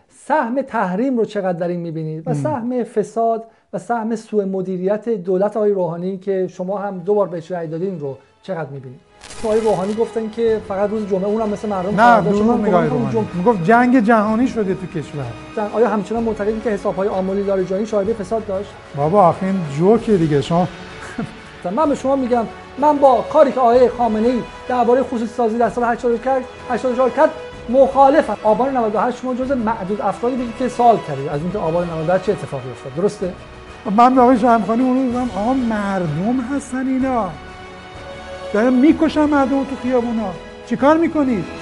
[0.08, 5.56] سهم تحریم رو چقدر در این می‌بینید؟ و سهم فساد و سهم سوء مدیریت دولت
[5.56, 9.11] آقای روحانی که شما هم دو بار بهش رأی دادین رو چقدر می‌بینید؟
[9.44, 13.26] آقای روحانی گفتن که فقط روز جمعه اونم مثل مردم نه دروغ نگاه روحانی.
[13.34, 15.24] می‌گفت جنگ جهانی شده تو کشور.
[15.74, 20.16] آیا همچنان معتقدی که حساب های آمولی لاریجانی شاهد فساد داشت؟ بابا آخه این جوکه
[20.16, 20.40] دیگه.
[20.40, 20.68] شما
[21.76, 22.44] من به شما میگم
[22.78, 27.30] من با کاری که آقای خامنه ای درباره خصوصی سازی در سال 84 کرد
[27.68, 28.36] مخالفم.
[28.42, 31.28] آبان 98 شما جز معدود افرادی بگید که سال کردید.
[31.28, 33.32] از اینکه آبان 98 چه اتفاقی افتاد؟ درسته؟
[33.96, 37.30] من به آقای شهرخانی اونو میگم آقا مردم هستن اینا.
[38.52, 40.30] دارن می‌کشن مردم تو خیابونا.
[40.66, 41.61] چیکار می‌کنید